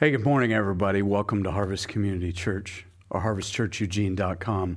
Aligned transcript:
Hey, 0.00 0.12
good 0.12 0.24
morning, 0.24 0.52
everybody. 0.52 1.02
Welcome 1.02 1.42
to 1.42 1.50
Harvest 1.50 1.88
Community 1.88 2.32
Church 2.32 2.86
or 3.10 3.20
harvestchurcheugene.com. 3.20 4.76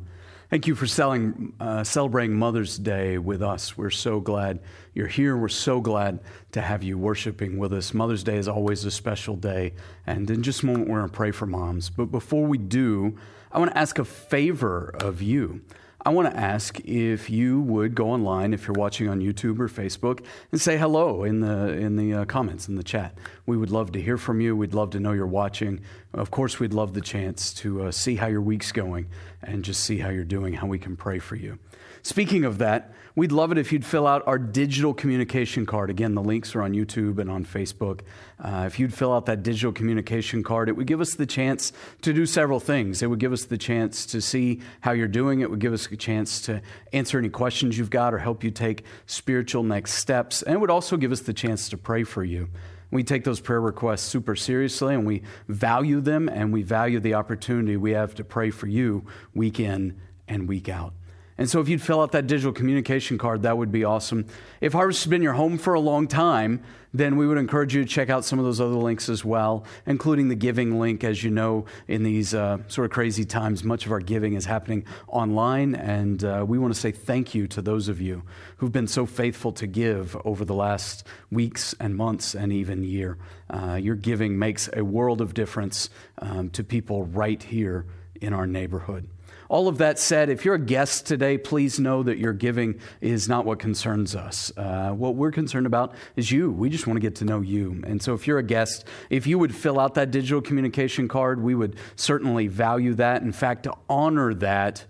Thank 0.49 0.65
you 0.65 0.73
for 0.73 0.87
selling, 0.87 1.53
uh, 1.59 1.83
celebrating 1.83 2.35
Mother's 2.35 2.79
Day 2.79 3.19
with 3.19 3.43
us. 3.43 3.77
We're 3.77 3.91
so 3.91 4.19
glad 4.19 4.61
you're 4.95 5.05
here. 5.05 5.37
We're 5.37 5.47
so 5.47 5.79
glad 5.79 6.21
to 6.53 6.61
have 6.61 6.81
you 6.81 6.97
worshiping 6.97 7.59
with 7.59 7.71
us. 7.71 7.93
Mother's 7.93 8.23
Day 8.23 8.37
is 8.37 8.47
always 8.47 8.83
a 8.83 8.89
special 8.89 9.35
day. 9.35 9.75
And 10.07 10.27
in 10.31 10.41
just 10.41 10.63
a 10.63 10.65
moment, 10.65 10.89
we're 10.89 10.97
going 10.97 11.11
to 11.11 11.15
pray 11.15 11.29
for 11.29 11.45
moms. 11.45 11.91
But 11.91 12.05
before 12.05 12.47
we 12.47 12.57
do, 12.57 13.15
I 13.51 13.59
want 13.59 13.69
to 13.69 13.77
ask 13.77 13.99
a 13.99 14.05
favor 14.05 14.89
of 14.99 15.21
you. 15.21 15.61
I 16.03 16.09
want 16.09 16.31
to 16.31 16.39
ask 16.39 16.79
if 16.79 17.29
you 17.29 17.61
would 17.61 17.93
go 17.93 18.09
online, 18.09 18.53
if 18.53 18.67
you're 18.67 18.73
watching 18.73 19.07
on 19.07 19.19
YouTube 19.19 19.59
or 19.59 19.67
Facebook, 19.67 20.25
and 20.51 20.59
say 20.59 20.77
hello 20.77 21.23
in 21.23 21.41
the 21.41 21.69
in 21.73 21.95
the 21.95 22.13
uh, 22.13 22.25
comments 22.25 22.67
in 22.67 22.75
the 22.75 22.83
chat. 22.83 23.15
We 23.45 23.55
would 23.55 23.69
love 23.69 23.91
to 23.91 24.01
hear 24.01 24.17
from 24.17 24.41
you. 24.41 24.55
We'd 24.55 24.73
love 24.73 24.89
to 24.91 24.99
know 24.99 25.11
you're 25.11 25.27
watching. 25.27 25.81
Of 26.13 26.31
course, 26.31 26.59
we'd 26.59 26.73
love 26.73 26.95
the 26.95 27.01
chance 27.01 27.53
to 27.55 27.83
uh, 27.83 27.91
see 27.91 28.15
how 28.15 28.27
your 28.27 28.41
week's 28.41 28.71
going 28.71 29.09
and 29.43 29.63
just 29.63 29.83
see 29.83 29.99
how 29.99 30.09
you're 30.09 30.23
doing, 30.23 30.53
how 30.55 30.65
we 30.65 30.79
can 30.79 30.95
pray 30.95 31.19
for 31.19 31.35
you. 31.35 31.59
Speaking 32.03 32.45
of 32.45 32.57
that, 32.57 32.93
we'd 33.15 33.31
love 33.31 33.51
it 33.51 33.57
if 33.57 33.71
you'd 33.71 33.85
fill 33.85 34.07
out 34.07 34.23
our 34.25 34.39
digital 34.39 34.93
communication 34.93 35.65
card. 35.65 35.89
Again, 35.89 36.15
the 36.15 36.21
links 36.21 36.55
are 36.55 36.61
on 36.61 36.73
YouTube 36.73 37.19
and 37.19 37.29
on 37.29 37.45
Facebook. 37.45 38.01
Uh, 38.39 38.63
if 38.65 38.79
you'd 38.79 38.93
fill 38.93 39.13
out 39.13 39.27
that 39.27 39.43
digital 39.43 39.71
communication 39.71 40.43
card, 40.43 40.69
it 40.69 40.73
would 40.73 40.87
give 40.87 41.01
us 41.01 41.13
the 41.13 41.25
chance 41.25 41.71
to 42.01 42.13
do 42.13 42.25
several 42.25 42.59
things. 42.59 43.03
It 43.03 43.07
would 43.07 43.19
give 43.19 43.33
us 43.33 43.45
the 43.45 43.57
chance 43.57 44.05
to 44.07 44.21
see 44.21 44.61
how 44.81 44.91
you're 44.93 45.07
doing. 45.07 45.41
It 45.41 45.49
would 45.49 45.59
give 45.59 45.73
us 45.73 45.87
a 45.91 45.97
chance 45.97 46.41
to 46.43 46.61
answer 46.91 47.19
any 47.19 47.29
questions 47.29 47.77
you've 47.77 47.89
got 47.89 48.13
or 48.13 48.19
help 48.19 48.43
you 48.43 48.51
take 48.51 48.83
spiritual 49.05 49.63
next 49.63 49.93
steps. 49.93 50.41
And 50.41 50.55
it 50.55 50.59
would 50.59 50.71
also 50.71 50.97
give 50.97 51.11
us 51.11 51.21
the 51.21 51.33
chance 51.33 51.69
to 51.69 51.77
pray 51.77 52.03
for 52.03 52.23
you. 52.23 52.49
We 52.89 53.03
take 53.03 53.23
those 53.23 53.39
prayer 53.39 53.61
requests 53.61 54.01
super 54.01 54.35
seriously 54.35 54.93
and 54.93 55.05
we 55.05 55.23
value 55.47 56.01
them 56.01 56.27
and 56.27 56.51
we 56.51 56.61
value 56.61 56.99
the 56.99 57.13
opportunity 57.13 57.77
we 57.77 57.91
have 57.91 58.15
to 58.15 58.23
pray 58.25 58.49
for 58.49 58.67
you 58.67 59.05
week 59.33 59.61
in 59.61 60.01
and 60.27 60.47
week 60.47 60.67
out. 60.67 60.93
And 61.41 61.49
so, 61.49 61.59
if 61.59 61.67
you'd 61.67 61.81
fill 61.81 62.01
out 62.01 62.11
that 62.11 62.27
digital 62.27 62.53
communication 62.53 63.17
card, 63.17 63.41
that 63.41 63.57
would 63.57 63.71
be 63.71 63.83
awesome. 63.83 64.27
If 64.61 64.73
Harvest 64.73 65.03
has 65.03 65.09
been 65.09 65.23
your 65.23 65.33
home 65.33 65.57
for 65.57 65.73
a 65.73 65.79
long 65.79 66.07
time, 66.07 66.61
then 66.93 67.17
we 67.17 67.25
would 67.25 67.39
encourage 67.39 67.73
you 67.73 67.83
to 67.83 67.89
check 67.89 68.11
out 68.11 68.23
some 68.23 68.37
of 68.37 68.45
those 68.45 68.61
other 68.61 68.75
links 68.75 69.09
as 69.09 69.25
well, 69.25 69.65
including 69.87 70.27
the 70.27 70.35
giving 70.35 70.79
link. 70.79 71.03
As 71.03 71.23
you 71.23 71.31
know, 71.31 71.65
in 71.87 72.03
these 72.03 72.35
uh, 72.35 72.59
sort 72.67 72.85
of 72.85 72.91
crazy 72.91 73.25
times, 73.25 73.63
much 73.63 73.87
of 73.87 73.91
our 73.91 73.99
giving 73.99 74.35
is 74.35 74.45
happening 74.45 74.85
online. 75.07 75.73
And 75.73 76.23
uh, 76.23 76.45
we 76.47 76.59
want 76.59 76.75
to 76.75 76.79
say 76.79 76.91
thank 76.91 77.33
you 77.33 77.47
to 77.47 77.61
those 77.63 77.87
of 77.87 77.99
you 77.99 78.21
who've 78.57 78.71
been 78.71 78.85
so 78.85 79.07
faithful 79.07 79.51
to 79.53 79.65
give 79.65 80.15
over 80.23 80.45
the 80.45 80.53
last 80.53 81.07
weeks 81.31 81.73
and 81.79 81.95
months 81.95 82.35
and 82.35 82.53
even 82.53 82.83
year. 82.83 83.17
Uh, 83.49 83.79
your 83.81 83.95
giving 83.95 84.37
makes 84.37 84.69
a 84.73 84.83
world 84.83 85.21
of 85.21 85.33
difference 85.33 85.89
um, 86.19 86.51
to 86.51 86.63
people 86.63 87.05
right 87.05 87.41
here 87.41 87.87
in 88.21 88.31
our 88.31 88.45
neighborhood. 88.45 89.09
All 89.51 89.67
of 89.67 89.79
that 89.79 89.99
said, 89.99 90.29
if 90.29 90.45
you're 90.45 90.55
a 90.55 90.59
guest 90.59 91.05
today, 91.05 91.37
please 91.37 91.77
know 91.77 92.03
that 92.03 92.17
your 92.17 92.31
giving 92.31 92.79
is 93.01 93.27
not 93.27 93.43
what 93.43 93.59
concerns 93.59 94.15
us. 94.15 94.49
Uh, 94.55 94.91
what 94.91 95.15
we're 95.15 95.33
concerned 95.33 95.65
about 95.65 95.93
is 96.15 96.31
you. 96.31 96.49
We 96.49 96.69
just 96.69 96.87
want 96.87 96.95
to 96.95 97.01
get 97.01 97.15
to 97.15 97.25
know 97.25 97.41
you. 97.41 97.83
And 97.85 98.01
so 98.01 98.13
if 98.13 98.27
you're 98.27 98.37
a 98.37 98.43
guest, 98.43 98.85
if 99.09 99.27
you 99.27 99.37
would 99.37 99.53
fill 99.53 99.77
out 99.77 99.95
that 99.95 100.09
digital 100.09 100.41
communication 100.41 101.09
card, 101.09 101.43
we 101.43 101.53
would 101.53 101.75
certainly 101.97 102.47
value 102.47 102.93
that. 102.93 103.23
In 103.23 103.33
fact, 103.33 103.63
to 103.63 103.73
honor 103.89 104.33
that, 104.35 104.85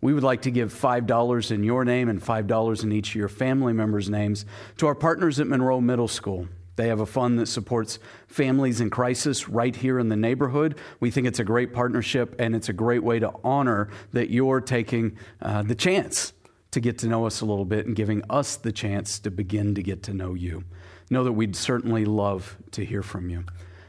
we 0.00 0.12
would 0.12 0.24
like 0.24 0.42
to 0.42 0.50
give 0.50 0.74
$5 0.74 1.50
in 1.52 1.62
your 1.62 1.84
name 1.84 2.08
and 2.08 2.20
$5 2.20 2.82
in 2.82 2.90
each 2.90 3.10
of 3.10 3.14
your 3.14 3.28
family 3.28 3.72
members' 3.72 4.10
names 4.10 4.44
to 4.78 4.88
our 4.88 4.96
partners 4.96 5.38
at 5.38 5.46
Monroe 5.46 5.80
Middle 5.80 6.08
School. 6.08 6.48
They 6.76 6.88
have 6.88 7.00
a 7.00 7.06
fund 7.06 7.38
that 7.38 7.46
supports 7.46 7.98
families 8.26 8.80
in 8.80 8.90
crisis 8.90 9.48
right 9.48 9.74
here 9.74 9.98
in 9.98 10.08
the 10.08 10.16
neighborhood. 10.16 10.78
We 11.00 11.10
think 11.10 11.26
it's 11.26 11.38
a 11.38 11.44
great 11.44 11.72
partnership 11.72 12.34
and 12.38 12.56
it's 12.56 12.68
a 12.68 12.72
great 12.72 13.02
way 13.02 13.18
to 13.18 13.32
honor 13.44 13.90
that 14.12 14.30
you're 14.30 14.60
taking 14.60 15.18
uh, 15.40 15.62
the 15.62 15.74
chance 15.74 16.32
to 16.70 16.80
get 16.80 16.98
to 16.98 17.06
know 17.06 17.26
us 17.26 17.42
a 17.42 17.44
little 17.44 17.66
bit 17.66 17.86
and 17.86 17.94
giving 17.94 18.22
us 18.30 18.56
the 18.56 18.72
chance 18.72 19.18
to 19.18 19.30
begin 19.30 19.74
to 19.74 19.82
get 19.82 20.02
to 20.04 20.14
know 20.14 20.34
you. 20.34 20.64
Know 21.10 21.24
that 21.24 21.32
we'd 21.32 21.54
certainly 21.54 22.06
love 22.06 22.56
to 22.70 22.84
hear 22.84 23.02
from 23.02 23.28
you. 23.28 23.44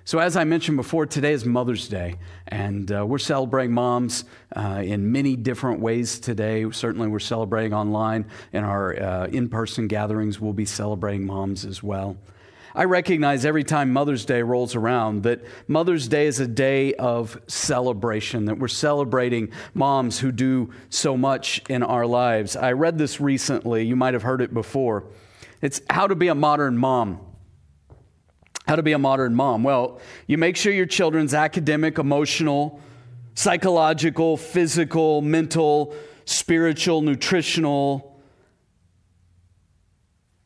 So, 0.06 0.20
as 0.20 0.36
I 0.36 0.44
mentioned 0.44 0.76
before, 0.76 1.06
today 1.06 1.32
is 1.32 1.46
Mother's 1.46 1.88
Day, 1.88 2.16
and 2.50 2.92
uh, 2.92 3.06
we're 3.06 3.20
celebrating 3.20 3.74
moms 3.74 4.26
uh, 4.54 4.82
in 4.84 5.14
many 5.14 5.38
different 5.38 5.80
ways 5.80 6.20
today. 6.20 6.70
Certainly, 6.72 7.08
we're 7.08 7.20
celebrating 7.20 7.74
online. 7.74 8.26
In 8.52 8.66
our 8.66 9.02
uh, 9.02 9.28
in 9.28 9.48
person 9.48 9.88
gatherings, 9.88 10.42
we'll 10.42 10.52
be 10.52 10.66
celebrating 10.66 11.26
moms 11.26 11.64
as 11.64 11.82
well. 11.82 12.18
I 12.76 12.86
recognize 12.86 13.46
every 13.46 13.64
time 13.64 13.94
Mother's 13.94 14.26
Day 14.26 14.42
rolls 14.42 14.74
around 14.74 15.24
that 15.24 15.42
Mother's 15.68 16.08
Day 16.08 16.26
is 16.26 16.40
a 16.40 16.48
day 16.48 16.94
of 16.96 17.40
celebration, 17.48 18.46
that 18.46 18.58
we're 18.58 18.68
celebrating 18.68 19.52
moms 19.76 20.20
who 20.20 20.32
do 20.32 20.72
so 20.90 21.16
much 21.16 21.62
in 21.70 21.84
our 21.84 22.08
lives. 22.08 22.56
I 22.56 22.72
read 22.72 22.98
this 22.98 23.22
recently. 23.22 23.86
You 23.86 23.96
might 23.96 24.16
have 24.16 24.24
heard 24.24 24.42
it 24.42 24.54
before. 24.54 25.06
It's 25.62 25.82
How 25.90 26.08
to 26.08 26.16
Be 26.16 26.30
a 26.30 26.36
Modern 26.36 26.78
Mom. 26.78 27.20
How 28.68 28.76
to 28.76 28.84
Be 28.84 28.94
a 28.94 29.00
Modern 29.00 29.36
Mom. 29.36 29.64
Well, 29.64 30.00
you 30.26 30.40
make 30.40 30.58
sure 30.58 30.74
your 30.74 30.88
children's 30.88 31.36
academic, 31.36 32.00
emotional, 32.00 32.82
psychological, 33.36 34.36
physical, 34.36 35.22
mental, 35.22 35.94
spiritual, 36.26 37.02
nutritional, 37.02 38.20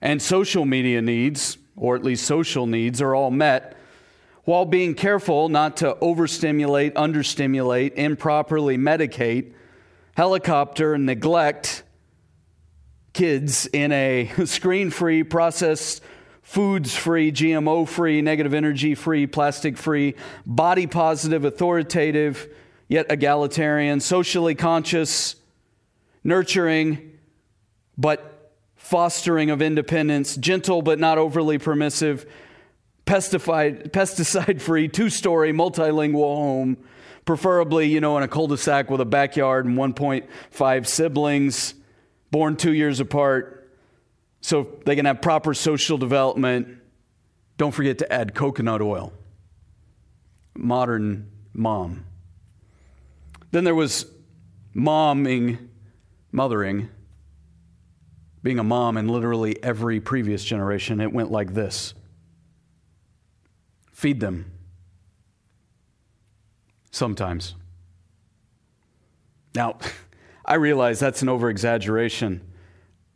and 0.01 0.21
social 0.21 0.65
media 0.65 1.01
needs 1.01 1.57
or 1.77 1.95
at 1.95 2.03
least 2.03 2.25
social 2.25 2.67
needs, 2.67 3.01
are 3.01 3.15
all 3.15 3.31
met 3.31 3.77
while 4.47 4.63
being 4.63 4.95
careful 4.95 5.49
not 5.49 5.75
to 5.75 5.97
overstimulate, 6.01 6.95
understimulate, 6.95 7.93
improperly 7.97 8.77
medicate, 8.77 9.51
helicopter, 10.15 10.93
and 10.93 11.05
neglect 11.05 11.83
kids 13.11 13.67
in 13.73 13.91
a 13.91 14.31
screen 14.45 14.89
free, 14.89 15.21
processed 15.21 16.01
foods 16.43 16.95
free, 16.95 17.29
GMO 17.29 17.85
free, 17.85 18.21
negative 18.21 18.53
energy 18.53 18.95
free, 18.95 19.27
plastic 19.27 19.75
free, 19.75 20.15
body 20.45 20.87
positive, 20.87 21.43
authoritative, 21.43 22.47
yet 22.87 23.07
egalitarian, 23.09 23.99
socially 23.99 24.55
conscious, 24.55 25.35
nurturing, 26.23 27.19
but 27.97 28.36
fostering 28.89 29.49
of 29.49 29.61
independence, 29.61 30.37
gentle 30.37 30.81
but 30.81 30.97
not 30.97 31.17
overly 31.17 31.57
permissive, 31.57 32.25
pesticide 33.05 34.61
free, 34.61 34.87
two 34.87 35.09
story, 35.09 35.51
multilingual 35.51 36.35
home, 36.35 36.77
preferably, 37.25 37.87
you 37.87 37.99
know, 37.99 38.15
in 38.15 38.23
a 38.23 38.29
cul 38.29 38.47
de 38.47 38.57
sac 38.57 38.89
with 38.89 39.01
a 39.01 39.05
backyard 39.05 39.65
and 39.65 39.77
1.5 39.77 40.87
siblings, 40.87 41.73
born 42.31 42.55
two 42.55 42.71
years 42.71 43.01
apart, 43.01 43.69
so 44.39 44.79
they 44.85 44.95
can 44.95 45.05
have 45.05 45.21
proper 45.21 45.53
social 45.53 45.97
development. 45.97 46.77
Don't 47.57 47.73
forget 47.73 47.97
to 47.97 48.13
add 48.13 48.33
coconut 48.33 48.81
oil. 48.81 49.11
Modern 50.55 51.29
mom. 51.53 52.05
Then 53.51 53.65
there 53.65 53.75
was 53.75 54.05
momming, 54.73 55.67
mothering 56.31 56.89
being 58.47 58.59
a 58.59 58.63
mom 58.63 58.95
in 58.95 59.09
literally 59.09 59.61
every 59.61 59.99
previous 59.99 60.41
generation, 60.41 61.01
it 61.01 61.11
went 61.11 61.29
like 61.29 61.53
this 61.53 61.93
feed 63.91 64.21
them. 64.21 64.49
Sometimes. 66.89 67.55
Now, 69.53 69.79
I 70.45 70.53
realize 70.53 70.97
that's 70.97 71.21
an 71.21 71.27
over 71.27 71.49
exaggeration, 71.49 72.39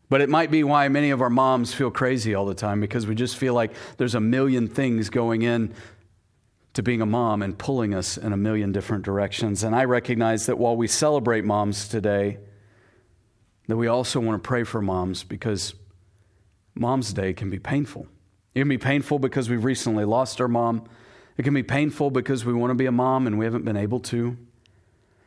but 0.09 0.19
it 0.19 0.27
might 0.27 0.51
be 0.51 0.65
why 0.65 0.89
many 0.89 1.11
of 1.11 1.21
our 1.21 1.29
moms 1.29 1.73
feel 1.73 1.91
crazy 1.91 2.35
all 2.35 2.45
the 2.45 2.53
time 2.53 2.81
because 2.81 3.07
we 3.07 3.15
just 3.15 3.37
feel 3.37 3.53
like 3.53 3.71
there's 3.95 4.15
a 4.15 4.19
million 4.19 4.67
things 4.67 5.09
going 5.09 5.43
in 5.43 5.73
to 6.73 6.83
being 6.83 6.99
a 6.99 7.05
mom 7.05 7.41
and 7.41 7.57
pulling 7.57 7.93
us 7.93 8.17
in 8.17 8.33
a 8.33 8.37
million 8.37 8.73
different 8.73 9.05
directions. 9.05 9.63
And 9.63 9.73
I 9.77 9.85
recognize 9.85 10.47
that 10.47 10.57
while 10.57 10.75
we 10.75 10.89
celebrate 10.89 11.45
moms 11.45 11.87
today, 11.87 12.39
that 13.71 13.77
we 13.77 13.87
also 13.87 14.19
want 14.19 14.41
to 14.41 14.47
pray 14.47 14.63
for 14.63 14.81
moms 14.81 15.23
because 15.23 15.73
Mom's 16.75 17.13
Day 17.13 17.33
can 17.33 17.49
be 17.49 17.57
painful. 17.57 18.05
It 18.53 18.59
can 18.59 18.69
be 18.69 18.77
painful 18.77 19.17
because 19.17 19.49
we've 19.49 19.63
recently 19.63 20.03
lost 20.03 20.41
our 20.41 20.47
mom. 20.47 20.83
It 21.37 21.43
can 21.43 21.53
be 21.53 21.63
painful 21.63 22.11
because 22.11 22.43
we 22.43 22.53
want 22.53 22.71
to 22.71 22.75
be 22.75 22.85
a 22.85 22.91
mom 22.91 23.27
and 23.27 23.39
we 23.39 23.45
haven't 23.45 23.63
been 23.63 23.77
able 23.77 24.01
to. 24.01 24.37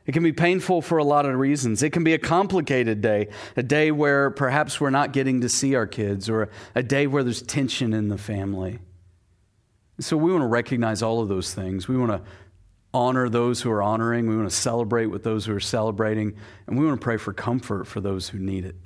It 0.06 0.12
can 0.12 0.22
be 0.22 0.32
painful 0.32 0.82
for 0.82 0.98
a 0.98 1.04
lot 1.04 1.24
of 1.24 1.34
reasons. 1.38 1.82
It 1.82 1.90
can 1.90 2.04
be 2.04 2.12
a 2.12 2.18
complicated 2.18 3.00
day, 3.00 3.28
a 3.56 3.62
day 3.62 3.90
where 3.90 4.30
perhaps 4.30 4.78
we're 4.78 4.90
not 4.90 5.14
getting 5.14 5.40
to 5.40 5.48
see 5.48 5.74
our 5.74 5.86
kids, 5.86 6.28
or 6.28 6.50
a 6.74 6.82
day 6.82 7.06
where 7.06 7.24
there's 7.24 7.40
tension 7.40 7.94
in 7.94 8.08
the 8.08 8.18
family. 8.18 8.78
So 10.00 10.18
we 10.18 10.30
want 10.30 10.42
to 10.42 10.48
recognize 10.48 11.02
all 11.02 11.20
of 11.20 11.28
those 11.28 11.54
things. 11.54 11.88
We 11.88 11.96
want 11.96 12.12
to 12.12 12.20
honor 12.94 13.28
those 13.28 13.60
who 13.60 13.70
are 13.70 13.82
honoring. 13.82 14.28
We 14.28 14.36
want 14.36 14.48
to 14.48 14.56
celebrate 14.56 15.06
with 15.06 15.24
those 15.24 15.44
who 15.44 15.54
are 15.54 15.60
celebrating. 15.60 16.36
And 16.66 16.78
we 16.78 16.86
want 16.86 17.00
to 17.00 17.04
pray 17.04 17.18
for 17.18 17.34
comfort 17.34 17.86
for 17.86 18.00
those 18.00 18.30
who 18.30 18.38
need 18.38 18.64
it. 18.64 18.76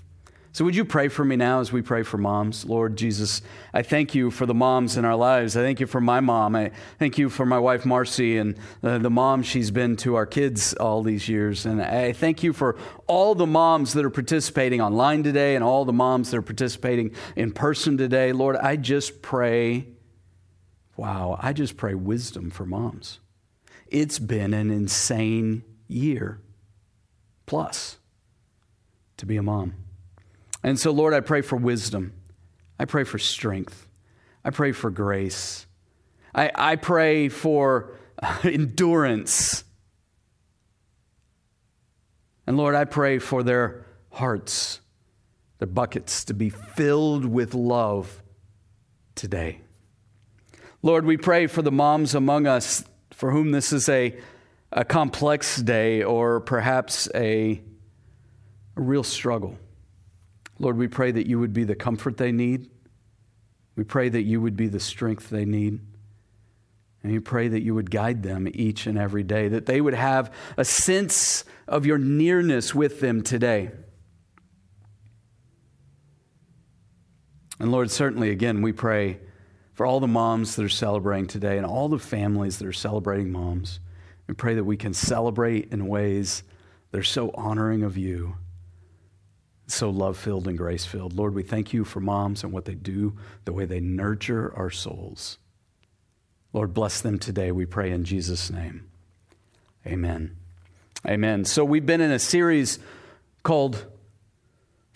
So, 0.51 0.65
would 0.65 0.75
you 0.75 0.85
pray 0.85 1.09
for 1.09 1.25
me 1.25 1.37
now 1.37 1.61
as 1.61 1.73
we 1.73 1.83
pray 1.83 2.03
for 2.03 2.17
moms? 2.19 2.65
Lord 2.65 2.97
Jesus, 2.97 3.43
I 3.73 3.83
thank 3.83 4.15
you 4.15 4.31
for 4.31 4.47
the 4.47 4.55
moms 4.55 4.97
in 4.97 5.05
our 5.05 5.15
lives. 5.15 5.57
I 5.57 5.61
thank 5.61 5.79
you 5.79 5.87
for 5.87 6.01
my 6.01 6.21
mom. 6.21 6.57
I 6.57 6.73
thank 6.99 7.19
you 7.19 7.29
for 7.29 7.45
my 7.45 7.59
wife, 7.59 7.85
Marcy, 7.85 8.39
and 8.39 8.57
uh, 8.83 8.99
the 8.99 9.11
mom 9.11 9.43
she's 9.43 9.71
been 9.71 9.95
to 9.99 10.15
our 10.15 10.27
kids 10.27 10.73
all 10.75 11.03
these 11.03 11.29
years. 11.29 11.67
And 11.67 11.83
I 11.83 12.13
thank 12.13 12.43
you 12.43 12.53
for 12.53 12.77
all 13.07 13.35
the 13.35 13.47
moms 13.47 13.93
that 13.93 14.05
are 14.05 14.11
participating 14.11 14.81
online 14.81 15.23
today 15.23 15.55
and 15.55 15.63
all 15.63 15.85
the 15.85 15.93
moms 15.93 16.31
that 16.31 16.39
are 16.39 16.43
participating 16.43 17.13
in 17.37 17.53
person 17.53 17.99
today. 17.99 18.33
Lord, 18.33 18.57
I 18.57 18.77
just 18.77 19.21
pray, 19.21 19.87
wow, 20.97 21.39
I 21.41 21.53
just 21.53 21.77
pray 21.77 21.95
wisdom 21.95 22.51
for 22.51 22.65
moms. 22.65 23.21
It's 23.91 24.19
been 24.19 24.55
an 24.55 24.71
insane 24.71 25.65
year 25.87 26.41
plus 27.47 27.99
to 29.17 29.27
be 29.27 29.37
a 29.37 29.43
mom. 29.43 29.75
And 30.63 30.79
so, 30.79 30.91
Lord, 30.91 31.15
I 31.15 31.21
pray 31.21 31.41
for 31.41 31.57
wisdom. 31.57 32.13
I 32.79 32.85
pray 32.85 33.05
for 33.05 33.19
strength. 33.19 33.87
I 34.45 34.51
pray 34.51 34.73
for 34.73 34.91
grace. 34.91 35.67
I, 36.35 36.51
I 36.55 36.77
pray 36.77 37.29
for 37.29 37.93
endurance. 38.45 39.65
And 42.47 42.57
Lord, 42.57 42.75
I 42.75 42.85
pray 42.85 43.19
for 43.19 43.43
their 43.43 43.87
hearts, 44.13 44.81
their 45.59 45.69
buckets 45.69 46.25
to 46.25 46.35
be 46.35 46.51
filled 46.51 47.25
with 47.25 47.55
love 47.55 48.23
today. 49.15 49.61
Lord, 50.83 51.05
we 51.05 51.17
pray 51.17 51.47
for 51.47 51.63
the 51.63 51.73
moms 51.73 52.15
among 52.15 52.47
us 52.47 52.85
for 53.19 53.33
whom 53.33 53.51
this 53.51 53.73
is 53.73 53.89
a, 53.89 54.17
a 54.71 54.85
complex 54.85 55.57
day 55.57 56.05
or 56.05 56.39
perhaps 56.39 57.09
a, 57.17 57.61
a 58.77 58.81
real 58.81 59.03
struggle. 59.03 59.59
Lord, 60.61 60.77
we 60.77 60.87
pray 60.87 61.11
that 61.11 61.27
you 61.27 61.41
would 61.41 61.53
be 61.53 61.65
the 61.65 61.75
comfort 61.75 62.17
they 62.17 62.31
need. 62.31 62.71
We 63.75 63.83
pray 63.83 64.09
that 64.09 64.23
you 64.23 64.41
would 64.41 64.57
be 64.57 64.69
the 64.69 64.79
strength 64.79 65.31
they 65.31 65.45
need. 65.45 65.81
And 67.03 67.11
we 67.11 67.19
pray 67.19 67.49
that 67.49 67.61
you 67.61 67.75
would 67.75 67.91
guide 67.91 68.23
them 68.23 68.47
each 68.55 68.87
and 68.87 68.97
every 68.97 69.25
day, 69.25 69.49
that 69.49 69.67
they 69.67 69.81
would 69.81 69.95
have 69.95 70.33
a 70.57 70.65
sense 70.65 71.43
of 71.67 71.85
your 71.87 71.99
nearness 71.99 72.73
with 72.73 73.01
them 73.01 73.23
today. 73.23 73.73
And 77.59 77.73
Lord, 77.73 77.91
certainly, 77.91 78.31
again, 78.31 78.63
we 78.63 78.71
pray 78.71 79.19
for 79.79 79.87
all 79.87 80.01
the 80.01 80.09
moms 80.09 80.57
that 80.57 80.65
are 80.65 80.69
celebrating 80.69 81.29
today 81.29 81.57
and 81.57 81.65
all 81.65 81.89
the 81.89 82.01
families 82.01 82.59
that 82.59 82.67
are 82.67 82.73
celebrating 82.73 83.31
moms. 83.31 83.79
We 84.27 84.35
pray 84.35 84.55
that 84.55 84.65
we 84.65 84.77
can 84.77 84.93
celebrate 84.93 85.73
in 85.73 85.87
ways 85.87 86.43
that 86.91 86.99
are 86.99 87.05
so 87.05 87.31
honoring 87.35 87.85
of 87.85 87.97
you 87.97 88.35
so 89.69 89.89
love 89.89 90.17
filled 90.17 90.49
and 90.49 90.59
grace 90.59 90.85
filled. 90.85 91.13
Lord, 91.13 91.33
we 91.33 91.45
thank 91.45 91.73
you 91.73 91.85
for 91.85 92.01
moms 92.01 92.43
and 92.43 92.53
what 92.53 92.65
they 92.65 92.75
do, 92.75 93.17
the 93.45 93.53
way 93.53 93.67
they 93.67 93.79
nurture 93.79 94.53
our 94.57 94.69
souls. 94.69 95.39
Lord, 96.53 96.75
bless 96.75 97.01
them 97.01 97.17
today, 97.17 97.53
we 97.53 97.65
pray 97.65 97.93
in 97.93 98.03
Jesus' 98.03 98.51
name. 98.51 98.91
Amen. 99.87 100.39
Amen. 101.07 101.45
So 101.45 101.65
we've 101.65 101.87
been 101.87 102.01
in 102.01 102.11
a 102.11 102.19
series 102.19 102.81
called 103.45 103.87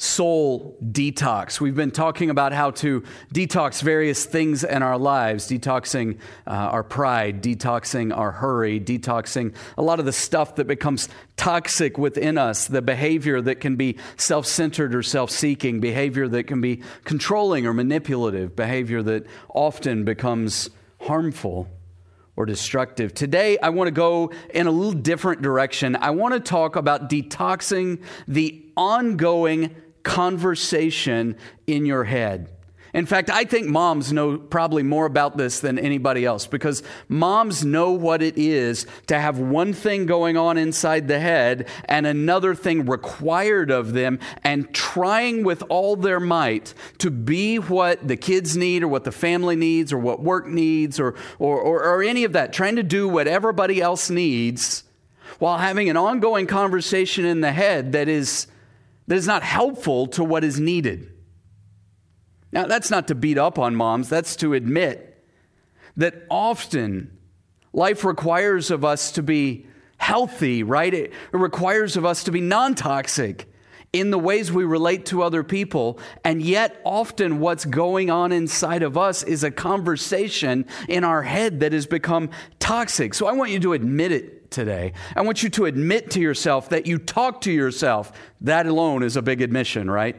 soul 0.03 0.77
detox. 0.83 1.61
We've 1.61 1.77
been 1.77 1.93
talking 1.93 2.29
about 2.29 2.53
how 2.53 2.73
to 2.73 3.05
detox 3.33 3.81
various 3.81 4.25
things 4.25 4.65
in 4.65 4.83
our 4.83 4.99
lives, 4.99 5.49
detoxing 5.49 6.19
uh, 6.45 6.51
our 6.51 6.83
pride, 6.83 7.41
detoxing 7.41 8.17
our 8.17 8.33
hurry, 8.33 8.81
detoxing 8.81 9.55
a 9.79 9.83
lot 9.83 10.01
of 10.01 10.05
the 10.05 10.13
stuff 10.13 10.57
that 10.57 10.67
becomes 10.67 11.09
toxic 11.37 11.99
within 11.99 12.37
us, 12.37 12.67
the 12.67 12.83
behavior 12.83 13.41
that 13.43 13.61
can 13.61 13.77
be 13.77 13.97
self 14.17 14.45
centered 14.45 14.93
or 14.93 15.05
self 15.05 15.31
seeking, 15.31 15.79
behavior 15.79 16.27
that 16.27 16.45
can 16.49 16.61
be 16.61 16.83
controlling 17.05 17.65
or 17.65 17.73
manipulative, 17.73 18.57
behavior 18.57 19.05
that 19.05 19.25
often 19.55 20.05
becomes 20.05 20.69
harmful 21.03 21.69
or 22.35 22.45
destructive. 22.45 23.15
Today, 23.15 23.57
I 23.59 23.69
want 23.69 23.87
to 23.87 23.93
go 23.93 24.33
in 24.53 24.67
a 24.67 24.71
little 24.73 25.01
different 25.01 25.43
direction. 25.43 25.95
I 25.95 26.11
want 26.11 26.35
to 26.35 26.41
talk 26.41 26.75
about 26.75 27.09
detoxing 27.09 28.03
the 28.27 28.65
ongoing 28.77 29.77
conversation 30.03 31.37
in 31.67 31.87
your 31.87 32.05
head. 32.05 32.49
In 32.95 33.07
fact, 33.07 33.31
I 33.31 33.45
think 33.45 33.69
moms 33.69 34.13
know 34.13 34.37
probably 34.37 34.83
more 34.83 35.07
about 35.07 35.39
this 35.39 35.61
than 35.61 35.79
anybody 35.79 36.27
else 36.27 36.47
because 36.47 36.83
moms 37.09 37.65
know 37.65 37.93
what 37.93 38.21
it 38.21 38.37
is 38.37 38.87
to 39.07 39.19
have 39.19 39.39
one 39.39 39.73
thing 39.73 40.05
going 40.05 40.37
on 40.37 40.59
inside 40.59 41.09
the 41.09 41.19
head 41.19 41.69
and 41.87 42.07
another 42.07 42.55
thing 42.55 42.85
required 42.85 43.71
of 43.71 43.95
them 43.95 44.19
and 44.45 44.75
trying 44.75 45.43
with 45.43 45.63
all 45.71 45.97
their 45.97 46.21
might 46.21 46.75
to 46.99 47.11
be 47.11 47.57
what 47.57 48.07
the 48.07 48.17
kids 48.17 48.59
need 48.59 48.83
or 48.83 48.89
what 48.89 49.05
the 49.05 49.13
family 49.13 49.57
needs 49.57 49.91
or 49.91 49.99
what 49.99 50.21
work 50.21 50.47
needs 50.47 51.01
or, 51.01 51.15
or, 51.39 51.59
or, 51.59 51.83
or 51.83 52.03
any 52.03 52.25
of 52.25 52.35
that, 52.35 52.53
trying 52.53 52.77
to 52.77 52.83
do 52.83 53.09
what 53.09 53.27
everybody 53.27 53.81
else 53.81 54.11
needs 54.11 54.85
while 55.39 55.57
having 55.57 55.89
an 55.89 55.97
ongoing 55.97 56.47
conversation 56.47 57.25
in 57.25 57.41
the 57.41 57.53
head 57.53 57.93
that 57.93 58.07
is 58.07 58.49
that 59.07 59.17
is 59.17 59.27
not 59.27 59.43
helpful 59.43 60.07
to 60.09 60.25
what 60.25 60.45
is 60.45 60.61
needed. 60.61 61.13
Now, 62.53 62.67
that's 62.67 62.91
not 62.91 63.09
to 63.09 63.15
beat 63.15 63.39
up 63.39 63.59
on 63.59 63.75
moms, 63.75 64.09
that's 64.09 64.37
to 64.37 64.55
admit 64.55 65.09
that 65.97 66.27
often 66.31 67.19
life 67.73 68.05
requires 68.05 68.71
of 68.71 68.85
us 68.85 69.13
to 69.13 69.23
be 69.23 69.67
healthy, 69.97 70.63
right? 70.63 70.93
It 70.93 71.13
requires 71.33 71.97
of 71.97 72.05
us 72.05 72.25
to 72.25 72.31
be 72.33 72.41
non 72.41 72.75
toxic 72.75 73.49
in 73.93 74.11
the 74.11 74.19
ways 74.19 74.51
we 74.51 74.65
relate 74.65 75.07
to 75.07 75.23
other 75.23 75.43
people. 75.43 75.99
And 76.25 76.43
yet, 76.43 76.81
often 76.85 77.41
what's 77.41 77.65
going 77.65 78.11
on 78.11 78.33
inside 78.33 78.83
of 78.83 78.97
us 78.97 79.23
is 79.23 79.45
a 79.45 79.51
conversation 79.51 80.67
in 80.89 81.05
our 81.05 81.23
head 81.23 81.61
that 81.61 81.73
has 81.73 81.87
become 81.87 82.31
toxic. 82.59 83.15
So 83.15 83.27
I 83.27 83.33
want 83.33 83.51
you 83.51 83.61
to 83.61 83.75
admit 83.75 84.13
it 84.13 84.42
today. 84.53 84.93
I 85.17 85.23
want 85.23 85.43
you 85.43 85.49
to 85.51 85.65
admit 85.65 86.11
to 86.13 86.21
yourself 86.21 86.69
that 86.69 86.87
you 86.87 86.99
talk 86.99 87.41
to 87.43 87.53
yourself. 87.53 88.13
That 88.41 88.67
alone 88.67 89.03
is 89.03 89.17
a 89.17 89.23
big 89.23 89.41
admission, 89.41 89.91
right? 89.91 90.17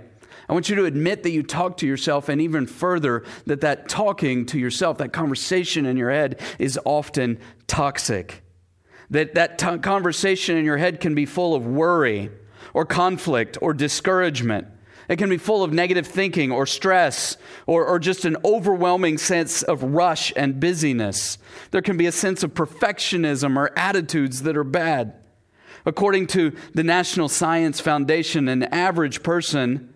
I 0.50 0.54
want 0.54 0.70
you 0.70 0.76
to 0.76 0.86
admit 0.86 1.24
that 1.24 1.32
you 1.32 1.44
talk 1.44 1.78
to 1.78 1.88
yourself, 1.88 2.28
and 2.28 2.42
even 2.42 2.68
further, 2.68 3.24
that 3.46 3.62
that 3.62 3.88
talking 3.88 4.46
to 4.48 4.60
yourself, 4.60 4.98
that 4.98 5.14
conversation 5.14 5.86
in 5.86 5.96
your 5.96 6.12
head, 6.12 6.42
is 6.60 6.78
often 6.84 7.40
toxic. 7.68 8.44
That 9.10 9.36
that 9.36 9.58
t- 9.58 9.78
conversation 9.78 10.58
in 10.58 10.66
your 10.66 10.78
head 10.78 11.00
can 11.00 11.16
be 11.16 11.26
full 11.26 11.56
of 11.56 11.66
worry 11.66 12.30
or 12.74 12.86
conflict 12.86 13.58
or 13.62 13.74
discouragement 13.74 14.68
it 15.10 15.18
can 15.18 15.30
be 15.30 15.38
full 15.38 15.64
of 15.64 15.74
negative 15.74 16.08
thinking 16.08 16.52
or 16.52 16.66
stress 16.66 17.38
or, 17.68 17.86
or 17.86 18.00
just 18.00 18.26
an 18.26 18.38
overwhelming 18.46 19.18
sense 19.18 19.64
of 19.64 19.84
rush 19.84 20.32
and 20.36 20.60
busyness. 20.60 21.38
There 21.72 21.82
can 21.82 21.98
be 21.98 22.06
a 22.06 22.12
sense 22.12 22.44
of 22.44 22.54
perfectionism 22.54 23.58
or 23.58 23.78
attitudes 23.78 24.44
that 24.44 24.58
are 24.58 24.64
bad. 24.64 25.14
According 25.86 26.28
to 26.28 26.56
the 26.74 26.84
National 26.84 27.28
Science 27.28 27.80
Foundation, 27.80 28.48
an 28.48 28.64
average 28.64 29.22
person 29.24 29.94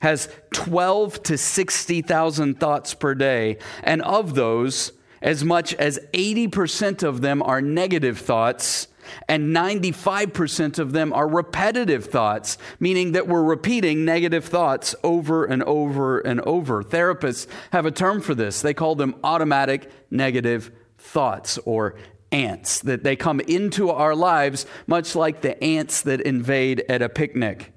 has 0.00 0.28
12 0.54 1.22
to 1.24 1.36
60,000 1.36 2.60
thoughts 2.60 2.94
per 2.94 3.14
day, 3.14 3.58
and 3.82 4.00
of 4.02 4.34
those, 4.34 4.92
as 5.20 5.44
much 5.44 5.74
as 5.74 5.98
80% 6.14 7.02
of 7.02 7.20
them 7.20 7.42
are 7.42 7.60
negative 7.60 8.18
thoughts 8.18 8.88
and 9.28 9.54
95% 9.54 10.78
of 10.78 10.92
them 10.92 11.12
are 11.12 11.28
repetitive 11.28 12.06
thoughts, 12.06 12.58
meaning 12.80 13.12
that 13.12 13.28
we're 13.28 13.42
repeating 13.42 14.04
negative 14.04 14.44
thoughts 14.44 14.94
over 15.02 15.44
and 15.44 15.62
over 15.64 16.18
and 16.20 16.40
over. 16.42 16.82
Therapists 16.82 17.46
have 17.72 17.86
a 17.86 17.90
term 17.90 18.20
for 18.20 18.34
this. 18.34 18.60
They 18.60 18.74
call 18.74 18.94
them 18.94 19.14
automatic 19.22 19.90
negative 20.10 20.70
thoughts 20.98 21.58
or 21.64 21.96
ants, 22.30 22.80
that 22.80 23.04
they 23.04 23.16
come 23.16 23.40
into 23.40 23.90
our 23.90 24.14
lives 24.14 24.66
much 24.86 25.14
like 25.14 25.40
the 25.40 25.62
ants 25.62 26.02
that 26.02 26.20
invade 26.20 26.84
at 26.88 27.02
a 27.02 27.08
picnic. 27.08 27.72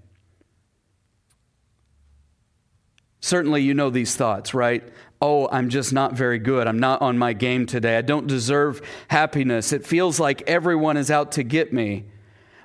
Certainly, 3.21 3.61
you 3.61 3.73
know 3.73 3.89
these 3.89 4.15
thoughts, 4.15 4.53
right? 4.53 4.83
Oh, 5.21 5.47
I'm 5.51 5.69
just 5.69 5.93
not 5.93 6.13
very 6.13 6.39
good. 6.39 6.67
I'm 6.67 6.79
not 6.79 7.01
on 7.01 7.17
my 7.17 7.33
game 7.33 7.65
today. 7.65 7.97
I 7.97 8.01
don't 8.01 8.27
deserve 8.27 8.81
happiness. 9.07 9.71
It 9.71 9.85
feels 9.85 10.19
like 10.19 10.41
everyone 10.47 10.97
is 10.97 11.11
out 11.11 11.33
to 11.33 11.43
get 11.43 11.71
me. 11.71 12.05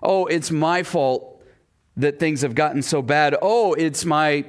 Oh, 0.02 0.26
it's 0.26 0.50
my 0.50 0.82
fault 0.82 1.42
that 1.96 2.18
things 2.18 2.42
have 2.42 2.54
gotten 2.54 2.82
so 2.82 3.02
bad. 3.02 3.36
Oh, 3.40 3.74
it's 3.74 4.04
my 4.04 4.44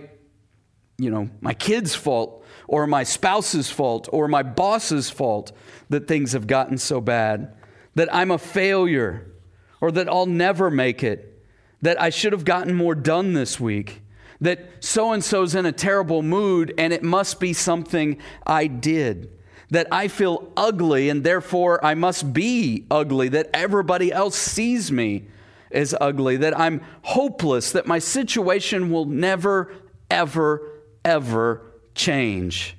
you 0.99 1.11
know, 1.11 1.29
my 1.41 1.53
kid's 1.53 1.93
fault 1.93 2.43
or 2.67 2.87
my 2.87 3.03
spouse's 3.03 3.69
fault 3.69 4.09
or 4.11 4.27
my 4.27 4.41
boss's 4.41 5.09
fault 5.09 5.51
that 5.89 6.07
things 6.07 6.31
have 6.31 6.47
gotten 6.47 6.77
so 6.77 6.99
bad. 6.99 7.53
That 7.95 8.13
I'm 8.13 8.31
a 8.31 8.37
failure 8.37 9.31
or 9.79 9.91
that 9.91 10.09
I'll 10.09 10.25
never 10.25 10.71
make 10.71 11.03
it. 11.03 11.45
That 11.83 12.01
I 12.01 12.09
should 12.09 12.33
have 12.33 12.45
gotten 12.45 12.73
more 12.73 12.95
done 12.95 13.33
this 13.33 13.59
week 13.59 14.01
that 14.41 14.83
so 14.83 15.11
and 15.11 15.23
so's 15.23 15.55
in 15.55 15.65
a 15.65 15.71
terrible 15.71 16.21
mood 16.21 16.73
and 16.77 16.93
it 16.93 17.03
must 17.03 17.39
be 17.39 17.53
something 17.53 18.17
I 18.45 18.67
did. 18.67 19.31
That 19.69 19.87
I 19.91 20.07
feel 20.07 20.51
ugly 20.55 21.09
and 21.09 21.23
therefore 21.23 21.83
I 21.83 21.93
must 21.93 22.33
be 22.33 22.85
ugly, 22.89 23.29
that 23.29 23.49
everybody 23.53 24.11
else 24.11 24.37
sees 24.37 24.91
me 24.91 25.27
as 25.71 25.93
ugly, 25.99 26.37
that 26.37 26.57
I'm 26.57 26.81
hopeless, 27.01 27.71
that 27.73 27.85
my 27.85 27.99
situation 27.99 28.89
will 28.91 29.05
never, 29.05 29.73
ever, 30.09 30.61
ever 31.03 31.65
change. 31.95 32.77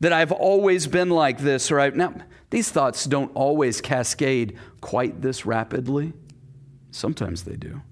That 0.00 0.12
I've 0.12 0.32
always 0.32 0.86
been 0.86 1.10
like 1.10 1.38
this, 1.38 1.70
or 1.70 1.78
I've. 1.78 1.94
Now, 1.94 2.14
these 2.50 2.70
thoughts 2.70 3.04
don't 3.04 3.30
always 3.34 3.80
cascade 3.80 4.58
quite 4.80 5.22
this 5.22 5.46
rapidly. 5.46 6.12
Sometimes 6.90 7.44
they 7.44 7.56
do. 7.56 7.82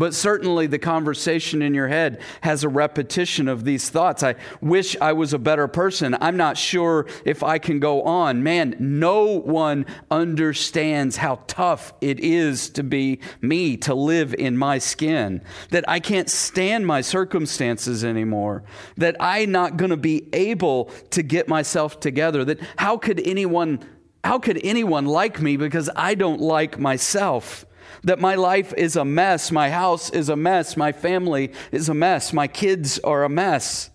But 0.00 0.14
certainly 0.14 0.66
the 0.66 0.78
conversation 0.78 1.60
in 1.60 1.74
your 1.74 1.88
head 1.88 2.22
has 2.40 2.64
a 2.64 2.70
repetition 2.70 3.48
of 3.48 3.64
these 3.64 3.90
thoughts. 3.90 4.22
I 4.22 4.36
wish 4.62 4.96
I 4.98 5.12
was 5.12 5.34
a 5.34 5.38
better 5.38 5.68
person. 5.68 6.16
I'm 6.22 6.38
not 6.38 6.56
sure 6.56 7.06
if 7.26 7.42
I 7.42 7.58
can 7.58 7.80
go 7.80 8.00
on. 8.04 8.42
Man, 8.42 8.76
no 8.78 9.26
one 9.26 9.84
understands 10.10 11.18
how 11.18 11.40
tough 11.46 11.92
it 12.00 12.18
is 12.18 12.70
to 12.70 12.82
be 12.82 13.20
me, 13.42 13.76
to 13.76 13.94
live 13.94 14.32
in 14.32 14.56
my 14.56 14.78
skin. 14.78 15.42
That 15.68 15.86
I 15.86 16.00
can't 16.00 16.30
stand 16.30 16.86
my 16.86 17.02
circumstances 17.02 18.02
anymore. 18.02 18.64
That 18.96 19.16
I'm 19.20 19.52
not 19.52 19.76
going 19.76 19.90
to 19.90 19.98
be 19.98 20.30
able 20.32 20.86
to 21.10 21.22
get 21.22 21.46
myself 21.46 22.00
together. 22.00 22.42
That 22.46 22.60
how 22.78 22.96
could 22.96 23.20
anyone 23.20 23.84
how 24.24 24.38
could 24.38 24.60
anyone 24.64 25.04
like 25.04 25.42
me 25.42 25.58
because 25.58 25.90
I 25.94 26.14
don't 26.14 26.40
like 26.40 26.78
myself? 26.78 27.66
That 28.02 28.20
my 28.20 28.34
life 28.34 28.72
is 28.76 28.96
a 28.96 29.04
mess, 29.04 29.50
my 29.50 29.70
house 29.70 30.10
is 30.10 30.28
a 30.28 30.36
mess, 30.36 30.76
my 30.76 30.92
family 30.92 31.52
is 31.72 31.88
a 31.88 31.94
mess, 31.94 32.32
my 32.32 32.46
kids 32.46 32.98
are 33.00 33.24
a 33.24 33.28
mess. 33.28 33.90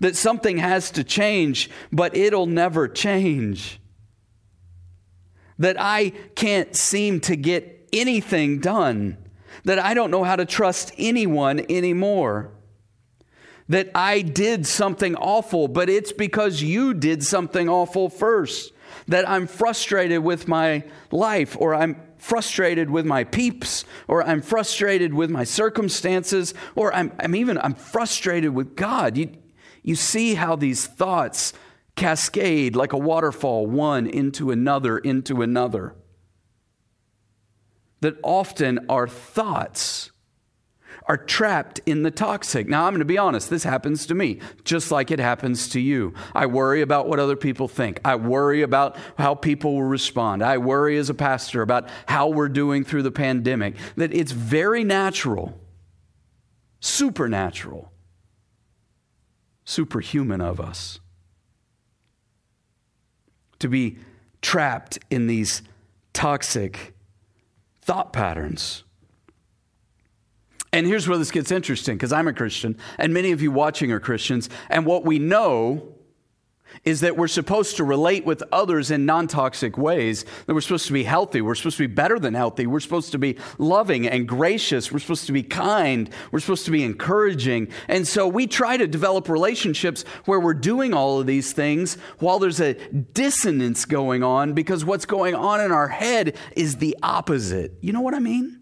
That 0.00 0.16
something 0.16 0.58
has 0.58 0.90
to 0.92 1.04
change, 1.04 1.70
but 1.92 2.16
it'll 2.16 2.46
never 2.46 2.88
change. 2.88 3.80
That 5.58 5.76
I 5.78 6.10
can't 6.34 6.74
seem 6.74 7.20
to 7.20 7.36
get 7.36 7.88
anything 7.92 8.60
done. 8.60 9.18
That 9.64 9.78
I 9.78 9.92
don't 9.92 10.10
know 10.10 10.24
how 10.24 10.36
to 10.36 10.46
trust 10.46 10.92
anyone 10.96 11.66
anymore. 11.68 12.50
That 13.68 13.90
I 13.94 14.22
did 14.22 14.66
something 14.66 15.14
awful, 15.16 15.68
but 15.68 15.90
it's 15.90 16.12
because 16.12 16.62
you 16.62 16.94
did 16.94 17.22
something 17.22 17.68
awful 17.68 18.08
first. 18.08 18.72
That 19.06 19.28
I'm 19.28 19.46
frustrated 19.46 20.20
with 20.20 20.48
my 20.48 20.84
life 21.10 21.56
or 21.60 21.74
I'm 21.74 22.00
frustrated 22.20 22.90
with 22.90 23.06
my 23.06 23.24
peeps, 23.24 23.84
or 24.06 24.22
I'm 24.22 24.42
frustrated 24.42 25.14
with 25.14 25.30
my 25.30 25.44
circumstances, 25.44 26.54
or 26.74 26.94
I'm, 26.94 27.12
I'm 27.18 27.34
even 27.34 27.58
I'm 27.58 27.74
frustrated 27.74 28.54
with 28.54 28.76
God. 28.76 29.16
You, 29.16 29.32
you 29.82 29.96
see 29.96 30.34
how 30.34 30.56
these 30.56 30.86
thoughts 30.86 31.52
cascade 31.96 32.76
like 32.76 32.92
a 32.92 32.98
waterfall, 32.98 33.66
one 33.66 34.06
into 34.06 34.50
another, 34.50 34.98
into 34.98 35.42
another. 35.42 35.94
That 38.00 38.16
often 38.22 38.86
our 38.88 39.06
thoughts 39.06 40.10
are 41.06 41.16
trapped 41.16 41.80
in 41.86 42.02
the 42.02 42.10
toxic. 42.10 42.68
Now, 42.68 42.84
I'm 42.84 42.92
going 42.92 43.00
to 43.00 43.04
be 43.04 43.18
honest, 43.18 43.50
this 43.50 43.64
happens 43.64 44.06
to 44.06 44.14
me, 44.14 44.40
just 44.64 44.90
like 44.90 45.10
it 45.10 45.18
happens 45.18 45.68
to 45.70 45.80
you. 45.80 46.14
I 46.34 46.46
worry 46.46 46.82
about 46.82 47.08
what 47.08 47.18
other 47.18 47.36
people 47.36 47.68
think. 47.68 48.00
I 48.04 48.16
worry 48.16 48.62
about 48.62 48.96
how 49.18 49.34
people 49.34 49.74
will 49.74 49.84
respond. 49.84 50.42
I 50.42 50.58
worry 50.58 50.96
as 50.98 51.10
a 51.10 51.14
pastor 51.14 51.62
about 51.62 51.88
how 52.06 52.28
we're 52.28 52.48
doing 52.48 52.84
through 52.84 53.02
the 53.02 53.10
pandemic. 53.10 53.76
That 53.96 54.14
it's 54.14 54.32
very 54.32 54.84
natural, 54.84 55.58
supernatural, 56.80 57.92
superhuman 59.64 60.40
of 60.40 60.60
us 60.60 61.00
to 63.60 63.68
be 63.68 63.98
trapped 64.42 64.98
in 65.10 65.26
these 65.26 65.62
toxic 66.12 66.94
thought 67.80 68.12
patterns. 68.12 68.84
And 70.72 70.86
here's 70.86 71.08
where 71.08 71.18
this 71.18 71.30
gets 71.30 71.50
interesting 71.50 71.96
because 71.96 72.12
I'm 72.12 72.28
a 72.28 72.32
Christian, 72.32 72.78
and 72.98 73.12
many 73.12 73.32
of 73.32 73.42
you 73.42 73.50
watching 73.50 73.90
are 73.92 74.00
Christians. 74.00 74.48
And 74.68 74.86
what 74.86 75.04
we 75.04 75.18
know 75.18 75.94
is 76.84 77.00
that 77.00 77.16
we're 77.16 77.28
supposed 77.28 77.76
to 77.76 77.84
relate 77.84 78.24
with 78.24 78.42
others 78.52 78.90
in 78.90 79.06
non 79.06 79.26
toxic 79.26 79.76
ways, 79.76 80.24
that 80.46 80.54
we're 80.54 80.60
supposed 80.60 80.86
to 80.86 80.92
be 80.92 81.04
healthy, 81.04 81.40
we're 81.40 81.54
supposed 81.54 81.76
to 81.76 81.88
be 81.88 81.92
better 81.92 82.18
than 82.18 82.34
healthy, 82.34 82.66
we're 82.66 82.80
supposed 82.80 83.12
to 83.12 83.18
be 83.18 83.36
loving 83.58 84.06
and 84.06 84.26
gracious, 84.26 84.90
we're 84.90 84.98
supposed 84.98 85.26
to 85.26 85.32
be 85.32 85.42
kind, 85.42 86.10
we're 86.30 86.40
supposed 86.40 86.64
to 86.64 86.70
be 86.70 86.82
encouraging. 86.82 87.68
And 87.88 88.06
so 88.06 88.26
we 88.26 88.46
try 88.46 88.76
to 88.76 88.86
develop 88.86 89.28
relationships 89.28 90.04
where 90.24 90.40
we're 90.40 90.54
doing 90.54 90.94
all 90.94 91.20
of 91.20 91.26
these 91.26 91.52
things 91.52 91.94
while 92.18 92.38
there's 92.38 92.60
a 92.60 92.74
dissonance 92.74 93.84
going 93.84 94.22
on 94.22 94.54
because 94.54 94.84
what's 94.84 95.06
going 95.06 95.34
on 95.34 95.60
in 95.60 95.72
our 95.72 95.88
head 95.88 96.36
is 96.56 96.76
the 96.76 96.96
opposite. 97.02 97.74
You 97.80 97.92
know 97.92 98.00
what 98.00 98.14
I 98.14 98.20
mean? 98.20 98.59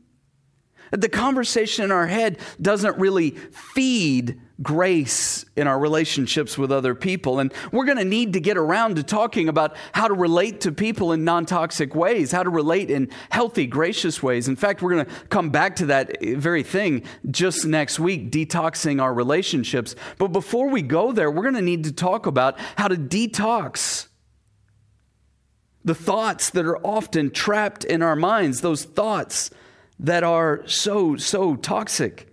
The 0.91 1.09
conversation 1.09 1.85
in 1.85 1.93
our 1.93 2.07
head 2.07 2.39
doesn't 2.61 2.99
really 2.99 3.31
feed 3.31 4.41
grace 4.61 5.45
in 5.57 5.69
our 5.69 5.79
relationships 5.79 6.59
with 6.59 6.73
other 6.73 6.95
people. 6.95 7.39
And 7.39 7.53
we're 7.71 7.85
going 7.85 7.99
to 7.99 8.05
need 8.05 8.33
to 8.33 8.41
get 8.41 8.57
around 8.57 8.97
to 8.97 9.03
talking 9.03 9.49
about 9.49 9.77
how 9.93 10.09
to 10.09 10.15
relate 10.15 10.63
to 10.63 10.73
people 10.73 11.13
in 11.13 11.25
non 11.25 11.47
toxic 11.47 11.95
ways, 11.95 12.33
how 12.33 12.43
to 12.43 12.51
relate 12.51 12.91
in 12.91 13.11
healthy, 13.31 13.67
gracious 13.67 14.23
ways. 14.23 14.49
In 14.49 14.57
fact, 14.57 14.83
we're 14.83 14.95
going 14.95 15.07
to 15.07 15.13
come 15.29 15.51
back 15.51 15.77
to 15.77 15.87
that 15.87 16.21
very 16.23 16.63
thing 16.63 17.05
just 17.31 17.67
next 17.67 18.01
week, 18.01 18.31
detoxing 18.31 19.01
our 19.01 19.15
relationships. 19.15 19.95
But 20.19 20.29
before 20.29 20.69
we 20.69 20.83
go 20.83 21.13
there, 21.13 21.31
we're 21.31 21.43
going 21.43 21.55
to 21.55 21.63
need 21.63 21.85
to 21.85 21.93
talk 21.93 22.27
about 22.27 22.59
how 22.77 22.89
to 22.89 22.97
detox 22.97 24.09
the 25.85 25.95
thoughts 25.95 26.51
that 26.51 26.67
are 26.67 26.79
often 26.85 27.31
trapped 27.31 27.85
in 27.85 28.03
our 28.03 28.17
minds, 28.17 28.61
those 28.61 28.85
thoughts 28.85 29.51
that 30.01 30.25
are 30.25 30.67
so, 30.67 31.17
so 31.17 31.57
toxic. 31.57 32.29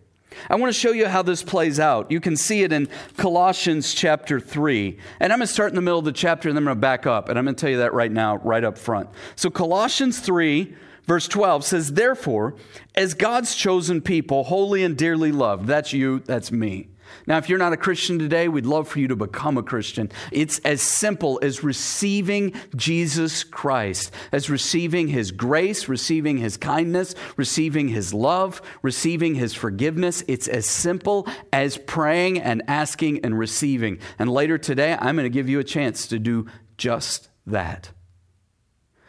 I 0.49 0.55
want 0.55 0.73
to 0.73 0.79
show 0.79 0.91
you 0.91 1.07
how 1.07 1.21
this 1.21 1.43
plays 1.43 1.79
out. 1.79 2.11
You 2.11 2.19
can 2.19 2.35
see 2.35 2.63
it 2.63 2.71
in 2.71 2.89
Colossians 3.17 3.93
chapter 3.93 4.39
3. 4.39 4.97
And 5.19 5.31
I'm 5.31 5.39
going 5.39 5.47
to 5.47 5.53
start 5.53 5.69
in 5.69 5.75
the 5.75 5.81
middle 5.81 5.99
of 5.99 6.05
the 6.05 6.11
chapter 6.11 6.49
and 6.49 6.57
then 6.57 6.63
I'm 6.63 6.65
going 6.65 6.77
to 6.77 6.81
back 6.81 7.07
up. 7.07 7.29
And 7.29 7.39
I'm 7.39 7.45
going 7.45 7.55
to 7.55 7.61
tell 7.61 7.69
you 7.69 7.77
that 7.77 7.93
right 7.93 8.11
now, 8.11 8.37
right 8.37 8.63
up 8.63 8.77
front. 8.77 9.09
So, 9.35 9.49
Colossians 9.49 10.19
3, 10.19 10.75
verse 11.05 11.27
12 11.27 11.63
says, 11.63 11.93
Therefore, 11.93 12.55
as 12.93 13.13
God's 13.13 13.55
chosen 13.55 14.01
people, 14.01 14.43
holy 14.43 14.83
and 14.83 14.97
dearly 14.97 15.31
loved, 15.31 15.67
that's 15.67 15.93
you, 15.93 16.19
that's 16.19 16.51
me. 16.51 16.89
Now, 17.27 17.37
if 17.37 17.49
you're 17.49 17.59
not 17.59 17.73
a 17.73 17.77
Christian 17.77 18.19
today, 18.19 18.47
we'd 18.47 18.65
love 18.65 18.87
for 18.87 18.99
you 18.99 19.07
to 19.07 19.15
become 19.15 19.57
a 19.57 19.63
Christian. 19.63 20.11
It's 20.31 20.59
as 20.59 20.81
simple 20.81 21.39
as 21.41 21.63
receiving 21.63 22.53
Jesus 22.75 23.43
Christ, 23.43 24.11
as 24.31 24.49
receiving 24.49 25.07
His 25.07 25.31
grace, 25.31 25.87
receiving 25.87 26.37
His 26.37 26.57
kindness, 26.57 27.15
receiving 27.37 27.87
His 27.87 28.13
love, 28.13 28.61
receiving 28.81 29.35
His 29.35 29.53
forgiveness. 29.53 30.23
It's 30.27 30.47
as 30.47 30.65
simple 30.65 31.27
as 31.51 31.77
praying 31.77 32.39
and 32.39 32.61
asking 32.67 33.25
and 33.25 33.37
receiving. 33.37 33.99
And 34.19 34.29
later 34.29 34.57
today, 34.57 34.93
I'm 34.93 35.15
going 35.15 35.25
to 35.25 35.29
give 35.29 35.49
you 35.49 35.59
a 35.59 35.63
chance 35.63 36.07
to 36.07 36.19
do 36.19 36.47
just 36.77 37.29
that. 37.47 37.91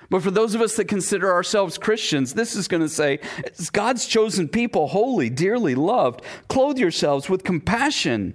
But 0.08 0.22
for 0.22 0.30
those 0.30 0.54
of 0.54 0.60
us 0.60 0.76
that 0.76 0.86
consider 0.86 1.32
ourselves 1.32 1.78
Christians, 1.78 2.34
this 2.34 2.54
is 2.54 2.68
going 2.68 2.82
to 2.82 2.88
say, 2.88 3.18
God's 3.72 4.06
chosen 4.06 4.48
people, 4.48 4.88
holy, 4.88 5.28
dearly 5.30 5.74
loved, 5.74 6.22
clothe 6.48 6.78
yourselves 6.78 7.28
with 7.28 7.44
compassion, 7.44 8.34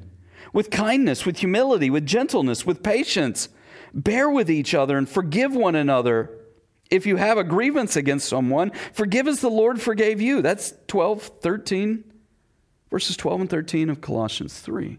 with 0.54 0.70
kindness, 0.70 1.26
with 1.26 1.38
humility, 1.38 1.90
with 1.90 2.06
gentleness, 2.06 2.66
with 2.66 2.84
patience. 2.84 3.50
Bear 3.94 4.30
with 4.30 4.50
each 4.50 4.74
other 4.74 4.98
and 4.98 5.08
forgive 5.08 5.56
one 5.56 5.76
another. 5.76 6.38
If 6.90 7.06
you 7.06 7.16
have 7.16 7.38
a 7.38 7.44
grievance 7.44 7.96
against 7.96 8.28
someone, 8.28 8.72
forgive 8.92 9.28
as 9.28 9.40
the 9.40 9.50
Lord 9.50 9.82
forgave 9.82 10.20
you. 10.20 10.42
That's 10.42 10.74
12, 10.88 11.24
13, 11.42 12.04
verses 12.90 13.16
12 13.16 13.42
and 13.42 13.50
13 13.50 13.90
of 13.90 14.02
Colossians 14.02 14.60
3. 14.60 14.98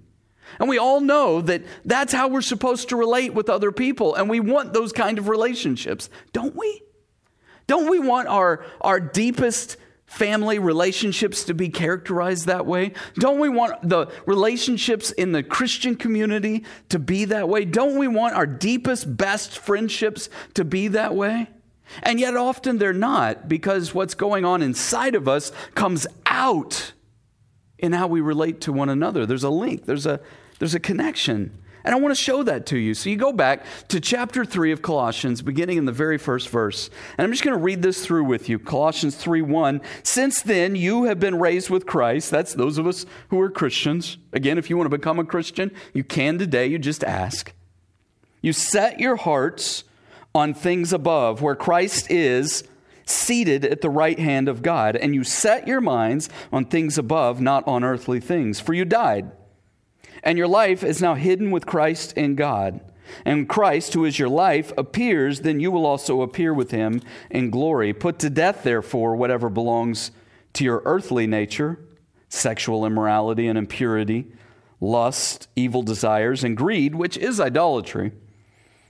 And 0.58 0.68
we 0.68 0.78
all 0.78 1.00
know 1.00 1.40
that 1.42 1.62
that's 1.84 2.12
how 2.12 2.28
we're 2.28 2.42
supposed 2.42 2.88
to 2.90 2.96
relate 2.96 3.34
with 3.34 3.48
other 3.48 3.72
people. 3.72 4.14
And 4.14 4.28
we 4.28 4.40
want 4.40 4.72
those 4.72 4.92
kind 4.92 5.18
of 5.18 5.28
relationships, 5.28 6.08
don't 6.32 6.56
we? 6.56 6.82
Don't 7.66 7.88
we 7.90 7.98
want 7.98 8.28
our, 8.28 8.64
our 8.80 9.00
deepest 9.00 9.76
family 10.06 10.58
relationships 10.58 11.44
to 11.44 11.54
be 11.54 11.70
characterized 11.70 12.46
that 12.46 12.66
way? 12.66 12.92
Don't 13.14 13.38
we 13.38 13.48
want 13.48 13.88
the 13.88 14.08
relationships 14.26 15.10
in 15.10 15.32
the 15.32 15.42
Christian 15.42 15.96
community 15.96 16.64
to 16.90 16.98
be 16.98 17.24
that 17.26 17.48
way? 17.48 17.64
Don't 17.64 17.96
we 17.96 18.08
want 18.08 18.34
our 18.34 18.46
deepest, 18.46 19.16
best 19.16 19.58
friendships 19.58 20.28
to 20.54 20.64
be 20.64 20.88
that 20.88 21.14
way? 21.14 21.48
And 22.02 22.20
yet, 22.20 22.36
often 22.36 22.78
they're 22.78 22.92
not 22.92 23.48
because 23.48 23.94
what's 23.94 24.14
going 24.14 24.44
on 24.44 24.62
inside 24.62 25.14
of 25.14 25.28
us 25.28 25.52
comes 25.74 26.06
out 26.26 26.92
in 27.78 27.92
how 27.92 28.06
we 28.06 28.20
relate 28.20 28.60
to 28.62 28.72
one 28.72 28.88
another. 28.88 29.26
There's 29.26 29.44
a 29.44 29.50
link, 29.50 29.86
there's 29.86 30.06
a, 30.06 30.20
there's 30.62 30.76
a 30.76 30.80
connection. 30.80 31.58
And 31.82 31.92
I 31.92 31.98
want 31.98 32.16
to 32.16 32.22
show 32.22 32.44
that 32.44 32.66
to 32.66 32.78
you. 32.78 32.94
So 32.94 33.10
you 33.10 33.16
go 33.16 33.32
back 33.32 33.64
to 33.88 33.98
chapter 33.98 34.44
3 34.44 34.70
of 34.70 34.80
Colossians, 34.80 35.42
beginning 35.42 35.76
in 35.76 35.86
the 35.86 35.90
very 35.90 36.18
first 36.18 36.50
verse. 36.50 36.88
And 37.18 37.24
I'm 37.24 37.32
just 37.32 37.42
going 37.42 37.58
to 37.58 37.60
read 37.60 37.82
this 37.82 38.06
through 38.06 38.22
with 38.22 38.48
you. 38.48 38.60
Colossians 38.60 39.16
3 39.16 39.42
1. 39.42 39.80
Since 40.04 40.42
then, 40.42 40.76
you 40.76 41.06
have 41.06 41.18
been 41.18 41.40
raised 41.40 41.68
with 41.68 41.84
Christ. 41.84 42.30
That's 42.30 42.54
those 42.54 42.78
of 42.78 42.86
us 42.86 43.06
who 43.30 43.40
are 43.40 43.50
Christians. 43.50 44.18
Again, 44.32 44.56
if 44.56 44.70
you 44.70 44.76
want 44.76 44.88
to 44.88 44.96
become 44.96 45.18
a 45.18 45.24
Christian, 45.24 45.72
you 45.92 46.04
can 46.04 46.38
today. 46.38 46.68
You 46.68 46.78
just 46.78 47.02
ask. 47.02 47.52
You 48.40 48.52
set 48.52 49.00
your 49.00 49.16
hearts 49.16 49.82
on 50.32 50.54
things 50.54 50.92
above, 50.92 51.42
where 51.42 51.56
Christ 51.56 52.08
is 52.08 52.62
seated 53.04 53.64
at 53.64 53.80
the 53.80 53.90
right 53.90 54.20
hand 54.20 54.48
of 54.48 54.62
God, 54.62 54.94
and 54.94 55.12
you 55.12 55.24
set 55.24 55.66
your 55.66 55.80
minds 55.80 56.30
on 56.52 56.66
things 56.66 56.98
above, 56.98 57.40
not 57.40 57.66
on 57.66 57.82
earthly 57.82 58.20
things, 58.20 58.60
for 58.60 58.74
you 58.74 58.84
died. 58.84 59.32
And 60.22 60.38
your 60.38 60.48
life 60.48 60.84
is 60.84 61.02
now 61.02 61.14
hidden 61.14 61.50
with 61.50 61.66
Christ 61.66 62.12
in 62.16 62.34
God. 62.34 62.80
And 63.24 63.48
Christ, 63.48 63.94
who 63.94 64.04
is 64.04 64.18
your 64.18 64.28
life, 64.28 64.72
appears, 64.78 65.40
then 65.40 65.60
you 65.60 65.70
will 65.70 65.84
also 65.84 66.22
appear 66.22 66.54
with 66.54 66.70
him 66.70 67.00
in 67.30 67.50
glory. 67.50 67.92
Put 67.92 68.18
to 68.20 68.30
death, 68.30 68.62
therefore, 68.62 69.16
whatever 69.16 69.48
belongs 69.50 70.12
to 70.54 70.64
your 70.64 70.82
earthly 70.84 71.26
nature 71.26 71.78
sexual 72.28 72.86
immorality 72.86 73.46
and 73.46 73.58
impurity, 73.58 74.26
lust, 74.80 75.48
evil 75.54 75.82
desires, 75.82 76.42
and 76.42 76.56
greed, 76.56 76.94
which 76.94 77.18
is 77.18 77.38
idolatry. 77.38 78.10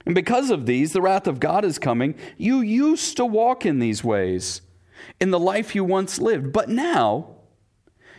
And 0.06 0.14
because 0.14 0.48
of 0.50 0.64
these, 0.64 0.92
the 0.92 1.02
wrath 1.02 1.26
of 1.26 1.40
God 1.40 1.64
is 1.64 1.76
coming. 1.78 2.14
You 2.36 2.60
used 2.60 3.16
to 3.16 3.26
walk 3.26 3.66
in 3.66 3.80
these 3.80 4.04
ways 4.04 4.62
in 5.20 5.32
the 5.32 5.40
life 5.40 5.74
you 5.74 5.82
once 5.82 6.20
lived, 6.20 6.52
but 6.52 6.68
now 6.68 7.34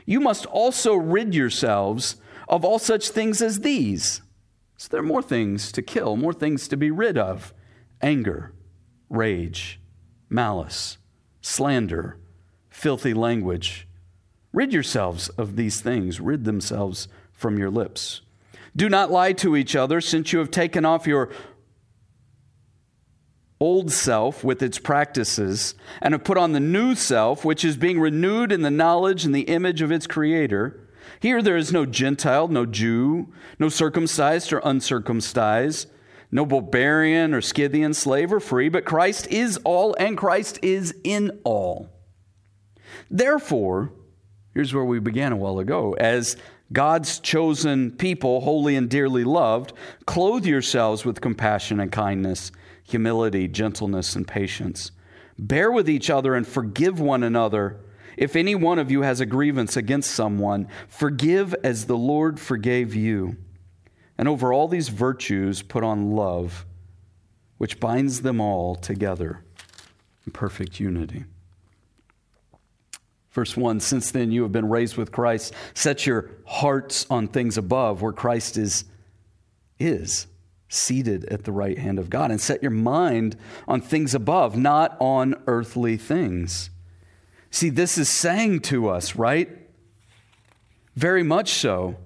you 0.05 0.20
must 0.20 0.46
also 0.48 0.93
rid 0.96 1.34
yourselves 1.34 2.17
of 2.53 2.63
all 2.63 2.77
such 2.77 3.10
things 3.10 3.41
as 3.41 3.62
these. 3.62 4.22
So 4.77 4.88
there 4.91 5.00
are 5.00 5.03
more 5.03 5.24
things 5.24 5.72
to 5.72 5.81
kill, 5.81 6.15
more 6.15 6.33
things 6.33 6.67
to 6.67 6.77
be 6.77 6.91
rid 6.91 7.17
of 7.17 7.51
anger, 8.00 8.53
rage, 9.10 9.79
malice, 10.29 11.00
slander, 11.41 12.19
filthy 12.69 13.15
language. 13.15 13.88
Rid 14.51 14.72
yourselves 14.72 15.29
of 15.29 15.55
these 15.55 15.81
things, 15.81 16.19
rid 16.19 16.45
themselves 16.45 17.07
from 17.31 17.57
your 17.57 17.72
lips. 17.72 18.22
Do 18.75 18.88
not 18.88 19.10
lie 19.10 19.33
to 19.33 19.55
each 19.55 19.75
other, 19.75 20.00
since 20.00 20.31
you 20.31 20.38
have 20.38 20.51
taken 20.51 20.86
off 20.86 21.07
your 21.07 21.31
old 23.60 23.91
self 23.91 24.43
with 24.43 24.62
its 24.62 24.77
practices 24.77 25.74
and 26.03 26.13
have 26.13 26.24
put 26.24 26.38
on 26.38 26.51
the 26.51 26.60
new 26.60 26.93
self, 26.93 27.43
which 27.43 27.65
is 27.65 27.77
being 27.77 28.00
renewed 28.00 28.51
in 28.51 28.62
the 28.62 28.69
knowledge 28.69 29.25
and 29.25 29.33
the 29.33 29.41
image 29.41 29.81
of 29.81 29.91
its 29.91 30.05
creator. 30.05 30.83
Here 31.20 31.41
there 31.41 31.58
is 31.58 31.72
no 31.72 31.86
Gentile, 31.86 32.48
no 32.48 32.65
Jew, 32.65 33.34
no 33.60 33.70
circumcised 33.70 34.51
or 34.51 34.62
uncircumcised, 34.63 35.89
no 36.32 36.46
barbarian 36.46 37.34
or 37.34 37.41
Scythian, 37.41 37.93
slave 37.93 38.34
or 38.34 38.39
free, 38.39 38.70
but 38.70 38.86
Christ 38.86 39.27
is 39.27 39.58
all 39.63 39.96
and 40.00 40.17
Christ 40.17 40.60
is 40.62 40.96
in 41.03 41.39
all. 41.43 41.89
Therefore, 43.10 43.91
here's 44.53 44.74
where 44.74 44.86
we 44.86 45.00
began 45.00 45.32
a 45.32 45.38
while 45.38 45.60
ago. 45.60 45.93
As 45.93 46.36
God's 46.72 47.20
chosen 47.20 47.91
people, 47.91 48.41
holy 48.41 48.75
and 48.75 48.89
dearly 48.89 49.24
loved, 49.24 49.74
clothe 50.05 50.46
yourselves 50.46 51.05
with 51.05 51.22
compassion 51.22 51.79
and 51.79 51.91
kindness 51.91 52.51
humility, 52.86 53.48
gentleness, 53.48 54.15
and 54.15 54.27
patience. 54.27 54.91
Bear 55.39 55.72
with 55.72 55.89
each 55.89 56.10
other 56.10 56.36
and 56.36 56.46
forgive 56.46 57.00
one 57.00 57.24
another. 57.24 57.77
If 58.17 58.36
any 58.36 58.55
one 58.55 58.79
of 58.79 58.91
you 58.91 59.01
has 59.01 59.20
a 59.20 59.25
grievance 59.25 59.75
against 59.77 60.12
someone, 60.12 60.67
forgive 60.88 61.55
as 61.63 61.86
the 61.86 61.98
Lord 61.98 62.39
forgave 62.39 62.93
you. 62.96 63.38
And 64.17 64.27
over 64.27 64.53
all 64.53 64.67
these 64.67 64.89
virtues, 64.89 65.62
put 65.62 65.84
on 65.84 66.12
love, 66.12 66.65
which 67.58 67.79
binds 67.79 68.22
them 68.22 68.39
all 68.39 68.75
together 68.75 69.43
in 70.25 70.32
perfect 70.32 70.79
unity. 70.79 71.25
Verse 73.32 73.58
1 73.58 73.79
Since 73.79 74.12
then 74.12 74.32
you 74.32 74.43
have 74.43 74.51
been 74.51 74.70
raised 74.70 74.98
with 74.98 75.12
Christ, 75.12 75.53
set 75.74 76.05
your 76.05 76.29
hearts 76.46 77.05
on 77.10 77.27
things 77.27 77.58
above 77.58 78.01
where 78.01 78.13
Christ 78.13 78.58
is. 78.58 78.86
is 79.79 80.27
seated 80.74 81.25
at 81.25 81.43
the 81.43 81.51
right 81.51 81.77
hand 81.77 82.00
of 82.00 82.10
God. 82.10 82.32
And 82.32 82.41
set 82.41 82.62
your 82.62 82.72
mind 82.72 83.38
on 83.67 83.79
things 83.79 84.15
above, 84.15 84.58
not 84.58 84.98
on 85.00 85.36
earthly 85.48 85.98
things. 85.98 86.70
See, 87.53 87.69
this 87.69 88.00
is 88.00 88.10
saying 88.10 88.62
to 88.62 88.89
us, 88.89 89.15
right? 89.15 89.48
Very 90.95 91.22
much 91.22 91.51
so. 91.51 91.98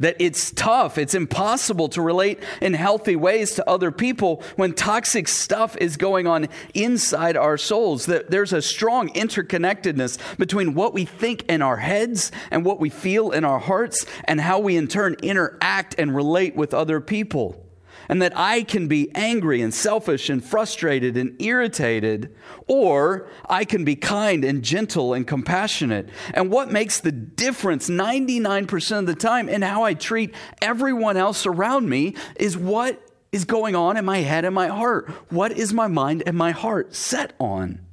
That 0.00 0.16
it's 0.18 0.50
tough, 0.50 0.98
it's 0.98 1.14
impossible 1.14 1.88
to 1.90 2.02
relate 2.02 2.40
in 2.60 2.74
healthy 2.74 3.14
ways 3.14 3.52
to 3.52 3.70
other 3.70 3.92
people 3.92 4.42
when 4.56 4.74
toxic 4.74 5.28
stuff 5.28 5.76
is 5.76 5.96
going 5.96 6.26
on 6.26 6.48
inside 6.74 7.36
our 7.36 7.56
souls. 7.56 8.06
That 8.06 8.32
there's 8.32 8.52
a 8.52 8.60
strong 8.60 9.08
interconnectedness 9.10 10.18
between 10.36 10.74
what 10.74 10.92
we 10.92 11.04
think 11.04 11.44
in 11.44 11.62
our 11.62 11.76
heads 11.76 12.32
and 12.50 12.64
what 12.64 12.80
we 12.80 12.90
feel 12.90 13.30
in 13.30 13.44
our 13.44 13.60
hearts 13.60 14.04
and 14.24 14.40
how 14.40 14.58
we 14.58 14.76
in 14.76 14.88
turn 14.88 15.14
interact 15.22 15.94
and 15.96 16.12
relate 16.12 16.56
with 16.56 16.74
other 16.74 17.00
people 17.00 17.65
and 18.08 18.20
that 18.22 18.32
I 18.36 18.62
can 18.62 18.88
be 18.88 19.10
angry 19.14 19.60
and 19.62 19.72
selfish 19.72 20.28
and 20.28 20.44
frustrated 20.44 21.16
and 21.16 21.40
irritated, 21.40 22.34
or 22.66 23.28
I 23.48 23.64
can 23.64 23.84
be 23.84 23.96
kind 23.96 24.44
and 24.44 24.62
gentle 24.62 25.14
and 25.14 25.26
compassionate. 25.26 26.08
And 26.34 26.50
what 26.50 26.70
makes 26.70 27.00
the 27.00 27.12
difference 27.12 27.88
99% 27.88 28.98
of 28.98 29.06
the 29.06 29.14
time 29.14 29.48
in 29.48 29.62
how 29.62 29.82
I 29.82 29.94
treat 29.94 30.34
everyone 30.60 31.16
else 31.16 31.46
around 31.46 31.88
me 31.88 32.14
is 32.36 32.56
what 32.56 33.02
is 33.32 33.44
going 33.44 33.74
on 33.76 33.96
in 33.96 34.04
my 34.04 34.18
head 34.18 34.44
and 34.44 34.54
my 34.54 34.68
heart. 34.68 35.10
What 35.30 35.52
is 35.52 35.72
my 35.72 35.86
mind 35.86 36.22
and 36.26 36.36
my 36.36 36.52
heart 36.52 36.94
set 36.94 37.34
on? 37.38 37.85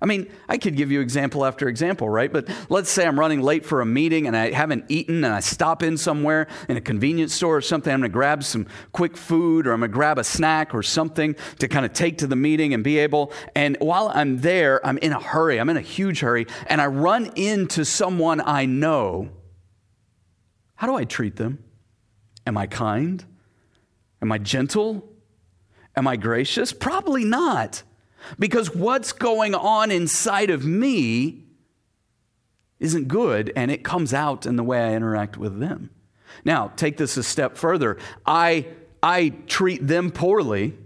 I 0.00 0.04
mean, 0.04 0.30
I 0.46 0.58
could 0.58 0.76
give 0.76 0.92
you 0.92 1.00
example 1.00 1.44
after 1.44 1.68
example, 1.68 2.08
right? 2.08 2.30
But 2.30 2.48
let's 2.68 2.90
say 2.90 3.06
I'm 3.06 3.18
running 3.18 3.40
late 3.40 3.64
for 3.64 3.80
a 3.80 3.86
meeting 3.86 4.26
and 4.26 4.36
I 4.36 4.50
haven't 4.50 4.84
eaten 4.88 5.24
and 5.24 5.32
I 5.32 5.40
stop 5.40 5.82
in 5.82 5.96
somewhere 5.96 6.48
in 6.68 6.76
a 6.76 6.82
convenience 6.82 7.32
store 7.32 7.56
or 7.56 7.60
something. 7.62 7.90
I'm 7.90 8.00
going 8.00 8.10
to 8.10 8.12
grab 8.12 8.44
some 8.44 8.66
quick 8.92 9.16
food 9.16 9.66
or 9.66 9.72
I'm 9.72 9.80
going 9.80 9.90
to 9.90 9.94
grab 9.94 10.18
a 10.18 10.24
snack 10.24 10.74
or 10.74 10.82
something 10.82 11.34
to 11.60 11.68
kind 11.68 11.86
of 11.86 11.94
take 11.94 12.18
to 12.18 12.26
the 12.26 12.36
meeting 12.36 12.74
and 12.74 12.84
be 12.84 12.98
able. 12.98 13.32
And 13.54 13.78
while 13.80 14.12
I'm 14.14 14.38
there, 14.38 14.84
I'm 14.86 14.98
in 14.98 15.12
a 15.12 15.20
hurry. 15.20 15.58
I'm 15.58 15.70
in 15.70 15.78
a 15.78 15.82
huge 15.82 16.20
hurry 16.20 16.46
and 16.66 16.80
I 16.80 16.86
run 16.86 17.32
into 17.34 17.84
someone 17.86 18.42
I 18.44 18.66
know. 18.66 19.30
How 20.74 20.86
do 20.86 20.94
I 20.94 21.04
treat 21.04 21.36
them? 21.36 21.64
Am 22.46 22.58
I 22.58 22.66
kind? 22.66 23.24
Am 24.20 24.30
I 24.30 24.36
gentle? 24.36 25.10
Am 25.96 26.06
I 26.06 26.16
gracious? 26.16 26.74
Probably 26.74 27.24
not. 27.24 27.82
Because 28.38 28.74
what's 28.74 29.12
going 29.12 29.54
on 29.54 29.90
inside 29.90 30.50
of 30.50 30.64
me 30.64 31.44
isn't 32.78 33.08
good, 33.08 33.52
and 33.56 33.70
it 33.70 33.84
comes 33.84 34.12
out 34.12 34.46
in 34.46 34.56
the 34.56 34.64
way 34.64 34.80
I 34.82 34.94
interact 34.94 35.36
with 35.36 35.58
them. 35.58 35.90
Now, 36.44 36.72
take 36.76 36.96
this 36.96 37.16
a 37.16 37.22
step 37.22 37.56
further. 37.56 37.96
I, 38.26 38.66
I 39.02 39.30
treat 39.46 39.86
them 39.86 40.10
poorly, 40.10 40.76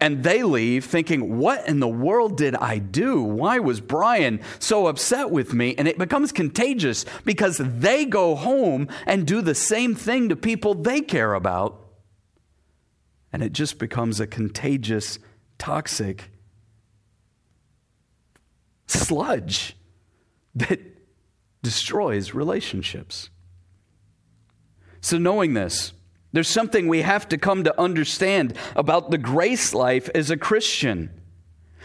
and 0.00 0.22
they 0.22 0.42
leave 0.42 0.84
thinking, 0.84 1.38
What 1.38 1.68
in 1.68 1.80
the 1.80 1.88
world 1.88 2.36
did 2.36 2.54
I 2.56 2.78
do? 2.78 3.22
Why 3.22 3.58
was 3.58 3.80
Brian 3.80 4.40
so 4.58 4.86
upset 4.86 5.30
with 5.30 5.52
me? 5.52 5.74
And 5.76 5.86
it 5.88 5.98
becomes 5.98 6.32
contagious 6.32 7.04
because 7.24 7.58
they 7.58 8.04
go 8.04 8.34
home 8.34 8.88
and 9.06 9.26
do 9.26 9.42
the 9.42 9.54
same 9.54 9.94
thing 9.94 10.28
to 10.28 10.36
people 10.36 10.74
they 10.74 11.00
care 11.00 11.34
about. 11.34 11.78
And 13.32 13.42
it 13.42 13.52
just 13.52 13.78
becomes 13.78 14.20
a 14.20 14.26
contagious, 14.26 15.18
toxic 15.58 16.30
sludge 18.90 19.76
that 20.54 20.80
destroys 21.62 22.34
relationships. 22.34 23.30
So, 25.00 25.18
knowing 25.18 25.54
this, 25.54 25.92
there's 26.32 26.48
something 26.48 26.86
we 26.86 27.02
have 27.02 27.28
to 27.30 27.38
come 27.38 27.64
to 27.64 27.80
understand 27.80 28.56
about 28.76 29.10
the 29.10 29.18
grace 29.18 29.74
life 29.74 30.08
as 30.14 30.30
a 30.30 30.36
Christian. 30.36 31.10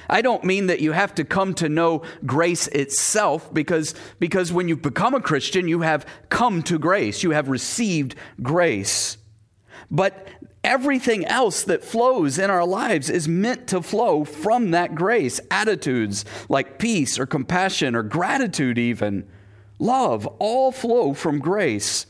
I 0.09 0.21
don't 0.21 0.43
mean 0.43 0.67
that 0.67 0.81
you 0.81 0.91
have 0.91 1.15
to 1.15 1.23
come 1.23 1.55
to 1.55 1.69
know 1.69 2.03
grace 2.25 2.67
itself 2.67 3.51
because, 3.53 3.95
because 4.19 4.53
when 4.53 4.67
you 4.67 4.75
become 4.75 5.15
a 5.15 5.21
Christian, 5.21 5.67
you 5.67 5.81
have 5.81 6.05
come 6.29 6.61
to 6.63 6.77
grace, 6.77 7.23
you 7.23 7.31
have 7.31 7.49
received 7.49 8.15
grace. 8.41 9.17
But 9.89 10.27
Everything 10.65 11.25
else 11.25 11.63
that 11.65 11.83
flows 11.83 12.39
in 12.39 12.49
our 12.49 12.65
lives 12.65 13.11
is 13.11 13.27
meant 13.27 13.67
to 13.67 13.83
flow 13.83 14.25
from 14.25 14.71
that 14.71 14.95
grace. 14.95 15.39
Attitudes 15.51 16.25
like 16.49 16.79
peace 16.79 17.19
or 17.19 17.27
compassion 17.27 17.95
or 17.95 18.01
gratitude, 18.01 18.79
even 18.79 19.27
love, 19.77 20.25
all 20.39 20.71
flow 20.71 21.13
from 21.13 21.37
grace. 21.37 22.07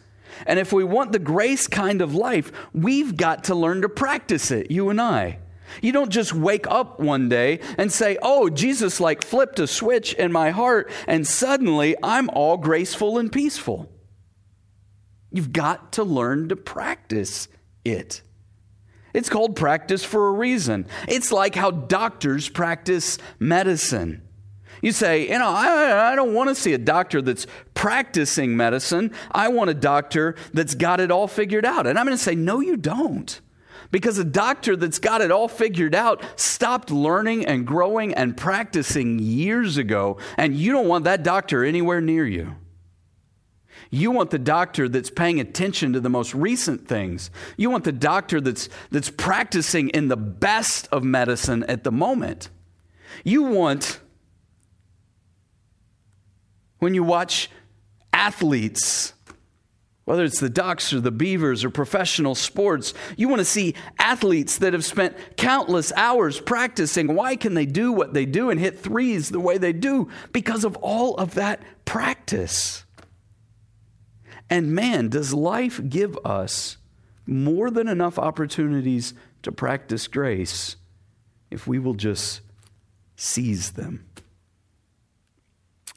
And 0.48 0.58
if 0.58 0.72
we 0.72 0.86
want 0.86 1.12
the 1.12 1.20
grace 1.20 1.68
kind 1.68 2.02
of 2.02 2.16
life, 2.16 2.54
we've 2.74 3.18
got 3.18 3.44
to 3.46 3.56
learn 3.56 3.82
to 3.82 3.90
practice 3.90 4.52
it, 4.52 4.72
you 4.72 4.90
and 4.90 5.02
I. 5.02 5.40
You 5.82 5.92
don't 5.92 6.10
just 6.10 6.34
wake 6.34 6.66
up 6.68 6.98
one 6.98 7.28
day 7.28 7.60
and 7.78 7.92
say, 7.92 8.18
Oh, 8.22 8.50
Jesus 8.50 9.02
like 9.02 9.22
flipped 9.22 9.60
a 9.60 9.68
switch 9.68 10.14
in 10.14 10.32
my 10.32 10.52
heart, 10.52 10.90
and 11.08 11.28
suddenly 11.28 11.98
I'm 12.02 12.30
all 12.30 12.56
graceful 12.56 13.18
and 13.18 13.30
peaceful. 13.30 13.92
You've 15.30 15.52
got 15.52 15.92
to 15.94 16.06
learn 16.06 16.48
to 16.48 16.56
practice 16.56 17.50
it. 17.84 18.22
It's 19.16 19.30
called 19.30 19.56
practice 19.56 20.04
for 20.04 20.28
a 20.28 20.32
reason. 20.32 20.88
It's 21.08 21.32
like 21.32 21.56
how 21.56 21.72
doctors 21.72 22.50
practice 22.50 23.18
medicine. 23.40 24.22
You 24.82 24.92
say, 24.92 25.30
you 25.30 25.40
know, 25.40 25.48
I, 25.48 26.12
I 26.12 26.16
don't 26.16 26.34
want 26.34 26.50
to 26.50 26.56
see 26.56 26.74
a 26.74 26.78
doctor 26.78 27.22
that's 27.22 27.48
practicing 27.74 28.58
medicine. 28.58 29.14
I 29.32 29.48
want 29.48 29.70
a 29.70 29.74
doctor 29.74 30.36
that's 30.54 30.76
got 30.76 31.00
it 31.00 31.12
all 31.12 31.28
figured 31.28 31.66
out. 31.66 31.88
And 31.88 31.98
I'm 31.98 32.06
going 32.06 32.18
to 32.18 32.24
say, 32.24 32.36
no, 32.36 32.60
you 32.60 32.76
don't. 32.76 33.40
Because 33.90 34.18
a 34.18 34.26
doctor 34.26 34.76
that's 34.76 35.00
got 35.00 35.22
it 35.22 35.32
all 35.32 35.48
figured 35.48 35.96
out 35.96 36.22
stopped 36.36 36.92
learning 36.92 37.46
and 37.46 37.66
growing 37.66 38.14
and 38.14 38.36
practicing 38.36 39.20
years 39.20 39.78
ago, 39.78 40.18
and 40.38 40.56
you 40.56 40.74
don't 40.74 40.88
want 40.88 41.06
that 41.06 41.24
doctor 41.24 41.64
anywhere 41.64 42.02
near 42.02 42.26
you. 42.26 42.56
You 43.92 44.12
want 44.12 44.32
the 44.32 44.40
doctor 44.40 44.90
that's 44.90 45.10
paying 45.10 45.40
attention 45.40 45.94
to 45.94 46.00
the 46.00 46.10
most 46.10 46.34
recent 46.34 46.88
things. 46.88 47.30
You 47.58 47.70
want 47.70 47.84
the 47.84 47.92
doctor 47.92 48.42
that's, 48.42 48.70
that's 48.92 49.10
practicing 49.10 49.90
in 49.90 50.08
the 50.08 50.18
best 50.18 50.88
of 50.92 51.04
medicine 51.04 51.64
at 51.64 51.84
the 51.84 51.92
moment. 51.92 52.50
You 53.24 53.44
want, 53.44 54.00
when 56.80 56.94
you 56.94 57.04
watch 57.04 57.50
athletes, 58.12 59.14
whether 60.06 60.24
it's 60.24 60.40
the 60.40 60.50
Ducks 60.50 60.94
or 60.94 61.00
the 61.00 61.12
Beavers 61.12 61.64
or 61.64 61.72
professional 61.72 62.36
sports, 62.36 62.94
you 63.18 63.28
want 63.28 63.40
to 63.40 63.46
see 63.46 63.74
athletes 63.98 64.60
that 64.60 64.74
have 64.74 64.86
spent 64.86 65.18
countless 65.36 65.92
hours 65.94 66.40
practicing. 66.40 67.16
Why 67.16 67.36
can 67.36 67.56
they 67.56 67.66
do 67.66 67.92
what 67.92 68.14
they 68.14 68.26
do 68.26 68.52
and 68.52 68.60
hit 68.60 68.80
threes 68.80 69.30
the 69.30 69.40
way 69.40 69.58
they 69.58 69.74
do? 69.74 70.10
Because 70.32 70.64
of 70.64 70.76
all 70.78 71.16
of 71.16 71.34
that 71.36 71.62
practice. 71.86 72.85
And 74.50 74.74
man, 74.74 75.10
does 75.10 75.34
life 75.34 75.82
give 75.88 76.18
us 76.24 76.78
more 77.26 77.72
than 77.72 77.88
enough 77.88 78.20
opportunities 78.20 79.14
to 79.42 79.52
practice 79.52 80.08
grace 80.08 80.76
if 81.50 81.68
we 81.68 81.80
will 81.80 81.94
just 81.94 82.42
seize 83.16 83.72
them. 83.72 84.06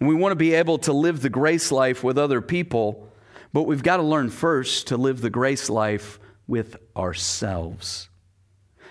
We 0.01 0.15
want 0.15 0.33
to 0.33 0.37
be 0.37 0.55
able 0.55 0.79
to 0.79 0.93
live 0.93 1.23
the 1.23 1.31
grace 1.31 1.73
life 1.73 2.05
with 2.05 2.17
other 2.17 2.41
people, 2.41 3.09
but 3.53 3.65
we've 3.65 3.83
got 3.83 3.97
to 3.97 4.03
learn 4.03 4.31
first 4.31 4.87
to 4.89 4.97
live 4.97 5.21
the 5.21 5.31
grace 5.31 5.69
life 5.69 6.21
with 6.47 6.77
ourselves. 6.97 8.09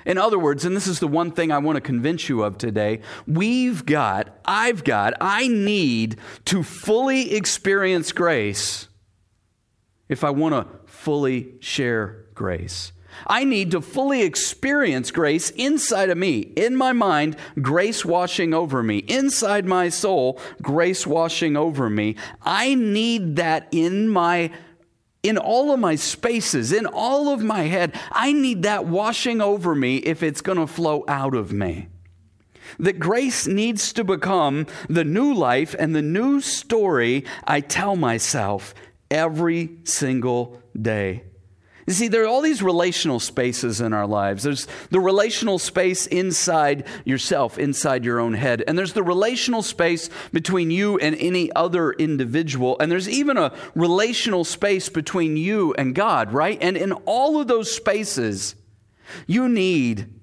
In 0.05 0.17
other 0.17 0.39
words, 0.39 0.65
and 0.65 0.75
this 0.75 0.87
is 0.87 0.99
the 0.99 1.07
one 1.07 1.31
thing 1.31 1.51
I 1.51 1.57
want 1.57 1.75
to 1.77 1.81
convince 1.81 2.29
you 2.29 2.43
of 2.43 2.57
today, 2.57 3.01
we've 3.25 3.85
got, 3.85 4.37
I've 4.45 4.83
got, 4.83 5.13
I 5.19 5.47
need 5.47 6.17
to 6.45 6.63
fully 6.63 7.33
experience 7.33 8.11
grace 8.11 8.87
if 10.09 10.23
I 10.23 10.29
want 10.29 10.55
to 10.55 10.91
fully 10.91 11.55
share 11.59 12.25
grace. 12.33 12.91
I 13.25 13.43
need 13.43 13.71
to 13.71 13.81
fully 13.81 14.21
experience 14.21 15.11
grace 15.11 15.49
inside 15.51 16.09
of 16.09 16.17
me, 16.17 16.39
in 16.39 16.75
my 16.75 16.93
mind, 16.93 17.35
grace 17.61 18.05
washing 18.05 18.53
over 18.53 18.83
me, 18.83 18.99
inside 18.99 19.65
my 19.65 19.89
soul, 19.89 20.39
grace 20.61 21.07
washing 21.07 21.57
over 21.57 21.89
me. 21.89 22.15
I 22.43 22.75
need 22.75 23.37
that 23.37 23.67
in 23.71 24.09
my 24.09 24.51
in 25.23 25.37
all 25.37 25.73
of 25.73 25.79
my 25.79 25.95
spaces, 25.95 26.71
in 26.71 26.85
all 26.85 27.29
of 27.33 27.43
my 27.43 27.63
head. 27.63 27.99
I 28.11 28.31
need 28.31 28.63
that 28.63 28.85
washing 28.85 29.41
over 29.41 29.75
me 29.75 29.97
if 29.97 30.23
it's 30.23 30.41
going 30.41 30.59
to 30.59 30.67
flow 30.67 31.03
out 31.07 31.35
of 31.35 31.51
me. 31.51 31.89
That 32.79 32.99
grace 32.99 33.47
needs 33.47 33.91
to 33.93 34.03
become 34.03 34.67
the 34.87 35.03
new 35.03 35.33
life 35.33 35.75
and 35.77 35.95
the 35.95 36.01
new 36.01 36.39
story 36.39 37.25
I 37.45 37.61
tell 37.61 37.95
myself 37.95 38.73
every 39.09 39.77
single 39.83 40.61
day. 40.79 41.23
You 41.87 41.93
see, 41.93 42.09
there 42.09 42.23
are 42.23 42.27
all 42.27 42.41
these 42.41 42.61
relational 42.61 43.21
spaces 43.21 43.79
in 43.79 43.93
our 43.93 44.05
lives. 44.05 44.43
There's 44.43 44.67
the 44.91 44.99
relational 44.99 45.57
space 45.57 46.05
inside 46.05 46.85
yourself, 47.05 47.57
inside 47.57 48.03
your 48.03 48.19
own 48.19 48.33
head. 48.33 48.61
And 48.67 48.77
there's 48.77 48.91
the 48.91 49.03
relational 49.03 49.61
space 49.61 50.09
between 50.33 50.69
you 50.69 50.97
and 50.97 51.15
any 51.15 51.49
other 51.53 51.93
individual. 51.93 52.75
And 52.81 52.91
there's 52.91 53.07
even 53.07 53.37
a 53.37 53.53
relational 53.73 54.43
space 54.43 54.89
between 54.89 55.37
you 55.37 55.73
and 55.75 55.95
God, 55.95 56.33
right? 56.33 56.57
And 56.61 56.75
in 56.75 56.91
all 56.91 57.39
of 57.39 57.47
those 57.47 57.71
spaces, 57.71 58.55
you 59.25 59.47
need 59.47 60.13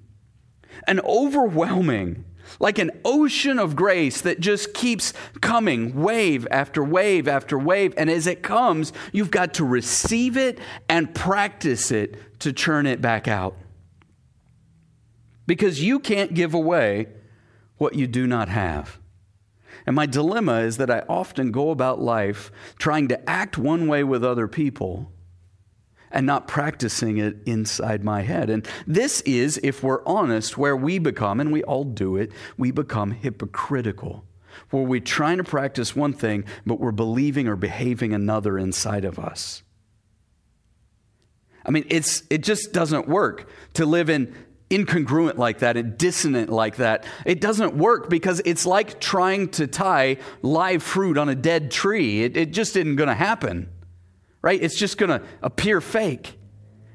an 0.87 0.99
overwhelming 0.99 2.25
like 2.59 2.79
an 2.79 2.91
ocean 3.03 3.59
of 3.59 3.75
grace 3.75 4.21
that 4.21 4.39
just 4.39 4.73
keeps 4.73 5.13
coming, 5.41 6.01
wave 6.01 6.47
after 6.51 6.83
wave 6.83 7.27
after 7.27 7.57
wave. 7.57 7.93
And 7.97 8.09
as 8.09 8.27
it 8.27 8.43
comes, 8.43 8.93
you've 9.11 9.31
got 9.31 9.53
to 9.55 9.65
receive 9.65 10.37
it 10.37 10.59
and 10.89 11.13
practice 11.13 11.91
it 11.91 12.39
to 12.39 12.53
churn 12.53 12.85
it 12.85 13.01
back 13.01 13.27
out. 13.27 13.55
Because 15.47 15.83
you 15.83 15.99
can't 15.99 16.33
give 16.33 16.53
away 16.53 17.07
what 17.77 17.95
you 17.95 18.07
do 18.07 18.25
not 18.25 18.49
have. 18.49 18.99
And 19.85 19.95
my 19.95 20.05
dilemma 20.05 20.61
is 20.61 20.77
that 20.77 20.89
I 20.89 21.03
often 21.07 21.51
go 21.51 21.69
about 21.69 22.01
life 22.01 22.51
trying 22.79 23.07
to 23.09 23.29
act 23.29 23.57
one 23.57 23.87
way 23.87 24.03
with 24.03 24.23
other 24.23 24.47
people 24.47 25.11
and 26.15 26.25
not 26.25 26.47
practicing 26.47 27.17
it 27.17 27.35
inside 27.45 28.03
my 28.03 28.21
head. 28.21 28.49
And 28.49 28.65
this 28.87 29.19
is, 29.21 29.59
if 29.61 29.83
we're 29.83 30.03
honest, 30.05 30.57
where 30.57 30.75
we 30.75 30.97
become, 30.97 31.41
and 31.41 31.51
we 31.51 31.61
all 31.63 31.83
do 31.83 32.15
it, 32.15 32.31
we 32.57 32.71
become 32.71 33.11
hypocritical. 33.11 34.23
Where 34.69 34.83
we're 34.83 35.01
trying 35.01 35.37
to 35.37 35.43
practice 35.43 35.93
one 35.93 36.13
thing, 36.13 36.45
but 36.65 36.79
we're 36.79 36.93
believing 36.93 37.49
or 37.49 37.57
behaving 37.57 38.13
another 38.13 38.57
inside 38.57 39.03
of 39.03 39.19
us. 39.19 39.61
I 41.65 41.71
mean, 41.71 41.85
it's, 41.89 42.23
it 42.29 42.43
just 42.43 42.71
doesn't 42.71 43.09
work 43.09 43.49
to 43.73 43.85
live 43.85 44.09
in 44.09 44.33
incongruent 44.69 45.37
like 45.37 45.59
that 45.59 45.75
and 45.75 45.97
dissonant 45.97 46.49
like 46.49 46.77
that. 46.77 47.05
It 47.25 47.41
doesn't 47.41 47.75
work 47.75 48.09
because 48.09 48.41
it's 48.45 48.65
like 48.65 49.01
trying 49.01 49.49
to 49.49 49.67
tie 49.67 50.17
live 50.41 50.81
fruit 50.81 51.17
on 51.17 51.27
a 51.27 51.35
dead 51.35 51.71
tree. 51.71 52.23
It, 52.23 52.37
it 52.37 52.51
just 52.53 52.77
isn't 52.77 52.95
going 52.95 53.09
to 53.09 53.15
happen 53.15 53.69
right? 54.45 54.61
It's 54.61 54.75
just 54.75 54.99
going 54.99 55.09
to 55.09 55.25
appear 55.41 55.81
fake. 55.81 56.37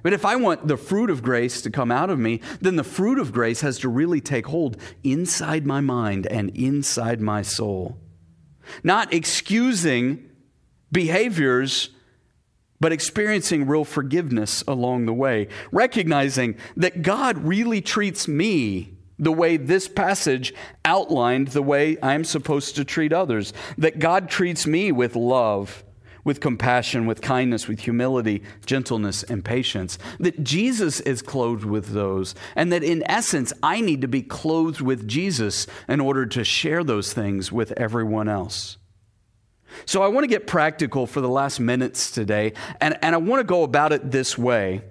But 0.05 0.13
if 0.13 0.25
I 0.25 0.37
want 0.37 0.69
the 0.69 0.77
fruit 0.77 1.11
of 1.11 1.21
grace 1.21 1.61
to 1.63 1.71
come 1.71 1.91
out 1.91 2.09
of 2.09 2.17
me, 2.17 2.41
then 2.61 2.77
the 2.77 2.85
fruit 2.85 3.19
of 3.19 3.33
grace 3.33 3.61
has 3.63 3.81
to 3.81 3.89
really 3.89 4.21
take 4.21 4.47
hold 4.47 4.77
inside 5.03 5.67
my 5.67 5.81
mind 5.81 6.29
and 6.29 6.51
inside 6.51 7.21
my 7.21 7.43
soul. 7.43 7.99
Not 8.85 9.13
excusing 9.13 10.31
behaviors, 10.93 11.91
but 12.79 12.93
experiencing 12.93 13.67
real 13.67 13.85
forgiveness 13.85 14.63
along 14.69 15.07
the 15.07 15.13
way. 15.13 15.49
Recognizing 15.73 16.57
that 16.77 17.03
God 17.03 17.37
really 17.39 17.81
treats 17.81 18.29
me 18.29 18.95
the 19.19 19.33
way 19.33 19.57
this 19.57 19.89
passage 19.89 20.55
outlined 20.85 21.49
the 21.49 21.63
way 21.63 21.99
I'm 22.01 22.23
supposed 22.23 22.77
to 22.77 22.85
treat 22.85 23.13
others. 23.13 23.53
That 23.77 23.99
God 23.99 24.31
treats 24.31 24.69
me 24.69 24.93
with 24.93 25.17
love 25.17 25.83
with 26.25 26.41
compassion, 26.41 27.07
with 27.07 27.21
kindness, 27.21 27.69
with 27.69 27.81
humility, 27.81 28.43
gentleness, 28.67 29.23
and 29.23 29.45
patience. 29.45 29.99
That 30.19 30.43
Jesus 30.45 31.01
is 31.01 31.23
clothed 31.23 31.65
with 31.65 31.89
those, 31.89 32.35
and 32.57 32.73
that 32.73 32.83
in 32.83 33.03
essence, 33.11 33.53
I 33.63 33.81
need 33.81 34.01
to 34.03 34.09
be 34.09 34.23
clothed 34.23 34.81
with 34.81 35.09
Jesus 35.09 35.67
in 35.89 36.01
order 36.01 36.27
to 36.27 36.45
share 36.45 36.85
those 36.85 37.13
things 37.13 37.51
with 37.51 37.73
everyone 37.73 38.29
else. 38.29 38.77
So 39.85 40.03
I 40.03 40.09
want 40.09 40.25
to 40.25 40.29
get 40.29 40.47
practical 40.47 41.07
for 41.07 41.21
the 41.21 41.29
last 41.29 41.61
minutes 41.61 42.11
today, 42.11 42.53
and, 42.81 42.99
and 43.03 43.15
I 43.15 43.19
want 43.19 43.41
to 43.41 43.45
go 43.45 43.63
about 43.63 43.93
it 43.93 44.11
this 44.11 44.37
way. 44.37 44.83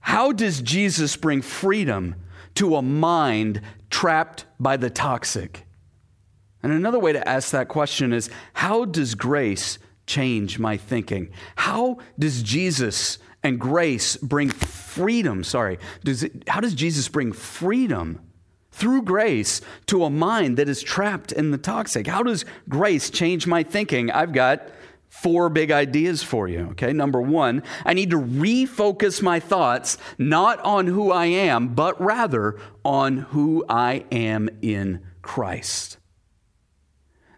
How 0.00 0.32
does 0.32 0.60
Jesus 0.60 1.16
bring 1.16 1.42
freedom 1.42 2.16
to 2.56 2.76
a 2.76 2.82
mind 2.82 3.60
trapped 3.90 4.44
by 4.58 4.76
the 4.76 4.90
toxic? 4.90 5.64
And 6.62 6.72
another 6.72 6.98
way 6.98 7.12
to 7.12 7.28
ask 7.28 7.50
that 7.50 7.68
question 7.68 8.12
is 8.12 8.30
how 8.54 8.84
does 8.84 9.14
grace 9.14 9.78
change 10.06 10.58
my 10.58 10.76
thinking? 10.76 11.30
How 11.56 11.98
does 12.18 12.42
Jesus 12.42 13.18
and 13.42 13.60
grace 13.60 14.16
bring 14.16 14.50
freedom? 14.50 15.44
Sorry, 15.44 15.78
does 16.02 16.22
it, 16.22 16.48
how 16.48 16.60
does 16.60 16.74
Jesus 16.74 17.08
bring 17.08 17.32
freedom 17.32 18.20
through 18.72 19.02
grace 19.02 19.60
to 19.86 20.04
a 20.04 20.10
mind 20.10 20.56
that 20.56 20.68
is 20.68 20.82
trapped 20.82 21.32
in 21.32 21.50
the 21.50 21.58
toxic? 21.58 22.06
How 22.06 22.22
does 22.22 22.44
grace 22.68 23.10
change 23.10 23.46
my 23.46 23.62
thinking? 23.62 24.10
I've 24.10 24.32
got 24.32 24.68
four 25.08 25.48
big 25.48 25.70
ideas 25.70 26.22
for 26.22 26.48
you. 26.48 26.68
Okay, 26.72 26.92
number 26.92 27.20
one, 27.20 27.62
I 27.84 27.94
need 27.94 28.10
to 28.10 28.18
refocus 28.18 29.22
my 29.22 29.38
thoughts 29.38 29.96
not 30.18 30.58
on 30.60 30.88
who 30.88 31.12
I 31.12 31.26
am, 31.26 31.74
but 31.74 32.00
rather 32.00 32.58
on 32.84 33.18
who 33.18 33.64
I 33.68 34.04
am 34.10 34.48
in 34.60 35.00
Christ 35.22 35.98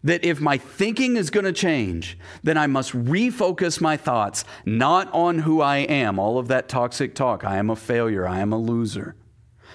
that 0.06 0.24
if 0.24 0.40
my 0.40 0.56
thinking 0.56 1.16
is 1.16 1.30
going 1.30 1.44
to 1.44 1.52
change, 1.52 2.16
then 2.42 2.56
I 2.56 2.68
must 2.68 2.92
refocus 2.92 3.80
my 3.80 3.96
thoughts 3.96 4.44
not 4.64 5.12
on 5.12 5.40
who 5.40 5.60
I 5.60 5.78
am, 5.78 6.18
all 6.18 6.38
of 6.38 6.48
that 6.48 6.68
toxic 6.68 7.14
talk. 7.14 7.44
I 7.44 7.56
am 7.56 7.70
a 7.70 7.76
failure. 7.76 8.26
I 8.26 8.38
am 8.38 8.52
a 8.52 8.58
loser. 8.58 9.16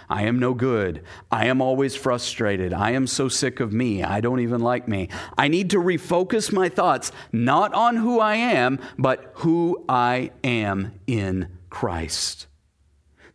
I 0.10 0.24
am 0.24 0.40
no 0.40 0.54
good. 0.54 1.04
I 1.32 1.48
am 1.48 1.62
always 1.62 1.96
frustrated. 1.96 2.74
I 2.74 2.92
am 2.92 3.08
so 3.08 3.28
sick 3.28 3.60
of 3.60 3.74
me. 3.74 4.04
I 4.04 4.22
don't 4.22 4.40
even 4.40 4.62
like 4.62 4.88
me. 4.88 5.10
I 5.38 5.50
need 5.50 5.70
to 5.72 5.78
refocus 5.78 6.52
my 6.52 6.70
thoughts 6.70 7.12
not 7.32 7.74
on 7.74 7.98
who 7.98 8.20
I 8.20 8.36
am, 8.36 8.80
but 8.98 9.32
who 9.36 9.84
I 9.88 10.32
am 10.44 10.94
in 11.08 11.48
Christ. 11.70 12.48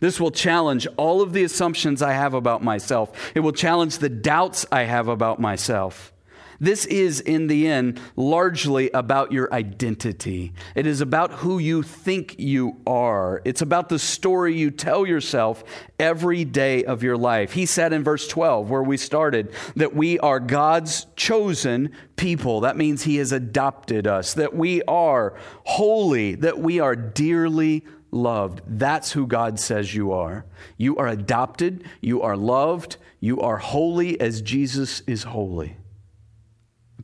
This 0.01 0.19
will 0.19 0.31
challenge 0.31 0.87
all 0.97 1.21
of 1.21 1.33
the 1.33 1.45
assumptions 1.45 2.03
I 2.03 2.13
have 2.13 2.35
about 2.35 2.63
myself. 2.63 3.33
It 3.35 3.41
will 3.41 3.53
challenge 3.53 3.99
the 3.99 4.11
doubts 4.11 4.67
I 4.73 4.83
have 4.83 5.09
about 5.09 5.41
myself. 5.41 6.13
This 6.61 6.85
is, 6.87 7.21
in 7.21 7.47
the 7.47 7.66
end, 7.66 8.01
largely 8.16 8.90
about 8.90 9.33
your 9.33 9.53
identity. 9.53 10.53
It 10.75 10.87
is 10.87 11.01
about 11.01 11.33
who 11.33 11.59
you 11.59 11.83
think 11.83 12.37
you 12.38 12.81
are. 12.87 13.42
It's 13.45 13.62
about 13.62 13.88
the 13.88 13.99
story 13.99 14.57
you 14.57 14.71
tell 14.71 15.07
yourself 15.07 15.64
every 15.99 16.45
day 16.45 16.85
of 16.85 17.03
your 17.03 17.16
life. 17.16 17.53
He 17.53 17.66
said 17.66 17.92
in 17.92 18.05
verse 18.05 18.27
12, 18.29 18.71
where 18.71 18.83
we 18.83 18.97
started, 18.97 19.53
that 19.77 19.95
we 19.95 20.19
are 20.19 20.40
God's 20.40 21.07
chosen 21.16 21.92
people. 22.16 22.61
That 22.61 22.77
means 22.77 23.03
He 23.03 23.16
has 23.16 23.33
adopted 23.33 24.07
us, 24.07 24.35
that 24.35 24.55
we 24.55 24.83
are 24.83 25.35
holy, 25.64 26.35
that 26.37 26.59
we 26.59 26.81
are 26.81 26.97
dearly 26.97 27.85
loved. 28.11 28.62
That's 28.66 29.12
who 29.12 29.27
God 29.27 29.61
says 29.61 29.95
you 29.95 30.12
are. 30.12 30.47
You 30.77 30.97
are 30.97 31.09
adopted, 31.09 31.85
you 32.01 32.23
are 32.23 32.37
loved, 32.37 32.97
you 33.21 33.40
are 33.40 33.59
holy 33.59 34.21
as 34.21 34.42
Jesus 34.42 35.03
is 35.07 35.25
holy. 35.25 35.77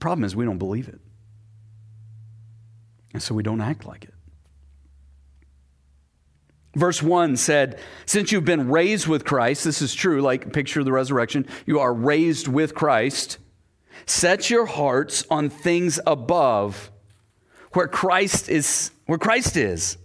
Problem 0.02 0.24
is 0.24 0.34
we 0.34 0.44
don't 0.44 0.58
believe 0.58 0.88
it. 0.88 0.98
And 3.12 3.22
so 3.22 3.36
we 3.36 3.44
don't 3.44 3.60
act 3.60 3.86
like 3.86 4.02
it. 4.02 4.12
Verse 6.74 7.00
1 7.00 7.36
said, 7.36 7.78
Since 8.04 8.32
you've 8.32 8.44
been 8.44 8.68
raised 8.68 9.06
with 9.06 9.24
Christ, 9.24 9.62
this 9.62 9.80
is 9.80 9.94
true, 9.94 10.20
like 10.20 10.52
picture 10.52 10.80
of 10.80 10.86
the 10.86 10.92
resurrection, 10.92 11.46
you 11.66 11.78
are 11.78 11.94
raised 11.94 12.48
with 12.48 12.74
Christ. 12.74 13.38
Set 14.04 14.50
your 14.50 14.66
hearts 14.66 15.24
on 15.30 15.48
things 15.48 16.00
above 16.04 16.90
where 17.70 17.86
Christ 17.86 18.48
is, 18.48 18.90
where 19.06 19.18
Christ 19.20 19.56
is. 19.56 19.98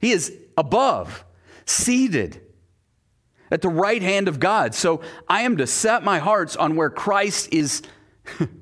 He 0.00 0.10
is 0.10 0.36
above, 0.56 1.24
seated 1.66 2.40
at 3.48 3.62
the 3.62 3.68
right 3.68 4.02
hand 4.02 4.26
of 4.26 4.40
God. 4.40 4.74
So 4.74 5.02
I 5.28 5.42
am 5.42 5.56
to 5.58 5.68
set 5.68 6.02
my 6.02 6.18
hearts 6.18 6.56
on 6.56 6.74
where 6.74 6.90
Christ 6.90 7.50
is 7.52 7.82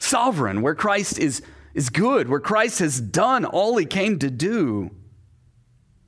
sovereign, 0.00 0.62
where 0.62 0.74
Christ 0.74 1.18
is, 1.18 1.42
is 1.74 1.90
good, 1.90 2.28
where 2.28 2.40
Christ 2.40 2.80
has 2.80 3.00
done 3.00 3.44
all 3.44 3.76
he 3.76 3.86
came 3.86 4.18
to 4.18 4.30
do, 4.30 4.90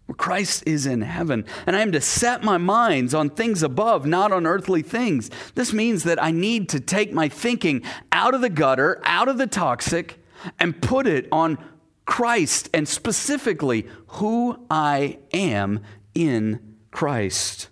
where 0.07 0.17
Christ 0.17 0.65
is 0.67 0.87
in 0.87 1.03
heaven. 1.03 1.45
And 1.67 1.77
I 1.77 1.81
am 1.81 1.93
to 1.93 2.01
set 2.01 2.43
my 2.43 2.59
minds 2.59 3.15
on 3.15 3.31
things 3.31 3.63
above, 3.63 4.05
not 4.05 4.33
on 4.33 4.47
earthly 4.47 4.83
things. 4.83 5.31
This 5.55 5.73
means 5.73 6.03
that 6.05 6.21
I 6.21 6.33
need 6.33 6.69
to 6.71 6.81
take 6.81 7.13
my 7.13 7.29
thinking 7.29 7.83
out 8.11 8.35
of 8.35 8.41
the 8.41 8.51
gutter, 8.51 9.01
out 9.05 9.29
of 9.29 9.39
the 9.39 9.47
toxic, 9.47 10.19
and 10.59 10.83
put 10.83 11.07
it 11.07 11.29
on 11.31 11.59
Christ 12.05 12.69
and 12.75 12.89
specifically 12.89 13.87
who 14.09 14.67
I 14.69 15.19
am 15.33 15.81
in 16.15 16.77
Christ. 16.91 17.69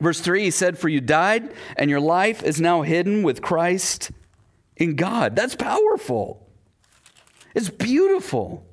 Verse 0.00 0.20
3, 0.20 0.44
he 0.44 0.50
said, 0.50 0.78
For 0.78 0.88
you 0.88 1.00
died, 1.00 1.52
and 1.76 1.90
your 1.90 2.00
life 2.00 2.42
is 2.42 2.60
now 2.60 2.82
hidden 2.82 3.22
with 3.22 3.42
Christ 3.42 4.10
in 4.80 4.96
God. 4.96 5.36
That's 5.36 5.54
powerful. 5.54 6.48
It's 7.54 7.68
beautiful. 7.68 8.66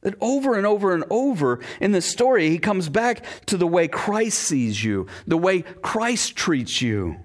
That 0.00 0.14
over 0.20 0.54
and 0.54 0.66
over 0.66 0.94
and 0.94 1.04
over 1.10 1.60
in 1.80 1.92
the 1.92 2.00
story, 2.00 2.48
he 2.48 2.58
comes 2.58 2.88
back 2.88 3.24
to 3.46 3.56
the 3.56 3.66
way 3.66 3.88
Christ 3.88 4.38
sees 4.38 4.82
you, 4.82 5.06
the 5.26 5.36
way 5.36 5.62
Christ 5.62 6.34
treats 6.36 6.80
you. 6.80 7.16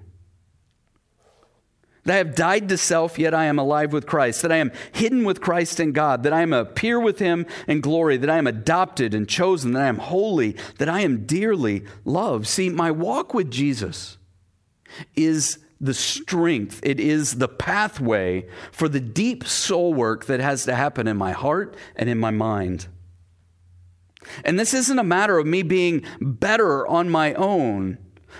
That 2.04 2.14
I 2.14 2.18
have 2.18 2.34
died 2.34 2.68
to 2.70 2.76
self, 2.76 3.18
yet 3.18 3.34
I 3.34 3.44
am 3.46 3.58
alive 3.58 3.92
with 3.92 4.06
Christ. 4.06 4.42
That 4.42 4.52
I 4.52 4.56
am 4.56 4.72
hidden 4.92 5.24
with 5.24 5.40
Christ 5.40 5.78
in 5.78 5.92
God. 5.92 6.22
That 6.22 6.32
I 6.32 6.40
am 6.40 6.52
a 6.52 6.64
peer 6.64 6.98
with 6.98 7.18
him 7.18 7.46
in 7.66 7.80
glory. 7.80 8.16
That 8.16 8.30
I 8.30 8.38
am 8.38 8.46
adopted 8.46 9.12
and 9.12 9.28
chosen. 9.28 9.72
That 9.72 9.82
I 9.82 9.88
am 9.88 9.98
holy. 9.98 10.56
That 10.78 10.88
I 10.88 11.00
am 11.00 11.26
dearly 11.26 11.84
loved. 12.04 12.46
See, 12.46 12.70
my 12.70 12.90
walk 12.90 13.34
with 13.34 13.50
Jesus 13.50 14.16
is 15.16 15.58
the 15.80 15.94
strength, 15.94 16.80
it 16.82 16.98
is 16.98 17.36
the 17.36 17.48
pathway 17.48 18.46
for 18.72 18.88
the 18.88 19.00
deep 19.00 19.44
soul 19.44 19.94
work 19.94 20.26
that 20.26 20.40
has 20.40 20.64
to 20.64 20.74
happen 20.74 21.06
in 21.06 21.16
my 21.16 21.32
heart 21.32 21.76
and 21.94 22.08
in 22.08 22.18
my 22.18 22.30
mind. 22.30 22.88
And 24.44 24.58
this 24.58 24.74
isn't 24.74 24.98
a 24.98 25.04
matter 25.04 25.38
of 25.38 25.46
me 25.46 25.62
being 25.62 26.04
better 26.20 26.86
on 26.86 27.08
my 27.08 27.34
own, 27.34 27.98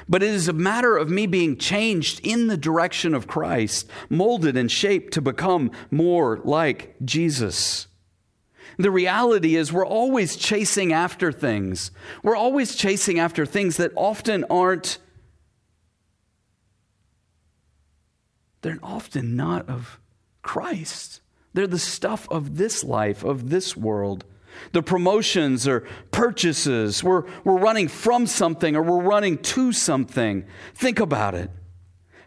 but 0.08 0.22
it 0.22 0.30
is 0.30 0.48
a 0.48 0.52
matter 0.52 0.96
of 0.96 1.10
me 1.10 1.26
being 1.26 1.56
changed 1.56 2.20
in 2.24 2.48
the 2.48 2.56
direction 2.56 3.14
of 3.14 3.26
Christ, 3.26 3.88
molded 4.08 4.56
and 4.56 4.70
shaped 4.70 5.12
to 5.14 5.22
become 5.22 5.70
more 5.90 6.40
like 6.44 6.96
Jesus. 7.04 7.86
The 8.78 8.90
reality 8.90 9.56
is, 9.56 9.72
we're 9.72 9.86
always 9.86 10.36
chasing 10.36 10.92
after 10.92 11.32
things. 11.32 11.90
We're 12.22 12.36
always 12.36 12.76
chasing 12.76 13.18
after 13.18 13.44
things 13.44 13.76
that 13.78 13.92
often 13.96 14.44
aren't 14.50 14.98
they're 18.62 18.78
often 18.82 19.36
not 19.36 19.68
of 19.68 20.00
Christ. 20.42 21.20
They're 21.54 21.66
the 21.66 21.78
stuff 21.78 22.28
of 22.30 22.56
this 22.56 22.84
life, 22.84 23.24
of 23.24 23.50
this 23.50 23.76
world. 23.76 24.24
The 24.72 24.82
promotions 24.82 25.68
or 25.68 25.86
purchases. 26.10 27.04
We're, 27.04 27.24
we're 27.44 27.58
running 27.58 27.88
from 27.88 28.26
something 28.26 28.76
or 28.76 28.82
we're 28.82 29.02
running 29.02 29.38
to 29.38 29.72
something. 29.72 30.44
Think 30.74 31.00
about 31.00 31.34
it. 31.34 31.50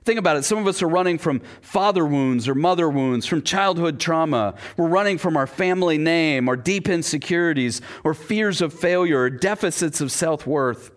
Think 0.03 0.17
about 0.17 0.37
it. 0.37 0.43
Some 0.43 0.57
of 0.57 0.65
us 0.65 0.81
are 0.81 0.87
running 0.87 1.19
from 1.19 1.41
father 1.61 2.05
wounds 2.05 2.47
or 2.47 2.55
mother 2.55 2.89
wounds, 2.89 3.27
from 3.27 3.43
childhood 3.43 3.99
trauma. 3.99 4.55
We're 4.75 4.87
running 4.87 5.19
from 5.19 5.37
our 5.37 5.45
family 5.45 5.99
name, 5.99 6.47
or 6.47 6.55
deep 6.55 6.89
insecurities, 6.89 7.81
or 8.03 8.15
fears 8.15 8.61
of 8.61 8.73
failure, 8.73 9.21
or 9.21 9.29
deficits 9.29 10.01
of 10.01 10.11
self 10.11 10.47
worth. 10.47 10.89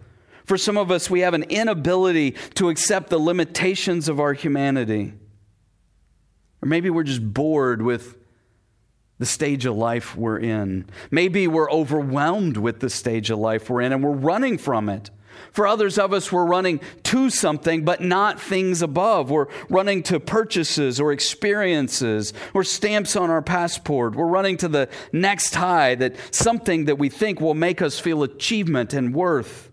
For 0.46 0.56
some 0.56 0.78
of 0.78 0.90
us, 0.90 1.10
we 1.10 1.20
have 1.20 1.34
an 1.34 1.42
inability 1.44 2.32
to 2.54 2.70
accept 2.70 3.10
the 3.10 3.18
limitations 3.18 4.08
of 4.08 4.20
our 4.20 4.32
humanity. 4.32 5.12
Or 6.64 6.66
maybe 6.66 6.88
we're 6.88 7.03
just 7.03 7.35
bored 7.35 7.83
with 7.83 8.16
the 9.18 9.27
stage 9.27 9.66
of 9.66 9.77
life 9.77 10.16
we're 10.16 10.38
in. 10.38 10.87
Maybe 11.11 11.46
we're 11.46 11.70
overwhelmed 11.70 12.57
with 12.57 12.81
the 12.81 12.88
stage 12.88 13.29
of 13.29 13.38
life 13.38 13.68
we're 13.68 13.83
in 13.83 13.92
and 13.92 14.03
we're 14.03 14.12
running 14.12 14.57
from 14.57 14.88
it. 14.88 15.11
For 15.53 15.66
others 15.66 15.98
of 15.98 16.14
us, 16.14 16.33
we're 16.33 16.46
running 16.46 16.81
to 17.03 17.29
something, 17.29 17.85
but 17.85 18.00
not 18.00 18.40
things 18.40 18.81
above. 18.81 19.31
We're 19.31 19.48
running 19.68 20.03
to 20.05 20.18
purchases 20.18 20.98
or 20.98 21.12
experiences 21.12 22.33
or 22.55 22.64
stamps 22.64 23.14
on 23.14 23.29
our 23.29 23.42
passport. 23.42 24.14
We're 24.14 24.27
running 24.27 24.57
to 24.59 24.68
the 24.68 24.88
next 25.12 25.55
high, 25.55 25.96
that 25.96 26.16
something 26.35 26.87
that 26.87 26.98
we 26.98 27.11
think 27.11 27.42
will 27.42 27.53
make 27.53 27.83
us 27.83 28.00
feel 28.00 28.22
achievement 28.22 28.94
and 28.94 29.14
worth. 29.14 29.70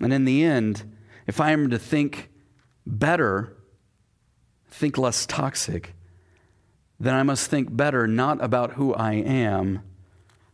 And 0.00 0.12
in 0.12 0.24
the 0.24 0.44
end, 0.44 0.94
if 1.26 1.40
I 1.40 1.50
am 1.50 1.70
to 1.70 1.78
think 1.78 2.27
better, 2.88 3.56
think 4.70 4.98
less 4.98 5.26
toxic, 5.26 5.94
then 6.98 7.14
I 7.14 7.22
must 7.22 7.48
think 7.48 7.74
better 7.74 8.06
not 8.06 8.42
about 8.42 8.72
who 8.72 8.94
I 8.94 9.14
am, 9.14 9.82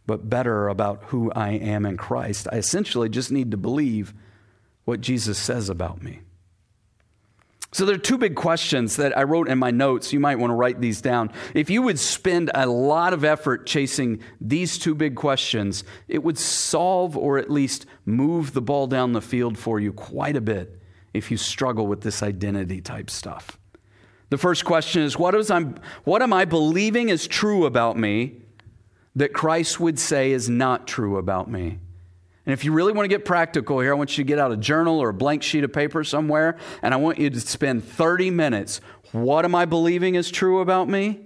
but 0.07 0.29
better 0.29 0.69
about 0.69 1.05
who 1.05 1.33
I 1.33 1.51
am 1.51 1.87
in 1.87 1.97
Christ. 1.97 2.49
I 2.53 2.57
essentially 2.57 3.09
just 3.09 3.33
need 3.33 3.53
to 3.53 3.57
believe 3.57 4.13
what 4.85 5.01
Jesus 5.01 5.39
says 5.39 5.71
about 5.71 6.03
me. 6.03 6.21
So 7.73 7.85
there 7.85 7.97
are 7.97 7.99
two 7.99 8.19
big 8.19 8.37
questions 8.37 8.97
that 8.97 9.17
I 9.19 9.25
wrote 9.25 9.49
in 9.49 9.59
my 9.59 9.73
notes. 9.73 10.13
You 10.13 10.21
might 10.21 10.39
want 10.39 10.53
to 10.53 10.55
write 10.55 10.81
these 10.81 11.01
down. 11.01 11.33
If 11.55 11.71
you 11.71 11.83
would 11.83 11.99
spend 11.99 12.53
a 12.55 12.67
lot 12.67 13.13
of 13.13 13.25
effort 13.25 13.67
chasing 13.67 14.21
these 14.41 14.79
two 14.79 14.95
big 14.95 15.17
questions, 15.17 15.83
it 16.07 16.23
would 16.23 16.39
solve 16.39 17.17
or 17.17 17.39
at 17.39 17.51
least 17.51 17.87
move 18.05 18.53
the 18.53 18.63
ball 18.63 18.87
down 18.87 19.13
the 19.13 19.21
field 19.21 19.59
for 19.59 19.81
you 19.81 19.93
quite 19.93 20.37
a 20.37 20.41
bit 20.41 20.79
if 21.15 21.31
you 21.31 21.37
struggle 21.37 21.87
with 21.87 22.03
this 22.03 22.23
identity 22.23 22.81
type 22.81 23.09
stuff. 23.09 23.59
The 24.31 24.39
first 24.39 24.65
question 24.65 25.03
is 25.03 25.17
what, 25.17 25.35
is 25.35 25.51
I'm, 25.51 25.77
what 26.03 26.21
am 26.21 26.33
I 26.33 26.45
believing 26.45 27.09
is 27.09 27.27
true 27.27 27.67
about 27.67 27.97
me 27.97 28.43
that 29.15 29.33
Christ 29.33 29.79
would 29.79 29.99
say 29.99 30.33
is 30.33 30.49
not 30.49 30.87
true 30.89 31.17
about 31.17 31.49
me? 31.49 31.79
And 32.47 32.53
if 32.53 32.65
you 32.65 32.73
really 32.73 32.93
want 32.93 33.05
to 33.05 33.09
get 33.09 33.25
practical 33.25 33.81
here, 33.81 33.93
I 33.93 33.97
want 33.97 34.19
you 34.19 34.25
to 34.25 34.29
get 34.29 34.39
out 34.39 34.53
a 34.53 34.57
journal 34.57 34.99
or 34.99 35.11
a 35.11 35.15
blank 35.15 35.43
sheet 35.43 35.65
of 35.65 35.73
paper 35.73 36.05
somewhere, 36.05 36.59
and 36.83 36.93
I 36.93 36.99
want 36.99 37.19
you 37.19 37.31
to 37.31 37.41
spend 37.41 37.85
30 37.85 38.31
minutes. 38.31 38.81
What 39.13 39.45
am 39.45 39.55
I 39.55 39.65
believing 39.65 40.15
is 40.17 40.31
true 40.31 40.61
about 40.61 40.89
me 40.89 41.21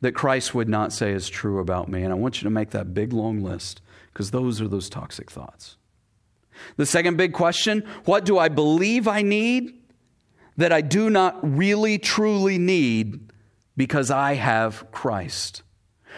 that 0.00 0.12
Christ 0.12 0.54
would 0.54 0.68
not 0.68 0.92
say 0.92 1.12
is 1.12 1.28
true 1.28 1.60
about 1.60 1.88
me? 1.88 2.02
And 2.02 2.12
I 2.12 2.16
want 2.16 2.40
you 2.40 2.46
to 2.46 2.50
make 2.50 2.70
that 2.70 2.92
big, 2.92 3.12
long 3.12 3.40
list 3.40 3.82
because 4.12 4.32
those 4.32 4.60
are 4.60 4.68
those 4.68 4.88
toxic 4.88 5.30
thoughts. 5.30 5.77
The 6.76 6.86
second 6.86 7.16
big 7.16 7.32
question 7.32 7.84
what 8.04 8.24
do 8.24 8.38
I 8.38 8.48
believe 8.48 9.08
I 9.08 9.22
need 9.22 9.74
that 10.56 10.72
I 10.72 10.80
do 10.80 11.08
not 11.08 11.38
really, 11.42 11.98
truly 11.98 12.58
need 12.58 13.32
because 13.76 14.10
I 14.10 14.34
have 14.34 14.90
Christ? 14.90 15.62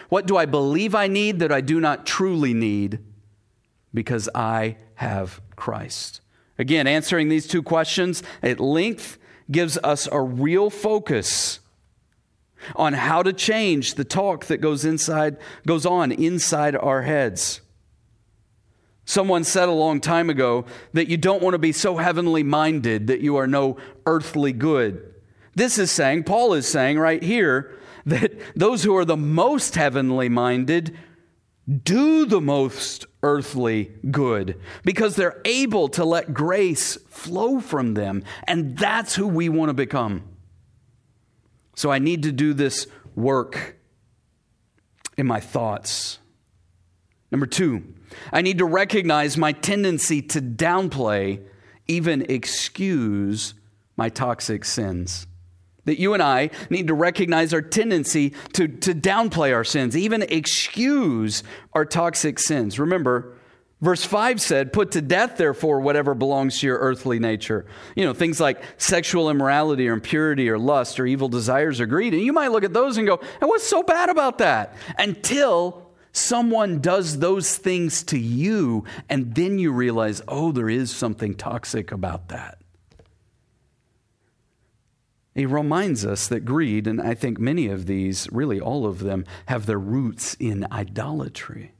What 0.08 0.26
do 0.26 0.36
I 0.36 0.46
believe 0.46 0.94
I 0.94 1.06
need 1.06 1.38
that 1.40 1.52
I 1.52 1.60
do 1.60 1.80
not 1.80 2.06
truly 2.06 2.54
need 2.54 3.00
because 3.92 4.28
I 4.34 4.76
have 4.94 5.40
Christ? 5.56 6.20
Again, 6.58 6.86
answering 6.86 7.28
these 7.28 7.46
two 7.46 7.62
questions 7.62 8.22
at 8.42 8.60
length 8.60 9.18
gives 9.50 9.78
us 9.78 10.08
a 10.10 10.20
real 10.20 10.70
focus 10.70 11.60
on 12.76 12.92
how 12.92 13.22
to 13.22 13.32
change 13.32 13.94
the 13.94 14.04
talk 14.04 14.46
that 14.46 14.58
goes 14.58 14.84
inside 14.84 15.36
goes 15.66 15.86
on 15.86 16.12
inside 16.12 16.76
our 16.76 17.02
heads. 17.02 17.60
Someone 19.10 19.42
said 19.42 19.68
a 19.68 19.72
long 19.72 20.00
time 20.00 20.30
ago 20.30 20.66
that 20.92 21.08
you 21.08 21.16
don't 21.16 21.42
want 21.42 21.54
to 21.54 21.58
be 21.58 21.72
so 21.72 21.96
heavenly 21.96 22.44
minded 22.44 23.08
that 23.08 23.20
you 23.20 23.38
are 23.38 23.48
no 23.48 23.76
earthly 24.06 24.52
good. 24.52 25.12
This 25.56 25.78
is 25.78 25.90
saying, 25.90 26.22
Paul 26.22 26.54
is 26.54 26.68
saying 26.68 26.96
right 26.96 27.20
here, 27.20 27.76
that 28.06 28.32
those 28.54 28.84
who 28.84 28.96
are 28.96 29.04
the 29.04 29.16
most 29.16 29.74
heavenly 29.74 30.28
minded 30.28 30.96
do 31.82 32.24
the 32.24 32.40
most 32.40 33.04
earthly 33.24 33.90
good 34.12 34.60
because 34.84 35.16
they're 35.16 35.40
able 35.44 35.88
to 35.88 36.04
let 36.04 36.32
grace 36.32 36.94
flow 37.08 37.58
from 37.58 37.94
them. 37.94 38.22
And 38.46 38.78
that's 38.78 39.16
who 39.16 39.26
we 39.26 39.48
want 39.48 39.70
to 39.70 39.74
become. 39.74 40.22
So 41.74 41.90
I 41.90 41.98
need 41.98 42.22
to 42.22 42.30
do 42.30 42.54
this 42.54 42.86
work 43.16 43.76
in 45.16 45.26
my 45.26 45.40
thoughts. 45.40 46.20
Number 47.30 47.46
two, 47.46 47.84
I 48.32 48.42
need 48.42 48.58
to 48.58 48.64
recognize 48.64 49.36
my 49.36 49.52
tendency 49.52 50.20
to 50.22 50.40
downplay, 50.40 51.44
even 51.86 52.26
excuse 52.28 53.54
my 53.96 54.08
toxic 54.08 54.64
sins. 54.64 55.26
That 55.84 55.98
you 55.98 56.14
and 56.14 56.22
I 56.22 56.50
need 56.68 56.88
to 56.88 56.94
recognize 56.94 57.54
our 57.54 57.62
tendency 57.62 58.34
to, 58.52 58.68
to 58.68 58.94
downplay 58.94 59.54
our 59.54 59.64
sins, 59.64 59.96
even 59.96 60.22
excuse 60.22 61.42
our 61.72 61.84
toxic 61.84 62.38
sins. 62.38 62.78
Remember, 62.78 63.34
verse 63.80 64.04
5 64.04 64.40
said, 64.40 64.72
Put 64.72 64.92
to 64.92 65.00
death, 65.00 65.36
therefore, 65.36 65.80
whatever 65.80 66.14
belongs 66.14 66.60
to 66.60 66.66
your 66.66 66.78
earthly 66.78 67.18
nature. 67.18 67.66
You 67.96 68.04
know, 68.04 68.12
things 68.12 68.40
like 68.40 68.62
sexual 68.76 69.30
immorality 69.30 69.88
or 69.88 69.94
impurity 69.94 70.50
or 70.50 70.58
lust 70.58 71.00
or 71.00 71.06
evil 71.06 71.28
desires 71.28 71.80
or 71.80 71.86
greed. 71.86 72.12
And 72.12 72.22
you 72.22 72.32
might 72.32 72.52
look 72.52 72.64
at 72.64 72.74
those 72.74 72.98
and 72.98 73.06
go, 73.06 73.18
And 73.40 73.48
what's 73.48 73.66
so 73.66 73.82
bad 73.82 74.10
about 74.10 74.38
that? 74.38 74.76
Until 74.98 75.79
someone 76.12 76.80
does 76.80 77.18
those 77.18 77.56
things 77.56 78.02
to 78.04 78.18
you, 78.18 78.84
and 79.08 79.34
then 79.34 79.58
you 79.58 79.72
realize, 79.72 80.22
oh, 80.28 80.52
there 80.52 80.68
is 80.68 80.90
something 80.90 81.34
toxic 81.34 81.92
about 81.92 82.28
that. 82.28 82.58
He 85.34 85.46
reminds 85.46 86.04
us 86.04 86.26
that 86.28 86.44
greed, 86.44 86.86
and 86.86 87.00
I 87.00 87.14
think 87.14 87.38
many 87.38 87.68
of 87.68 87.86
these, 87.86 88.28
really 88.32 88.60
all 88.60 88.86
of 88.86 88.98
them, 88.98 89.24
have 89.46 89.66
their 89.66 89.78
roots 89.78 90.34
in 90.40 90.66
idolatry. 90.72 91.72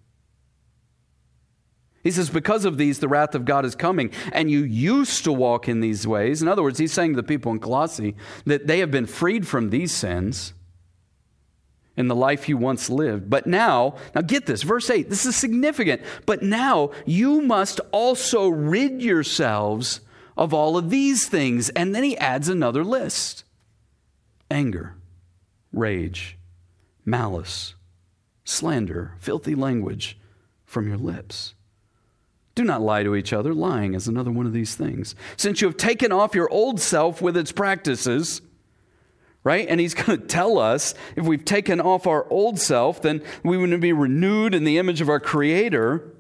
He 2.03 2.11
says, 2.11 2.31
Because 2.31 2.65
of 2.65 2.79
these, 2.79 3.01
the 3.01 3.09
wrath 3.09 3.35
of 3.35 3.45
God 3.45 3.65
is 3.65 3.75
coming, 3.75 4.11
and 4.33 4.51
you 4.51 4.61
used 4.61 5.25
to 5.25 5.33
walk 5.33 5.69
in 5.69 5.81
these 5.81 6.07
ways. 6.07 6.41
In 6.41 6.49
other 6.49 6.63
words, 6.63 6.79
he's 6.79 6.93
saying 6.93 7.13
to 7.13 7.17
the 7.17 7.23
people 7.23 7.53
in 7.53 7.59
Colossae 7.59 8.17
that 8.47 8.67
they 8.67 8.79
have 8.79 8.91
been 8.91 9.07
freed 9.07 9.47
from 9.47 9.71
these 9.71 9.93
sins 9.93 10.55
in 12.01 12.09
the 12.09 12.17
life 12.17 12.49
you 12.49 12.57
once 12.57 12.91
lived. 12.91 13.31
But 13.31 13.47
now, 13.47 13.95
now 14.15 14.23
get 14.23 14.47
this, 14.47 14.63
verse 14.63 14.91
8, 14.91 15.09
this 15.09 15.27
is 15.27 15.37
significant. 15.37 16.03
But 16.27 16.43
now 16.43 16.91
you 17.07 17.41
must 17.43 17.79
also 17.93 18.49
rid 18.49 19.01
yourselves 19.01 20.01
of 20.37 20.53
all 20.53 20.77
of 20.77 20.91
these 20.91 21.29
things. 21.29 21.69
And 21.71 21.95
then 21.95 22.03
he 22.03 22.19
adds 22.19 22.49
another 22.49 22.83
list 22.83 23.45
anger, 24.51 24.97
rage, 25.73 26.37
malice, 27.05 27.75
slander, 28.43 29.13
filthy 29.21 29.55
language 29.55 30.19
from 30.65 30.89
your 30.89 30.97
lips. 30.97 31.55
Do 32.55 32.65
not 32.65 32.83
lie 32.83 33.05
to 33.05 33.15
each 33.15 33.33
other. 33.33 33.55
Lying 33.55 33.95
is 33.95 34.09
another 34.09 34.31
one 34.31 34.47
of 34.47 34.53
these 34.53 34.75
things. 34.75 35.15
Since 35.37 35.61
you 35.61 35.69
have 35.69 35.77
taken 35.77 36.11
off 36.11 36.35
your 36.35 36.51
old 36.51 36.81
self 36.81 37.23
with 37.23 37.37
its 37.37 37.53
practices, 37.53 38.43
right? 39.45 39.67
And 39.69 39.81
he's 39.81 39.95
going 40.01 40.21
to 40.21 40.27
tell 40.27 40.59
us 40.59 40.95
if 41.17 41.25
we've 41.25 41.45
taken 41.45 41.81
off 41.81 42.07
our 42.07 42.29
old 42.31 42.59
self, 42.59 43.03
then 43.03 43.23
we 43.43 43.57
to 43.71 43.79
be 43.79 43.93
renewed 43.93 44.55
in 44.55 44.65
the 44.65 44.79
image 44.79 45.01
of 45.01 45.09
our 45.09 45.21
Creator. 45.21 46.15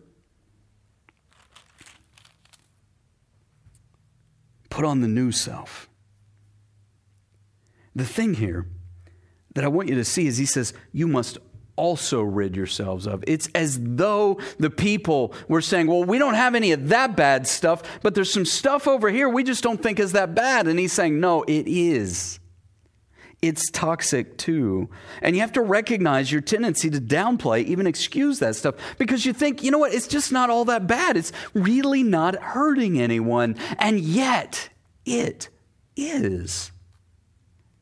Put 4.68 4.84
on 4.84 5.00
the 5.00 5.08
new 5.08 5.32
self. 5.32 5.88
The 7.94 8.04
thing 8.04 8.34
here 8.34 8.66
that 9.54 9.64
I 9.64 9.68
want 9.68 9.88
you 9.88 9.96
to 9.96 10.04
see 10.04 10.26
is 10.26 10.38
he 10.38 10.46
says, 10.46 10.72
You 10.92 11.08
must 11.08 11.38
also 11.74 12.22
rid 12.22 12.54
yourselves 12.54 13.06
of. 13.06 13.24
It's 13.26 13.48
as 13.54 13.78
though 13.80 14.38
the 14.58 14.70
people 14.70 15.34
were 15.48 15.60
saying, 15.60 15.88
Well, 15.88 16.04
we 16.04 16.18
don't 16.18 16.34
have 16.34 16.54
any 16.54 16.70
of 16.72 16.88
that 16.88 17.16
bad 17.16 17.48
stuff, 17.48 18.00
but 18.02 18.14
there's 18.14 18.32
some 18.32 18.44
stuff 18.44 18.86
over 18.86 19.10
here 19.10 19.28
we 19.28 19.42
just 19.42 19.62
don't 19.62 19.82
think 19.82 19.98
is 19.98 20.12
that 20.12 20.34
bad. 20.34 20.68
And 20.68 20.78
he's 20.78 20.92
saying, 20.92 21.18
No, 21.18 21.42
it 21.42 21.66
is. 21.66 22.38
It's 23.42 23.70
toxic 23.70 24.36
too. 24.36 24.90
And 25.22 25.34
you 25.34 25.40
have 25.40 25.52
to 25.52 25.62
recognize 25.62 26.30
your 26.30 26.42
tendency 26.42 26.90
to 26.90 27.00
downplay, 27.00 27.64
even 27.64 27.86
excuse 27.86 28.38
that 28.40 28.54
stuff, 28.54 28.74
because 28.98 29.24
you 29.24 29.32
think, 29.32 29.62
you 29.62 29.70
know 29.70 29.78
what, 29.78 29.94
it's 29.94 30.06
just 30.06 30.30
not 30.30 30.50
all 30.50 30.66
that 30.66 30.86
bad. 30.86 31.16
It's 31.16 31.32
really 31.54 32.02
not 32.02 32.36
hurting 32.36 33.00
anyone. 33.00 33.56
And 33.78 33.98
yet, 33.98 34.68
it 35.06 35.48
is. 35.96 36.70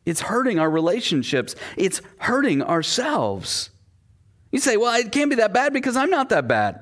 It's 0.07 0.21
hurting 0.21 0.59
our 0.59 0.71
relationships, 0.71 1.55
it's 1.77 2.01
hurting 2.19 2.63
ourselves. 2.63 3.71
You 4.53 4.61
say, 4.61 4.77
well, 4.77 4.99
it 4.99 5.13
can't 5.13 5.29
be 5.29 5.37
that 5.37 5.53
bad 5.53 5.73
because 5.73 5.97
I'm 5.97 6.09
not 6.09 6.31
that 6.31 6.49
bad. 6.49 6.81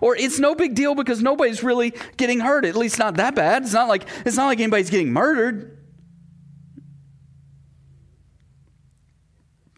Or 0.00 0.16
it's 0.16 0.38
no 0.38 0.54
big 0.54 0.74
deal 0.74 0.94
because 0.94 1.22
nobody's 1.22 1.62
really 1.62 1.94
getting 2.16 2.40
hurt, 2.40 2.64
at 2.64 2.76
least 2.76 2.98
not 2.98 3.16
that 3.16 3.34
bad. 3.34 3.62
It's 3.62 3.72
not 3.72 3.88
like, 3.88 4.06
it's 4.26 4.36
not 4.36 4.46
like 4.46 4.58
anybody's 4.58 4.90
getting 4.90 5.12
murdered. 5.12 5.78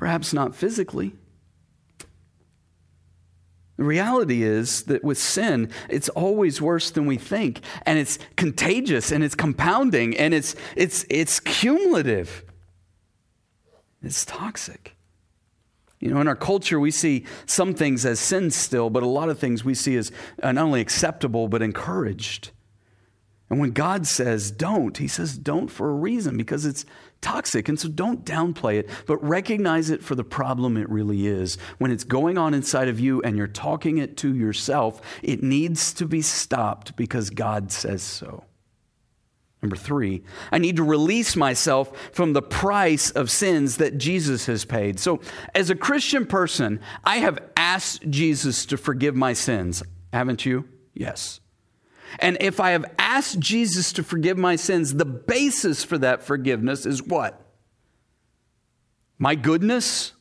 Perhaps 0.04 0.34
not 0.34 0.54
physically. 0.54 1.14
The 3.78 3.84
reality 3.84 4.42
is 4.42 4.82
that 4.82 5.02
with 5.02 5.16
sin, 5.16 5.70
it's 5.88 6.10
always 6.10 6.60
worse 6.60 6.90
than 6.90 7.06
we 7.06 7.16
think, 7.16 7.62
and 7.86 7.98
it's 7.98 8.18
contagious, 8.36 9.10
and 9.10 9.24
it's 9.24 9.34
compounding, 9.34 10.14
and 10.18 10.34
it's, 10.34 10.56
it's, 10.76 11.06
it's 11.08 11.40
cumulative. 11.40 12.44
It's 14.02 14.26
toxic. 14.26 14.94
You 16.00 16.10
know, 16.10 16.20
in 16.20 16.28
our 16.28 16.36
culture, 16.36 16.78
we 16.78 16.90
see 16.90 17.24
some 17.46 17.72
things 17.72 18.04
as 18.04 18.20
sin 18.20 18.50
still, 18.50 18.90
but 18.90 19.02
a 19.02 19.06
lot 19.06 19.30
of 19.30 19.38
things 19.38 19.64
we 19.64 19.72
see 19.72 19.96
as 19.96 20.12
not 20.42 20.58
only 20.58 20.82
acceptable, 20.82 21.48
but 21.48 21.62
encouraged. 21.62 22.50
And 23.48 23.58
when 23.58 23.70
God 23.70 24.06
says 24.06 24.50
don't, 24.50 24.98
He 24.98 25.08
says 25.08 25.38
don't 25.38 25.68
for 25.68 25.88
a 25.88 25.94
reason 25.94 26.36
because 26.36 26.66
it's 26.66 26.84
toxic. 27.24 27.68
And 27.70 27.80
so 27.80 27.88
don't 27.88 28.24
downplay 28.24 28.78
it, 28.78 28.90
but 29.06 29.16
recognize 29.24 29.88
it 29.88 30.02
for 30.02 30.14
the 30.14 30.22
problem 30.22 30.76
it 30.76 30.88
really 30.90 31.26
is. 31.26 31.56
When 31.78 31.90
it's 31.90 32.04
going 32.04 32.36
on 32.36 32.52
inside 32.52 32.88
of 32.88 33.00
you 33.00 33.22
and 33.22 33.36
you're 33.36 33.46
talking 33.46 33.98
it 33.98 34.18
to 34.18 34.34
yourself, 34.34 35.00
it 35.22 35.42
needs 35.42 35.94
to 35.94 36.06
be 36.06 36.20
stopped 36.20 36.94
because 36.96 37.30
God 37.30 37.72
says 37.72 38.02
so. 38.02 38.44
Number 39.62 39.76
three, 39.76 40.22
I 40.52 40.58
need 40.58 40.76
to 40.76 40.82
release 40.82 41.36
myself 41.36 41.90
from 42.12 42.34
the 42.34 42.42
price 42.42 43.10
of 43.10 43.30
sins 43.30 43.78
that 43.78 43.96
Jesus 43.96 44.44
has 44.44 44.66
paid. 44.66 45.00
So, 45.00 45.20
as 45.54 45.70
a 45.70 45.74
Christian 45.74 46.26
person, 46.26 46.80
I 47.02 47.16
have 47.16 47.38
asked 47.56 48.02
Jesus 48.10 48.66
to 48.66 48.76
forgive 48.76 49.16
my 49.16 49.32
sins. 49.32 49.82
Haven't 50.12 50.44
you? 50.44 50.68
Yes. 50.92 51.40
And 52.18 52.36
if 52.40 52.60
I 52.60 52.70
have 52.70 52.84
asked 52.98 53.38
Jesus 53.40 53.92
to 53.94 54.02
forgive 54.02 54.38
my 54.38 54.56
sins, 54.56 54.94
the 54.94 55.04
basis 55.04 55.84
for 55.84 55.98
that 55.98 56.22
forgiveness 56.22 56.86
is 56.86 57.02
what? 57.02 57.40
My 59.18 59.34
goodness? 59.34 60.12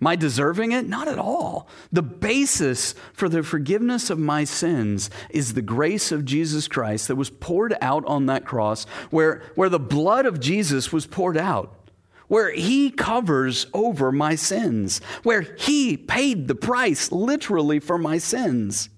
My 0.00 0.16
deserving 0.16 0.72
it? 0.72 0.86
Not 0.86 1.08
at 1.08 1.18
all. 1.18 1.68
The 1.92 2.02
basis 2.02 2.94
for 3.12 3.28
the 3.28 3.42
forgiveness 3.42 4.10
of 4.10 4.18
my 4.18 4.44
sins 4.44 5.08
is 5.30 5.54
the 5.54 5.62
grace 5.62 6.12
of 6.12 6.24
Jesus 6.24 6.68
Christ 6.68 7.08
that 7.08 7.16
was 7.16 7.30
poured 7.30 7.74
out 7.80 8.04
on 8.06 8.26
that 8.26 8.44
cross, 8.44 8.84
where, 9.10 9.42
where 9.54 9.68
the 9.68 9.78
blood 9.78 10.26
of 10.26 10.40
Jesus 10.40 10.92
was 10.92 11.06
poured 11.06 11.36
out 11.36 11.80
where 12.28 12.50
he 12.52 12.90
covers 12.90 13.66
over 13.74 14.10
my 14.10 14.34
sins, 14.34 15.00
where 15.22 15.42
he 15.58 15.96
paid 15.96 16.48
the 16.48 16.54
price 16.54 17.12
literally 17.12 17.78
for 17.78 17.98
my 17.98 18.18
sins. 18.18 18.88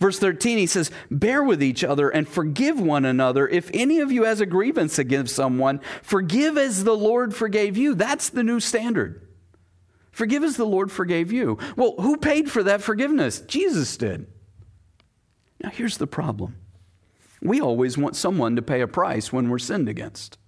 Verse 0.00 0.18
13, 0.18 0.58
he 0.58 0.66
says, 0.66 0.90
Bear 1.10 1.42
with 1.42 1.62
each 1.62 1.82
other 1.82 2.08
and 2.08 2.28
forgive 2.28 2.80
one 2.80 3.04
another. 3.04 3.48
If 3.48 3.70
any 3.74 3.98
of 3.98 4.12
you 4.12 4.24
has 4.24 4.40
a 4.40 4.46
grievance 4.46 4.98
against 4.98 5.34
someone, 5.34 5.80
forgive 6.02 6.56
as 6.56 6.84
the 6.84 6.96
Lord 6.96 7.34
forgave 7.34 7.76
you. 7.76 7.94
That's 7.94 8.28
the 8.28 8.44
new 8.44 8.60
standard. 8.60 9.26
Forgive 10.12 10.44
as 10.44 10.56
the 10.56 10.66
Lord 10.66 10.92
forgave 10.92 11.32
you. 11.32 11.58
Well, 11.76 11.94
who 11.98 12.16
paid 12.16 12.50
for 12.50 12.62
that 12.62 12.82
forgiveness? 12.82 13.40
Jesus 13.40 13.96
did. 13.96 14.26
Now, 15.60 15.70
here's 15.70 15.98
the 15.98 16.06
problem 16.06 16.56
we 17.40 17.60
always 17.60 17.96
want 17.96 18.16
someone 18.16 18.56
to 18.56 18.62
pay 18.62 18.80
a 18.80 18.88
price 18.88 19.32
when 19.32 19.48
we're 19.48 19.58
sinned 19.58 19.88
against. 19.88 20.38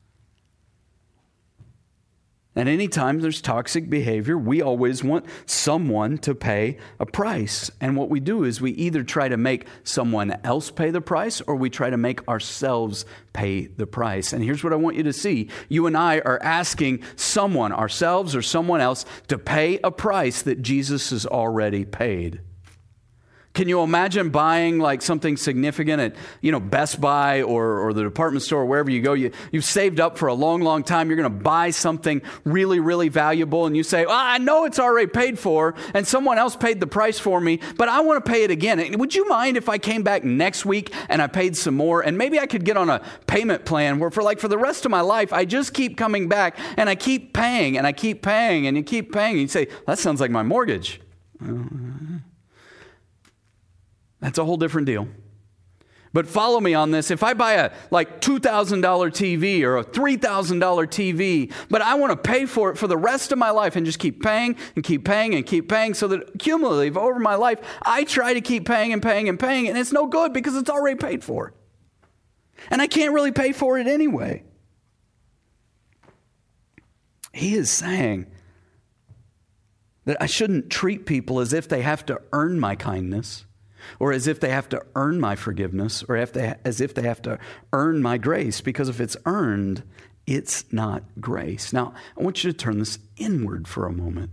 And 2.57 2.69
anytime 2.69 3.21
there's 3.21 3.40
toxic 3.40 3.88
behavior, 3.88 4.37
we 4.37 4.61
always 4.61 5.05
want 5.05 5.25
someone 5.46 6.19
to 6.19 6.35
pay 6.35 6.79
a 6.98 7.07
price. 7.07 7.71
And 7.81 7.96
what 7.96 8.11
we 8.11 8.19
do 8.19 8.42
is 8.42 8.61
we 8.61 8.73
either 8.73 9.05
try 9.05 9.29
to 9.29 9.37
make 9.37 9.67
someone 9.85 10.37
else 10.42 10.69
pay 10.69 10.90
the 10.90 11.01
price 11.01 11.40
or 11.42 11.55
we 11.55 11.71
try 11.71 11.90
to 11.90 11.96
make 11.96 12.27
ourselves 12.29 13.05
pay 13.33 13.67
the 13.67 13.87
price. 13.87 14.33
And 14.33 14.42
here's 14.42 14.65
what 14.65 14.73
I 14.73 14.77
want 14.77 14.96
you 14.96 15.05
to 15.05 15.13
see 15.13 15.48
you 15.69 15.87
and 15.87 15.96
I 15.96 16.19
are 16.21 16.42
asking 16.42 17.05
someone, 17.15 17.73
ourselves 17.73 18.35
or 18.35 18.42
someone 18.42 18.81
else, 18.81 19.05
to 19.29 19.38
pay 19.38 19.79
a 19.85 19.92
price 19.92 20.42
that 20.42 20.61
Jesus 20.61 21.11
has 21.11 21.27
already 21.27 21.85
paid. 21.85 22.40
Can 23.61 23.69
you 23.69 23.83
imagine 23.83 24.31
buying 24.31 24.79
like 24.79 25.02
something 25.02 25.37
significant 25.37 26.00
at, 26.00 26.17
you 26.40 26.50
know, 26.50 26.61
Best 26.61 26.98
Buy 26.98 27.42
or, 27.42 27.81
or 27.81 27.92
the 27.92 28.02
department 28.02 28.42
store 28.42 28.65
wherever 28.65 28.90
you 28.90 29.02
go? 29.02 29.13
You, 29.13 29.33
you've 29.52 29.67
saved 29.67 30.00
up 30.00 30.17
for 30.17 30.29
a 30.29 30.33
long, 30.33 30.63
long 30.63 30.83
time. 30.83 31.11
You're 31.11 31.19
going 31.19 31.31
to 31.31 31.42
buy 31.42 31.69
something 31.69 32.23
really, 32.44 32.81
really 32.81 33.11
valuable 33.11 33.67
and 33.67 33.77
you 33.77 33.83
say, 33.83 34.06
I 34.08 34.38
know 34.38 34.65
it's 34.65 34.79
already 34.79 35.08
paid 35.08 35.38
for 35.38 35.75
and 35.92 36.08
someone 36.08 36.38
else 36.38 36.56
paid 36.56 36.81
the 36.81 36.87
price 36.87 37.19
for 37.19 37.38
me, 37.38 37.61
but 37.77 37.90
I 37.90 38.00
want 38.00 38.25
to 38.25 38.31
pay 38.33 38.44
it 38.44 38.50
again. 38.50 38.98
Would 38.98 39.15
you 39.15 39.29
mind 39.29 39.58
if 39.58 39.69
I 39.69 39.77
came 39.77 40.02
back 40.02 40.25
next 40.25 40.65
week 40.65 40.94
and 41.11 41.21
I 41.21 41.27
paid 41.27 41.54
some 41.54 41.75
more 41.75 42.00
and 42.00 42.17
maybe 42.17 42.40
I 42.40 42.46
could 42.46 42.65
get 42.65 42.79
on 42.79 42.88
a 42.88 43.02
payment 43.27 43.67
plan 43.67 43.98
where 43.98 44.11
for 44.11 44.23
like 44.23 44.38
for 44.38 44.48
the 44.48 44.56
rest 44.56 44.87
of 44.87 44.90
my 44.90 45.02
life, 45.02 45.35
I 45.35 45.44
just 45.44 45.75
keep 45.75 45.98
coming 45.98 46.31
back 46.31 46.58
and 46.79 46.88
I 46.88 46.94
keep 46.94 47.35
paying 47.35 47.77
and 47.77 47.87
I 47.87 47.92
keep 47.92 48.23
paying 48.23 48.67
and 48.67 48.75
you 48.79 48.83
keep 48.83 49.13
paying. 49.13 49.33
And 49.33 49.42
you 49.42 49.48
say, 49.48 49.69
that 49.87 49.98
sounds 49.98 50.19
like 50.19 50.31
my 50.31 50.42
mortgage. 50.42 50.98
That's 54.21 54.38
a 54.38 54.44
whole 54.44 54.56
different 54.56 54.87
deal. 54.87 55.08
But 56.12 56.27
follow 56.27 56.60
me 56.60 56.75
on 56.75 56.90
this. 56.90 57.10
If 57.10 57.23
I 57.23 57.35
buy 57.35 57.52
a 57.54 57.73
like 57.90 58.21
$2,000 58.21 58.81
TV 58.83 59.62
or 59.62 59.77
a 59.77 59.85
$3,000 59.85 60.58
TV, 60.88 61.52
but 61.68 61.83
I 61.83 61.94
want 61.94 62.10
to 62.10 62.16
pay 62.16 62.46
for 62.46 62.71
it 62.71 62.79
for 62.79 62.88
the 62.88 62.96
rest 62.96 63.31
of 63.31 63.38
my 63.38 63.50
life 63.50 63.77
and 63.77 63.87
just 63.87 64.00
keep 64.00 64.21
paying 64.23 64.56
and 64.75 64.85
keep 64.85 65.04
paying 65.04 65.35
and 65.35 65.46
keep 65.46 65.68
paying 65.68 65.94
so 65.94 66.08
that 66.08 66.38
cumulatively 66.38 67.00
over 67.00 67.21
my 67.21 67.37
life, 67.37 67.60
I 67.83 68.02
try 68.04 68.35
to 68.35 68.40
keep 68.40 68.66
paying 68.66 68.92
and 68.92 69.00
paying 69.00 69.29
and 69.29 69.38
paying, 69.38 69.68
and 69.68 69.79
it's 69.79 69.92
no 69.92 70.06
good 70.06 70.33
because 70.33 70.56
it's 70.56 70.71
already 70.71 70.98
paid 70.98 71.23
for. 71.23 71.54
And 72.71 72.83
I 72.83 72.88
can't 72.88 73.14
really 73.14 73.33
pay 73.33 73.52
for 73.52 73.79
it 73.79 73.87
anyway. 73.87 74.42
He 77.33 77.54
is 77.54 77.71
saying 77.71 78.27
that 80.06 80.16
I 80.21 80.27
shouldn't 80.27 80.71
treat 80.71 81.06
people 81.06 81.38
as 81.38 81.52
if 81.52 81.68
they 81.68 81.83
have 81.83 82.04
to 82.06 82.21
earn 82.33 82.58
my 82.58 82.75
kindness 82.75 83.44
or 83.98 84.12
as 84.12 84.26
if 84.26 84.40
they 84.40 84.50
have 84.50 84.68
to 84.70 84.85
earn 84.94 85.20
my 85.20 85.37
forgiveness, 85.37 86.04
or 86.08 86.16
if 86.16 86.33
they, 86.33 86.54
as 86.64 86.81
if 86.81 86.94
they 86.94 87.02
have 87.02 87.22
to 87.22 87.38
earn 87.72 88.02
my 88.02 88.18
grace, 88.18 88.60
because 88.60 88.88
if 88.88 89.00
it's 89.00 89.16
earned, 89.26 89.83
it's 90.26 90.70
not 90.72 91.02
grace. 91.20 91.72
Now, 91.72 91.94
I 92.18 92.22
want 92.22 92.44
you 92.44 92.52
to 92.52 92.56
turn 92.56 92.78
this 92.78 92.98
inward 93.16 93.66
for 93.66 93.87
a 93.87 93.92
moment, 93.92 94.31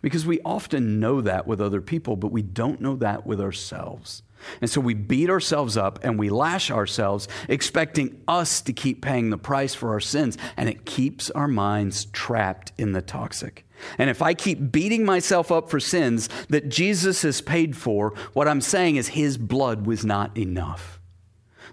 because 0.00 0.24
we 0.24 0.40
often 0.44 1.00
know 1.00 1.20
that 1.20 1.46
with 1.46 1.60
other 1.60 1.80
people, 1.80 2.16
but 2.16 2.32
we 2.32 2.42
don't 2.42 2.80
know 2.80 2.96
that 2.96 3.26
with 3.26 3.40
ourselves. 3.40 4.22
And 4.60 4.70
so 4.70 4.80
we 4.80 4.94
beat 4.94 5.30
ourselves 5.30 5.76
up 5.76 5.98
and 6.04 6.16
we 6.16 6.30
lash 6.30 6.70
ourselves, 6.70 7.26
expecting 7.48 8.22
us 8.28 8.60
to 8.62 8.72
keep 8.72 9.02
paying 9.02 9.30
the 9.30 9.36
price 9.36 9.74
for 9.74 9.90
our 9.90 10.00
sins, 10.00 10.38
and 10.56 10.68
it 10.68 10.86
keeps 10.86 11.30
our 11.30 11.48
minds 11.48 12.04
trapped 12.06 12.72
in 12.78 12.92
the 12.92 13.02
toxic. 13.02 13.66
And 13.98 14.10
if 14.10 14.22
I 14.22 14.34
keep 14.34 14.72
beating 14.72 15.04
myself 15.04 15.50
up 15.52 15.70
for 15.70 15.80
sins 15.80 16.28
that 16.48 16.68
Jesus 16.68 17.22
has 17.22 17.40
paid 17.40 17.76
for, 17.76 18.14
what 18.32 18.48
I'm 18.48 18.60
saying 18.60 18.96
is 18.96 19.08
his 19.08 19.38
blood 19.38 19.86
was 19.86 20.04
not 20.04 20.36
enough. 20.36 21.00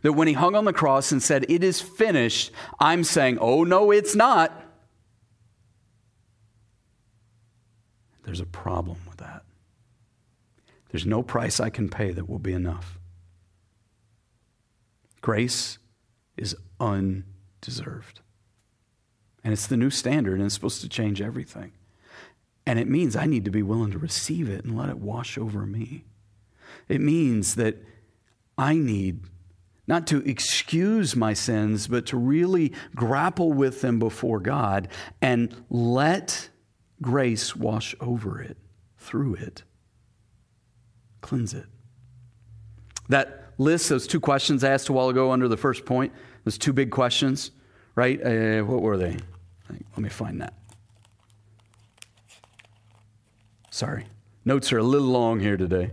That 0.02 0.14
when 0.14 0.28
he 0.28 0.34
hung 0.34 0.56
on 0.56 0.66
the 0.66 0.74
cross 0.74 1.12
and 1.12 1.22
said, 1.22 1.46
It 1.50 1.64
is 1.64 1.82
finished, 1.82 2.52
I'm 2.80 3.04
saying, 3.04 3.40
Oh, 3.40 3.64
no, 3.64 3.92
it's 3.92 4.16
not. 4.16 4.62
There's 8.24 8.40
a 8.40 8.46
problem 8.46 8.98
with 9.08 9.18
that. 9.18 9.44
There's 10.90 11.06
no 11.06 11.24
price 11.24 11.60
I 11.60 11.70
can 11.70 11.90
pay 11.90 12.12
that 12.12 12.30
will 12.30 12.40
be 12.40 12.54
enough. 12.54 13.00
Grace 15.22 15.78
is 16.38 16.56
undeserved. 16.80 18.22
And 19.44 19.54
it's 19.54 19.68
the 19.68 19.78
new 19.78 19.90
standard, 19.90 20.36
and 20.36 20.46
it's 20.46 20.56
supposed 20.56 20.82
to 20.82 20.90
change 20.90 21.22
everything. 21.22 21.72
And 22.66 22.80
it 22.80 22.88
means 22.88 23.16
I 23.16 23.26
need 23.26 23.46
to 23.46 23.52
be 23.52 23.62
willing 23.62 23.92
to 23.92 24.00
receive 24.00 24.50
it 24.50 24.66
and 24.66 24.78
let 24.78 24.90
it 24.90 24.98
wash 24.98 25.38
over 25.38 25.66
me. 25.66 26.06
It 26.88 27.02
means 27.02 27.56
that 27.56 27.78
I 28.58 28.76
need 28.76 29.22
not 29.88 30.08
to 30.08 30.28
excuse 30.28 31.16
my 31.16 31.34
sins, 31.34 31.88
but 31.88 32.08
to 32.08 32.18
really 32.18 32.74
grapple 32.96 33.54
with 33.54 33.82
them 33.82 34.00
before 34.00 34.40
God 34.40 34.88
and 35.22 35.56
let 35.70 36.50
grace 37.02 37.56
wash 37.56 37.96
over 38.00 38.42
it, 38.42 38.58
through 38.98 39.36
it, 39.36 39.64
cleanse 41.22 41.54
it. 41.54 41.66
That 43.10 43.54
list, 43.60 43.90
those 43.90 44.08
two 44.08 44.20
questions 44.20 44.64
I 44.64 44.72
asked 44.72 44.90
a 44.90 44.94
while 44.94 45.10
ago 45.10 45.32
under 45.32 45.48
the 45.48 45.58
first 45.58 45.86
point, 45.86 46.14
those 46.46 46.58
two 46.58 46.74
big 46.74 46.90
questions, 46.90 47.52
right? 47.94 48.20
Uh, 48.24 48.64
what 48.64 48.82
were 48.82 48.98
they? 48.98 49.18
Let 49.70 50.00
me 50.00 50.10
find 50.10 50.42
that. 50.42 50.54
Sorry. 53.76 54.06
Notes 54.46 54.72
are 54.72 54.78
a 54.78 54.84
little 54.84 55.10
long 55.10 55.42
here 55.42 55.58
today. 55.58 55.92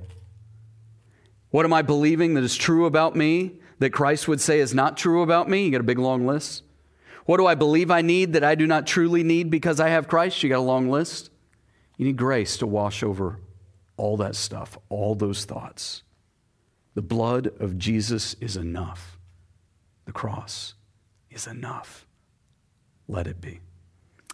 What 1.51 1.65
am 1.65 1.73
I 1.73 1.83
believing 1.83 2.35
that 2.35 2.45
is 2.45 2.55
true 2.55 2.87
about 2.87 3.17
me 3.17 3.57
that 3.81 3.91
Christ 3.91 4.29
would 4.29 4.41
say 4.41 4.61
is 4.61 4.73
not 4.73 4.97
true 4.97 5.21
about 5.23 5.49
me? 5.49 5.65
You 5.65 5.73
got 5.73 5.81
a 5.81 5.83
big 5.83 5.99
long 5.99 6.25
list. 6.25 6.63
What 7.25 7.39
do 7.39 7.47
I 7.47 7.57
believe 7.57 7.91
I 7.91 8.01
need 8.01 8.35
that 8.35 8.45
I 8.45 8.55
do 8.55 8.69
not 8.69 8.87
truly 8.87 9.25
need 9.25 9.51
because 9.51 9.81
I 9.81 9.89
have 9.89 10.07
Christ? 10.07 10.41
You 10.45 10.49
got 10.49 10.59
a 10.59 10.61
long 10.61 10.91
list. 10.91 11.31
You 11.97 12.07
need 12.07 12.17
grace 12.17 12.57
to 12.59 12.69
wash 12.69 13.03
over 13.03 13.41
all 13.97 14.17
that 14.19 14.37
stuff, 14.37 14.79
all 14.89 15.17
those 15.17 15.45
thoughts. 15.45 16.05
The 16.95 17.03
blood 17.03 17.51
of 17.59 17.79
Jesus 17.79 18.35
is 18.35 18.57
enough. 18.57 19.19
The 20.05 20.13
cross 20.13 20.75
is 21.33 21.49
enough. 21.49 22.07
Let 23.09 23.27
it 23.27 23.41
be. 23.41 23.59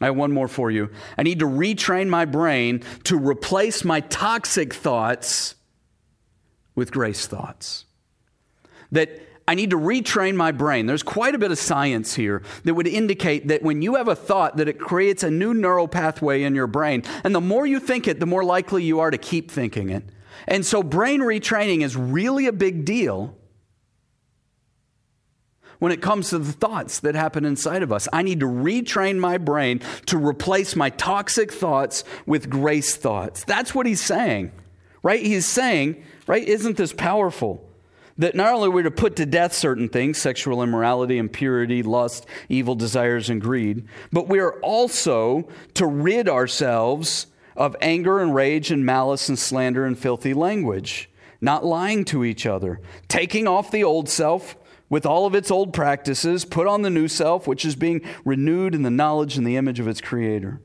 I 0.00 0.06
have 0.06 0.16
one 0.16 0.32
more 0.32 0.48
for 0.48 0.70
you. 0.70 0.90
I 1.16 1.22
need 1.22 1.40
to 1.40 1.46
retrain 1.46 2.08
my 2.08 2.24
brain 2.24 2.82
to 3.04 3.18
replace 3.18 3.84
my 3.84 4.00
toxic 4.00 4.72
thoughts 4.72 5.56
with 6.74 6.92
grace 6.92 7.26
thoughts. 7.26 7.84
That 8.92 9.20
I 9.48 9.54
need 9.54 9.70
to 9.70 9.78
retrain 9.78 10.34
my 10.34 10.52
brain. 10.52 10.84
There's 10.84 11.02
quite 11.02 11.34
a 11.34 11.38
bit 11.38 11.50
of 11.50 11.58
science 11.58 12.14
here 12.14 12.42
that 12.64 12.74
would 12.74 12.86
indicate 12.86 13.48
that 13.48 13.62
when 13.62 13.80
you 13.80 13.94
have 13.94 14.06
a 14.06 14.14
thought 14.14 14.58
that 14.58 14.68
it 14.68 14.78
creates 14.78 15.22
a 15.22 15.30
new 15.30 15.54
neural 15.54 15.88
pathway 15.88 16.42
in 16.42 16.54
your 16.54 16.66
brain 16.66 17.02
and 17.24 17.34
the 17.34 17.40
more 17.40 17.66
you 17.66 17.80
think 17.80 18.06
it 18.06 18.20
the 18.20 18.26
more 18.26 18.44
likely 18.44 18.84
you 18.84 19.00
are 19.00 19.10
to 19.10 19.16
keep 19.16 19.50
thinking 19.50 19.88
it. 19.88 20.04
And 20.46 20.66
so 20.66 20.82
brain 20.82 21.22
retraining 21.22 21.82
is 21.82 21.96
really 21.96 22.46
a 22.46 22.52
big 22.52 22.84
deal 22.84 23.37
when 25.78 25.92
it 25.92 26.02
comes 26.02 26.30
to 26.30 26.38
the 26.38 26.52
thoughts 26.52 27.00
that 27.00 27.14
happen 27.14 27.44
inside 27.44 27.82
of 27.82 27.92
us. 27.92 28.08
I 28.12 28.22
need 28.22 28.40
to 28.40 28.46
retrain 28.46 29.18
my 29.18 29.38
brain 29.38 29.80
to 30.06 30.18
replace 30.18 30.74
my 30.76 30.90
toxic 30.90 31.52
thoughts 31.52 32.04
with 32.26 32.50
grace 32.50 32.96
thoughts. 32.96 33.44
That's 33.44 33.74
what 33.74 33.86
he's 33.86 34.00
saying, 34.00 34.52
right? 35.02 35.24
He's 35.24 35.46
saying, 35.46 36.02
right? 36.26 36.46
Isn't 36.46 36.76
this 36.76 36.92
powerful? 36.92 37.64
That 38.18 38.34
not 38.34 38.52
only 38.52 38.68
we're 38.68 38.82
to 38.82 38.90
put 38.90 39.14
to 39.16 39.26
death 39.26 39.52
certain 39.52 39.88
things, 39.88 40.18
sexual 40.18 40.60
immorality, 40.60 41.18
impurity, 41.18 41.84
lust, 41.84 42.26
evil 42.48 42.74
desires, 42.74 43.30
and 43.30 43.40
greed, 43.40 43.86
but 44.10 44.28
we 44.28 44.40
are 44.40 44.54
also 44.54 45.48
to 45.74 45.86
rid 45.86 46.28
ourselves 46.28 47.28
of 47.56 47.76
anger 47.80 48.20
and 48.20 48.34
rage 48.34 48.72
and 48.72 48.84
malice 48.84 49.28
and 49.28 49.38
slander 49.38 49.84
and 49.84 49.96
filthy 49.96 50.34
language, 50.34 51.08
not 51.40 51.64
lying 51.64 52.04
to 52.06 52.24
each 52.24 52.44
other, 52.44 52.80
taking 53.06 53.46
off 53.46 53.70
the 53.70 53.84
old 53.84 54.08
self 54.08 54.56
with 54.88 55.04
all 55.04 55.26
of 55.26 55.34
its 55.34 55.50
old 55.50 55.72
practices, 55.72 56.44
put 56.44 56.66
on 56.66 56.82
the 56.82 56.90
new 56.90 57.08
self, 57.08 57.46
which 57.46 57.64
is 57.64 57.76
being 57.76 58.00
renewed 58.24 58.74
in 58.74 58.82
the 58.82 58.90
knowledge 58.90 59.36
and 59.36 59.46
the 59.46 59.56
image 59.56 59.80
of 59.80 59.88
its 59.88 60.00
creator. 60.00 60.60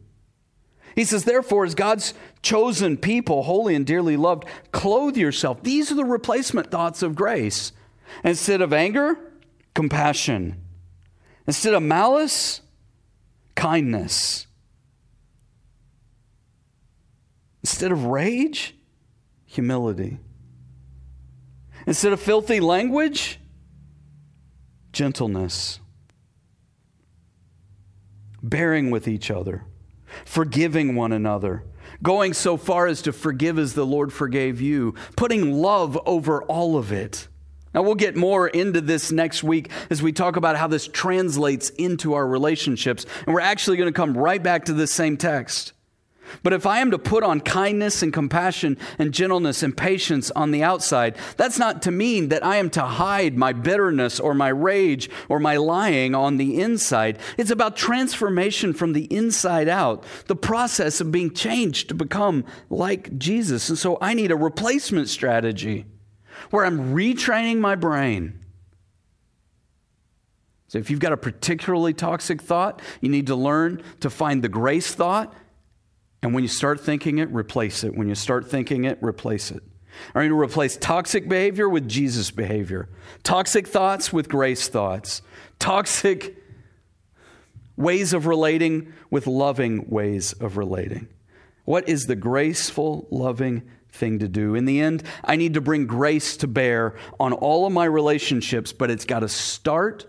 He 0.96 1.04
says, 1.04 1.24
therefore, 1.26 1.66
as 1.66 1.76
God's 1.76 2.14
chosen 2.42 2.98
people, 2.98 3.44
holy 3.44 3.76
and 3.76 3.86
dearly 3.86 4.16
loved, 4.16 4.46
clothe 4.72 5.18
yourself. 5.18 5.64
These 5.64 5.92
are 5.92 5.96
the 5.96 6.06
replacement 6.06 6.70
thoughts 6.70 7.02
of 7.02 7.16
grace. 7.16 7.72
Instead 8.24 8.62
of 8.62 8.72
anger, 8.72 9.18
compassion. 9.74 10.62
Instead 11.48 11.74
of 11.74 11.82
malice, 11.82 12.62
kindness. 13.56 14.46
Instead 17.64 17.92
of 17.92 18.06
rage, 18.06 18.76
humility. 19.46 20.20
Instead 21.88 22.14
of 22.14 22.22
filthy 22.22 22.60
language, 22.60 23.40
gentleness, 24.94 25.80
bearing 28.42 28.92
with 28.92 29.08
each 29.08 29.30
other, 29.30 29.66
forgiving 30.24 30.96
one 30.96 31.12
another, 31.12 31.64
going 32.02 32.34
so 32.34 32.56
far 32.56 32.88
as 32.88 33.02
to 33.02 33.12
forgive 33.12 33.60
as 33.60 33.74
the 33.74 33.86
Lord 33.86 34.14
forgave 34.14 34.62
you, 34.62 34.94
putting 35.18 35.52
love 35.52 36.00
over 36.06 36.44
all 36.44 36.78
of 36.78 36.92
it. 36.92 37.28
Now, 37.74 37.82
we'll 37.82 37.96
get 37.96 38.16
more 38.16 38.48
into 38.48 38.82
this 38.82 39.12
next 39.12 39.44
week 39.44 39.72
as 39.90 40.04
we 40.04 40.12
talk 40.12 40.36
about 40.36 40.58
how 40.58 40.68
this 40.68 40.88
translates 40.88 41.70
into 41.72 42.14
our 42.14 42.28
relationships. 42.28 43.06
And 43.26 43.34
we're 43.34 43.42
actually 43.42 43.78
going 43.78 43.92
to 43.92 43.96
come 43.98 44.16
right 44.16 44.42
back 44.42 44.66
to 44.66 44.74
this 44.74 44.94
same 44.94 45.18
text. 45.18 45.74
But 46.42 46.54
if 46.54 46.66
I 46.66 46.80
am 46.80 46.92
to 46.92 46.98
put 46.98 47.24
on 47.24 47.42
kindness 47.42 48.02
and 48.02 48.12
compassion 48.12 48.78
and 48.98 49.14
gentleness 49.14 49.62
and 49.62 49.76
patience 49.76 50.32
on 50.32 50.52
the 50.52 50.64
outside, 50.64 51.18
that's 51.38 51.60
not 51.60 51.82
to 51.84 51.92
mean 51.92 52.30
that 52.30 52.44
I 52.44 52.58
am 52.58 52.70
to 52.72 52.82
hide 52.82 53.38
my 53.38 53.54
bitterness 53.54 54.20
or 54.20 54.34
my 54.34 54.50
rage 54.50 55.10
or 55.30 55.40
my 55.40 55.58
lying 55.58 56.16
on 56.16 56.38
the 56.38 56.60
inside. 56.60 57.20
It's 57.38 57.52
about 57.52 57.76
transformation 57.76 58.74
from 58.74 58.94
the 58.94 59.06
inside 59.14 59.70
out, 59.70 60.04
the 60.28 60.36
process 60.36 61.00
of 61.02 61.12
being 61.12 61.34
changed 61.34 61.90
to 61.90 61.94
become 61.94 62.46
like 62.70 63.18
Jesus. 63.18 63.70
And 63.70 63.78
so 63.78 63.98
I 64.02 64.14
need 64.14 64.32
a 64.32 64.36
replacement 64.36 65.10
strategy 65.10 65.86
where 66.50 66.66
I'm 66.66 66.94
retraining 66.94 67.60
my 67.60 67.76
brain. 67.76 68.40
So 70.68 70.80
if 70.80 70.90
you've 70.90 71.00
got 71.00 71.14
a 71.14 71.18
particularly 71.18 71.94
toxic 71.94 72.42
thought, 72.42 72.82
you 73.00 73.10
need 73.10 73.28
to 73.28 73.36
learn 73.36 73.84
to 74.00 74.10
find 74.10 74.44
the 74.44 74.50
grace 74.50 74.94
thought 74.96 75.32
and 76.24 76.34
when 76.34 76.42
you 76.42 76.48
start 76.48 76.80
thinking 76.80 77.18
it, 77.18 77.30
replace 77.32 77.84
it. 77.84 77.96
When 77.96 78.08
you 78.08 78.16
start 78.16 78.50
thinking 78.50 78.86
it, 78.86 78.98
replace 79.02 79.52
it. 79.52 79.62
Are 80.16 80.24
you 80.24 80.30
to 80.30 80.40
replace 80.40 80.78
toxic 80.78 81.28
behavior 81.28 81.68
with 81.68 81.88
Jesus 81.88 82.32
behavior? 82.32 82.88
Toxic 83.24 83.68
thoughts 83.68 84.14
with 84.14 84.30
grace 84.30 84.70
thoughts. 84.70 85.22
Toxic 85.60 86.38
ways 87.76 88.14
of 88.14 88.26
relating 88.26 88.94
with 89.10 89.28
loving 89.28 89.90
ways 89.90 90.32
of 90.34 90.56
relating. 90.56 91.10
What 91.66 91.90
is 91.90 92.06
the 92.06 92.16
graceful, 92.16 93.06
loving 93.12 93.70
thing 93.92 94.20
to 94.20 94.30
do? 94.30 94.56
In 94.56 94.64
the 94.64 94.80
end, 94.80 95.04
I 95.26 95.36
need 95.36 95.56
to 95.56 95.62
bring 95.62 95.86
grace 95.86 96.38
to 96.38 96.48
bear 96.48 96.96
on 97.20 97.34
all 97.34 97.66
of 97.66 97.74
my 97.74 97.86
relationships, 97.86 98.72
but 98.72 98.90
it's 98.90 99.06
got 99.06 99.20
to 99.20 99.30
start 99.30 100.06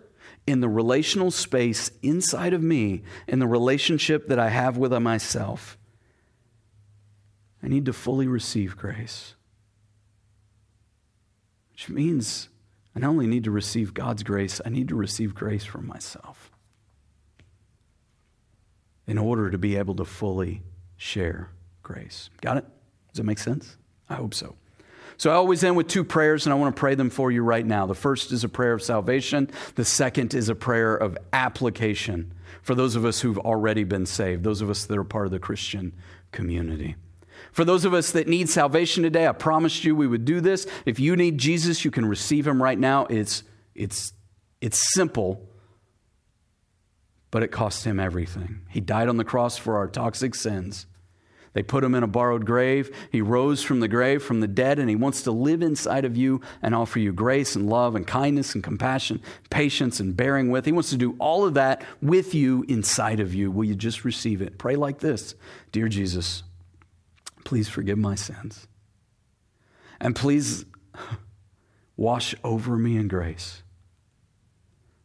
in 0.47 0.61
the 0.61 0.69
relational 0.69 1.33
space 1.33 1.91
inside 2.03 2.53
of 2.53 2.63
me, 2.63 3.03
in 3.27 3.41
the 3.41 3.49
relationship 3.49 4.29
that 4.29 4.39
I 4.39 4.51
have 4.51 4.77
with 4.77 4.93
myself. 4.93 5.77
I 7.65 7.69
need 7.69 7.87
to 7.87 7.95
fully 7.95 8.27
receive 8.27 8.77
grace. 8.77 9.35
Which 11.73 11.89
means 11.89 12.51
I 12.95 13.01
not 13.01 13.09
only 13.09 13.27
need 13.27 13.45
to 13.45 13.51
receive 13.51 13.95
God's 13.95 14.23
grace, 14.23 14.61
I 14.65 14.69
need 14.69 14.89
to 14.89 14.95
receive 14.95 15.35
grace 15.35 15.65
from 15.65 15.87
myself 15.87 16.51
in 19.07 19.17
order 19.17 19.51
to 19.51 19.57
be 19.57 19.77
able 19.77 19.95
to 19.97 20.05
fully 20.05 20.63
share 20.97 21.51
grace. 21.83 22.29
Got 22.43 22.59
it? 22.59 22.65
Does 23.09 23.19
that 23.19 23.25
make 23.25 23.39
sense? 23.39 23.77
I 24.11 24.15
hope 24.15 24.35
so. 24.35 24.57
So 25.17 25.31
I 25.31 25.35
always 25.35 25.65
end 25.65 25.77
with 25.77 25.89
two 25.89 26.05
prayers, 26.05 26.45
and 26.45 26.53
I 26.53 26.57
want 26.57 26.75
to 26.75 26.79
pray 26.79 26.95
them 26.95 27.09
for 27.09 27.31
you 27.31 27.43
right 27.43 27.65
now. 27.65 27.87
The 27.87 27.95
first 27.95 28.33
is 28.33 28.45
a 28.45 28.49
prayer 28.49 28.73
of 28.73 28.83
salvation, 28.83 29.51
the 29.75 29.85
second 29.85 30.35
is 30.35 30.49
a 30.49 30.55
prayer 30.55 30.95
of 30.95 31.17
application 31.33 32.35
for 32.63 32.75
those 32.75 32.95
of 32.97 33.05
us 33.05 33.21
who've 33.21 33.39
already 33.39 33.85
been 33.85 34.07
saved, 34.07 34.43
those 34.43 34.61
of 34.61 34.69
us 34.69 34.85
that 34.85 34.99
are 34.99 35.05
part 35.05 35.27
of 35.27 35.33
the 35.33 35.39
Christian 35.39 35.93
community. 36.33 36.97
For 37.55 37.65
those 37.65 37.85
of 37.85 37.95
us 37.95 38.11
that 38.11 38.27
need 38.27 38.49
salvation 38.49 39.05
today, 39.05 39.29
I 39.29 39.33
promised 39.33 39.85
you 39.85 39.95
we 39.95 40.09
would 40.09 40.25
do 40.25 40.41
this. 40.41 40.67
If 40.85 40.99
you 40.99 41.15
need 41.15 41.39
Jesus, 41.39 41.85
you 41.85 41.93
can 41.93 42.05
receive 42.05 42.49
him 42.49 42.61
right 42.61 42.79
now. 42.79 43.07
It's, 43.07 43.45
it's, 43.77 44.13
it's 44.61 44.93
simple, 44.93 45.49
but 47.31 47.45
it 47.45 47.53
cost 47.53 47.85
him 47.85 48.01
everything. 48.01 48.63
He 48.69 48.81
died 48.81 49.09
on 49.09 49.19
the 49.19 49.25
cross 49.25 49.57
for 49.57 49.77
our 49.77 49.87
toxic 49.87 50.35
sins. 50.35 50.87
They 51.53 51.63
put 51.63 51.85
him 51.85 51.95
in 51.95 52.03
a 52.03 52.09
borrowed 52.09 52.45
grave. 52.45 52.91
He 53.13 53.21
rose 53.21 53.63
from 53.63 53.79
the 53.79 53.87
grave, 53.87 54.25
from 54.25 54.41
the 54.41 54.49
dead, 54.49 54.81
and 54.81 54.91
he 54.91 54.97
wants 54.97 55.23
to 55.23 55.31
live 55.31 55.63
inside 55.63 56.05
of 56.05 56.17
you 56.17 56.41
and 56.61 56.75
offer 56.75 56.99
you 56.99 57.13
grace 57.13 57.55
and 57.55 57.71
love 57.71 57.95
and 57.95 58.05
kindness 58.05 58.57
and 58.57 58.65
compassion, 58.65 59.23
patience 59.51 60.01
and 60.01 60.17
bearing 60.17 60.51
with. 60.51 60.65
He 60.65 60.73
wants 60.73 60.91
to 60.91 60.97
do 60.97 61.15
all 61.21 61.45
of 61.45 61.55
that 61.55 61.85
with 62.03 62.35
you 62.35 62.65
inside 62.67 63.21
of 63.21 63.33
you. 63.33 63.53
Will 63.53 63.65
you 63.65 63.77
just 63.77 64.05
receive 64.05 64.43
it? 64.43 64.59
Pray 64.59 64.75
like 64.75 64.99
this 64.99 65.37
Dear 65.71 65.89
Jesus, 65.89 66.43
Please 67.45 67.69
forgive 67.69 67.99
my 67.99 68.15
sins. 68.15 68.67
And 70.01 70.17
please 70.17 70.65
wash 71.97 72.35
over 72.43 72.77
me 72.77 72.97
in 72.97 73.09
grace 73.09 73.63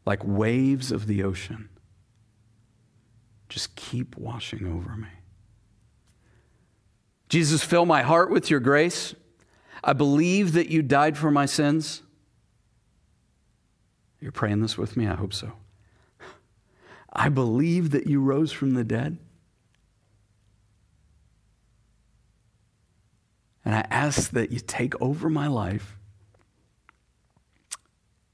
like 0.10 0.24
waves 0.24 0.92
of 0.92 1.06
the 1.06 1.22
ocean. 1.22 1.70
Just 3.48 3.76
keep 3.76 4.18
washing 4.18 4.66
over 4.66 4.96
me. 4.96 5.10
Jesus, 7.30 7.64
fill 7.64 7.86
my 7.86 8.02
heart 8.02 8.32
with 8.32 8.50
your 8.50 8.60
grace. 8.60 9.14
I 9.84 9.94
believe 9.94 10.54
that 10.54 10.70
you 10.70 10.82
died 10.82 11.16
for 11.16 11.30
my 11.30 11.46
sins. 11.46 12.02
You're 14.20 14.32
praying 14.32 14.62
this 14.62 14.80
with 14.80 14.98
me? 14.98 15.06
I 15.06 15.14
hope 15.14 15.34
so. 15.34 15.54
I 17.14 17.30
believe 17.30 17.92
that 17.92 18.08
you 18.08 18.20
rose 18.20 18.52
from 18.52 18.74
the 18.74 18.84
dead. 18.84 19.20
And 23.66 23.76
I 23.76 23.86
ask 23.90 24.32
that 24.32 24.52
you 24.52 24.60
take 24.60 25.00
over 25.02 25.30
my 25.30 25.48
life 25.48 25.98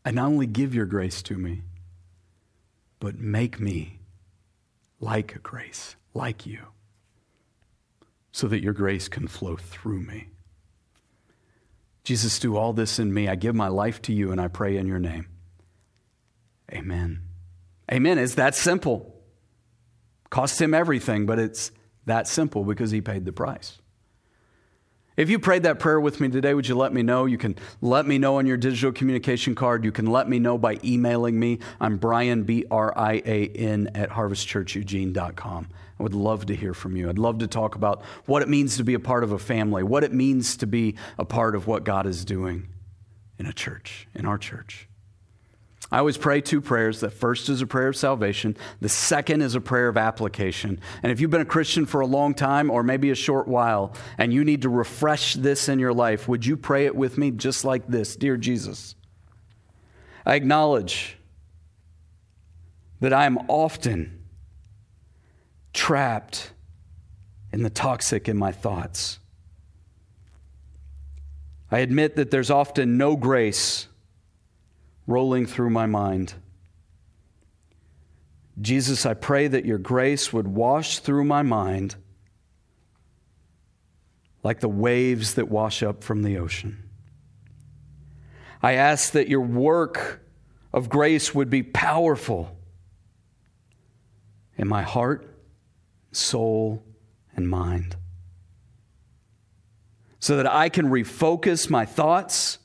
and 0.04 0.16
not 0.16 0.28
only 0.28 0.46
give 0.46 0.76
your 0.76 0.86
grace 0.86 1.22
to 1.24 1.38
me, 1.38 1.64
but 3.00 3.18
make 3.18 3.60
me 3.60 4.00
like 5.00 5.42
grace, 5.44 5.96
like 6.14 6.46
you, 6.46 6.60
so 8.32 8.48
that 8.48 8.62
your 8.62 8.74
grace 8.74 9.08
can 9.08 9.28
flow 9.28 9.56
through 9.56 10.02
me. 10.02 10.28
Jesus, 12.04 12.38
do 12.38 12.56
all 12.56 12.72
this 12.72 13.00
in 13.00 13.14
me. 13.14 13.28
I 13.28 13.36
give 13.36 13.56
my 13.56 13.68
life 13.68 14.02
to 14.04 14.14
you 14.14 14.32
and 14.32 14.40
I 14.40 14.48
pray 14.48 14.78
in 14.78 14.86
your 14.86 15.00
name. 15.00 15.28
Amen. 16.72 17.22
Amen. 17.92 18.20
It's 18.20 18.36
that 18.36 18.56
simple. 18.56 19.16
Cost 20.30 20.62
him 20.62 20.74
everything, 20.74 21.26
but 21.26 21.40
it's 21.40 21.72
that 22.06 22.28
simple 22.28 22.64
because 22.64 22.92
he 22.92 23.02
paid 23.02 23.26
the 23.26 23.32
price. 23.32 23.80
If 25.18 25.30
you 25.30 25.40
prayed 25.40 25.64
that 25.64 25.80
prayer 25.80 26.00
with 26.00 26.20
me 26.20 26.28
today, 26.28 26.54
would 26.54 26.68
you 26.68 26.76
let 26.76 26.94
me 26.94 27.02
know? 27.02 27.26
You 27.26 27.38
can 27.38 27.56
let 27.82 28.06
me 28.06 28.18
know 28.18 28.38
on 28.38 28.46
your 28.46 28.58
digital 28.58 28.92
communication 28.92 29.56
card. 29.56 29.86
You 29.86 29.92
can 29.94 30.08
let 30.08 30.28
me 30.28 30.40
know 30.40 30.58
by 30.58 30.78
emailing 30.84 31.40
me. 31.40 31.60
I'm 31.80 31.96
Brian, 31.96 32.44
B 32.44 32.66
R 32.70 32.94
I 32.98 33.22
A 33.26 33.48
N, 33.48 33.92
at 33.96 34.10
harvestchurcheugene.com. 34.10 35.70
I 35.98 36.04
would 36.04 36.14
love 36.14 36.48
to 36.48 36.56
hear 36.56 36.74
from 36.74 36.98
you. 36.98 37.08
I'd 37.08 37.18
love 37.18 37.38
to 37.40 37.48
talk 37.48 37.76
about 37.76 38.04
what 38.26 38.42
it 38.42 38.50
means 38.50 38.76
to 38.76 38.84
be 38.84 38.94
a 38.94 39.00
part 39.00 39.24
of 39.24 39.32
a 39.32 39.40
family, 39.40 39.84
what 39.84 40.04
it 40.04 40.12
means 40.12 40.58
to 40.58 40.68
be 40.68 40.96
a 41.18 41.24
part 41.24 41.56
of 41.56 41.66
what 41.66 41.86
God 41.86 42.06
is 42.06 42.26
doing 42.26 42.68
in 43.40 43.46
a 43.46 43.54
church, 43.54 44.10
in 44.14 44.26
our 44.26 44.38
church. 44.38 44.90
I 45.92 46.00
always 46.00 46.18
pray 46.18 46.42
two 46.42 46.62
prayers. 46.62 47.00
The 47.00 47.12
first 47.12 47.48
is 47.48 47.62
a 47.62 47.68
prayer 47.68 47.88
of 47.88 47.96
salvation, 47.96 48.58
the 48.82 48.90
second 48.90 49.42
is 49.42 49.56
a 49.56 49.62
prayer 49.62 49.88
of 49.88 49.98
application. 49.98 50.80
And 51.04 51.12
if 51.12 51.20
you've 51.20 51.32
been 51.32 51.42
a 51.42 51.46
Christian 51.46 51.86
for 51.86 52.02
a 52.02 52.08
long 52.08 52.34
time 52.34 52.72
or 52.72 52.82
maybe 52.82 53.12
a 53.12 53.16
short 53.16 53.48
while 53.48 53.94
and 54.18 54.34
you 54.34 54.44
need 54.44 54.64
to 54.64 54.70
refresh 54.70 55.36
this 55.36 55.70
in 55.70 55.80
your 55.80 55.94
life, 55.94 56.28
would 56.28 56.46
you 56.46 56.58
pray 56.58 56.86
it 56.86 56.96
with 56.96 57.18
me 57.18 57.32
just 57.32 57.64
like 57.64 57.88
this 57.88 58.16
Dear 58.16 58.36
Jesus, 58.38 58.96
I 60.26 60.36
acknowledge 60.36 61.18
that 63.00 63.14
I 63.14 63.26
am 63.26 63.38
often 63.48 64.24
trapped 65.72 66.52
in 67.52 67.62
the 67.62 67.70
toxic 67.70 68.28
in 68.28 68.38
my 68.38 68.52
thoughts. 68.52 69.20
I 71.70 71.80
admit 71.80 72.16
that 72.16 72.32
there's 72.32 72.50
often 72.50 72.98
no 72.98 73.16
grace 73.16 73.88
rolling 75.08 75.46
through 75.46 75.70
my 75.70 75.86
mind. 75.86 76.34
Jesus, 78.60 79.06
I 79.06 79.14
pray 79.14 79.48
that 79.48 79.66
your 79.66 79.78
grace 79.78 80.32
would 80.32 80.48
wash 80.48 81.00
through 81.00 81.26
my 81.26 81.42
mind 81.42 81.96
like 84.44 84.60
the 84.60 84.70
waves 84.70 85.34
that 85.34 85.50
wash 85.50 85.84
up 85.84 86.04
from 86.04 86.24
the 86.24 86.38
ocean. 86.38 86.90
I 88.62 88.74
ask 88.74 89.12
that 89.12 89.28
your 89.28 89.42
work 89.42 90.22
of 90.72 90.90
grace 90.90 91.36
would 91.36 91.50
be 91.50 91.64
powerful 91.64 92.58
in 94.58 94.68
my 94.68 94.84
heart, 94.84 95.28
soul, 96.12 96.84
and 97.36 97.50
mind 97.50 97.96
so 100.20 100.38
that 100.38 100.48
I 100.48 100.70
can 100.70 100.88
refocus 100.88 101.70
my 101.70 101.86
thoughts 101.86 102.58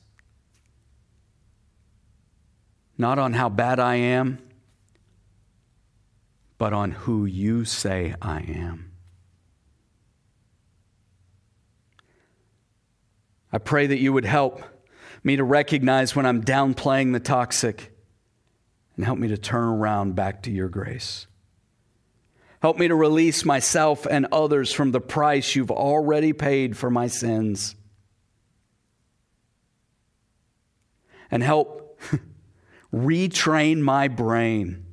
not 3.01 3.19
on 3.19 3.33
how 3.33 3.49
bad 3.49 3.79
I 3.79 3.95
am, 3.95 4.37
but 6.57 6.71
on 6.71 6.91
who 6.91 7.25
you 7.25 7.65
say 7.65 8.15
I 8.21 8.39
am. 8.41 8.91
I 13.51 13.57
pray 13.57 13.87
that 13.87 13.99
you 13.99 14.13
would 14.13 14.23
help 14.23 14.63
me 15.23 15.35
to 15.35 15.43
recognize 15.43 16.15
when 16.15 16.25
I'm 16.25 16.43
downplaying 16.43 17.11
the 17.11 17.19
toxic 17.19 17.91
and 18.95 19.03
help 19.03 19.17
me 19.17 19.27
to 19.29 19.37
turn 19.37 19.63
around 19.63 20.15
back 20.15 20.43
to 20.43 20.51
your 20.51 20.69
grace. 20.69 21.27
Help 22.61 22.77
me 22.77 22.87
to 22.87 22.95
release 22.95 23.43
myself 23.43 24.05
and 24.05 24.27
others 24.31 24.71
from 24.71 24.91
the 24.91 25.01
price 25.01 25.55
you've 25.55 25.71
already 25.71 26.31
paid 26.31 26.77
for 26.77 26.91
my 26.91 27.07
sins. 27.07 27.75
And 31.31 31.41
help 31.41 31.99
retrain 32.93 33.79
my 33.79 34.07
brain 34.07 34.85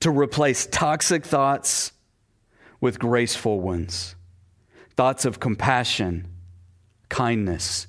to 0.00 0.10
replace 0.10 0.66
toxic 0.66 1.24
thoughts 1.24 1.92
with 2.80 2.98
graceful 2.98 3.60
ones, 3.60 4.14
thoughts 4.96 5.24
of 5.24 5.40
compassion, 5.40 6.28
kindness, 7.08 7.86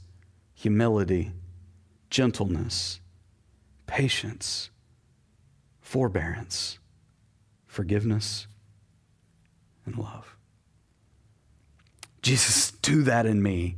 humility, 0.53 1.31
gentleness, 2.09 3.01
patience, 3.87 4.69
forbearance, 5.81 6.79
forgiveness, 7.67 8.47
and 9.85 9.97
love. 9.97 10.37
Jesus, 12.21 12.71
do 12.71 13.03
that 13.03 13.25
in 13.25 13.43
me 13.43 13.75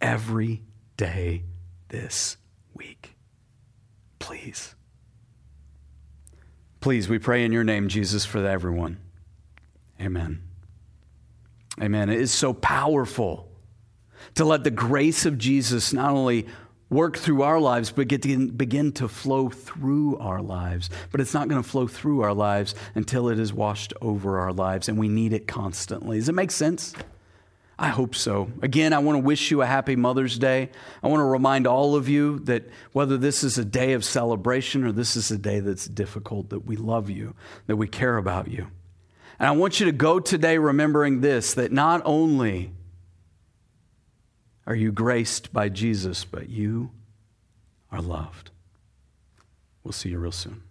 every 0.00 0.62
day 0.96 1.42
this 1.88 2.36
week. 2.74 3.16
Please. 4.18 4.74
Please, 6.80 7.08
we 7.08 7.18
pray 7.18 7.44
in 7.44 7.52
your 7.52 7.64
name, 7.64 7.88
Jesus, 7.88 8.24
for 8.24 8.44
everyone. 8.46 8.98
Amen. 10.00 10.42
Amen. 11.80 12.10
It 12.10 12.20
is 12.20 12.30
so 12.30 12.52
powerful 12.52 13.48
to 14.34 14.44
let 14.44 14.64
the 14.64 14.70
grace 14.70 15.26
of 15.26 15.38
Jesus 15.38 15.92
not 15.92 16.10
only 16.10 16.46
work 16.90 17.16
through 17.16 17.42
our 17.42 17.58
lives, 17.58 17.90
but 17.90 18.08
get 18.08 18.22
to 18.22 18.48
begin 18.48 18.92
to 18.92 19.08
flow 19.08 19.48
through 19.48 20.16
our 20.18 20.40
lives. 20.40 20.90
But 21.10 21.20
it's 21.20 21.34
not 21.34 21.48
going 21.48 21.62
to 21.62 21.68
flow 21.68 21.86
through 21.86 22.20
our 22.20 22.34
lives 22.34 22.74
until 22.94 23.28
it 23.28 23.38
is 23.38 23.52
washed 23.52 23.92
over 24.00 24.38
our 24.38 24.52
lives, 24.52 24.88
and 24.88 24.98
we 24.98 25.08
need 25.08 25.32
it 25.32 25.46
constantly. 25.46 26.18
Does 26.18 26.28
it 26.28 26.34
make 26.34 26.50
sense? 26.50 26.94
I 27.78 27.88
hope 27.88 28.14
so. 28.14 28.50
Again, 28.62 28.92
I 28.92 28.98
want 28.98 29.16
to 29.16 29.20
wish 29.20 29.50
you 29.50 29.62
a 29.62 29.66
happy 29.66 29.96
Mother's 29.96 30.38
Day. 30.38 30.70
I 31.02 31.08
want 31.08 31.20
to 31.20 31.24
remind 31.24 31.66
all 31.66 31.96
of 31.96 32.08
you 32.08 32.38
that 32.40 32.68
whether 32.92 33.16
this 33.16 33.42
is 33.42 33.58
a 33.58 33.64
day 33.64 33.94
of 33.94 34.04
celebration 34.04 34.84
or 34.84 34.92
this 34.92 35.16
is 35.16 35.30
a 35.30 35.38
day 35.38 35.58
that's 35.60 35.86
difficult, 35.86 36.50
that 36.50 36.60
we 36.60 36.76
love 36.76 37.10
you, 37.10 37.34
that 37.66 37.76
we 37.76 37.88
care 37.88 38.16
about 38.16 38.48
you. 38.48 38.68
And 39.38 39.48
I 39.48 39.50
want 39.52 39.80
you 39.80 39.86
to 39.86 39.92
go 39.92 40.20
today 40.20 40.58
remembering 40.58 41.20
this 41.20 41.54
that 41.54 41.72
not 41.72 42.00
only 42.04 42.70
are 44.66 44.74
you 44.74 44.92
graced 44.92 45.52
by 45.52 45.68
Jesus, 45.68 46.24
but 46.24 46.48
you 46.48 46.90
are 47.90 48.00
loved. 48.00 48.50
We'll 49.82 49.92
see 49.92 50.10
you 50.10 50.18
real 50.18 50.32
soon. 50.32 50.62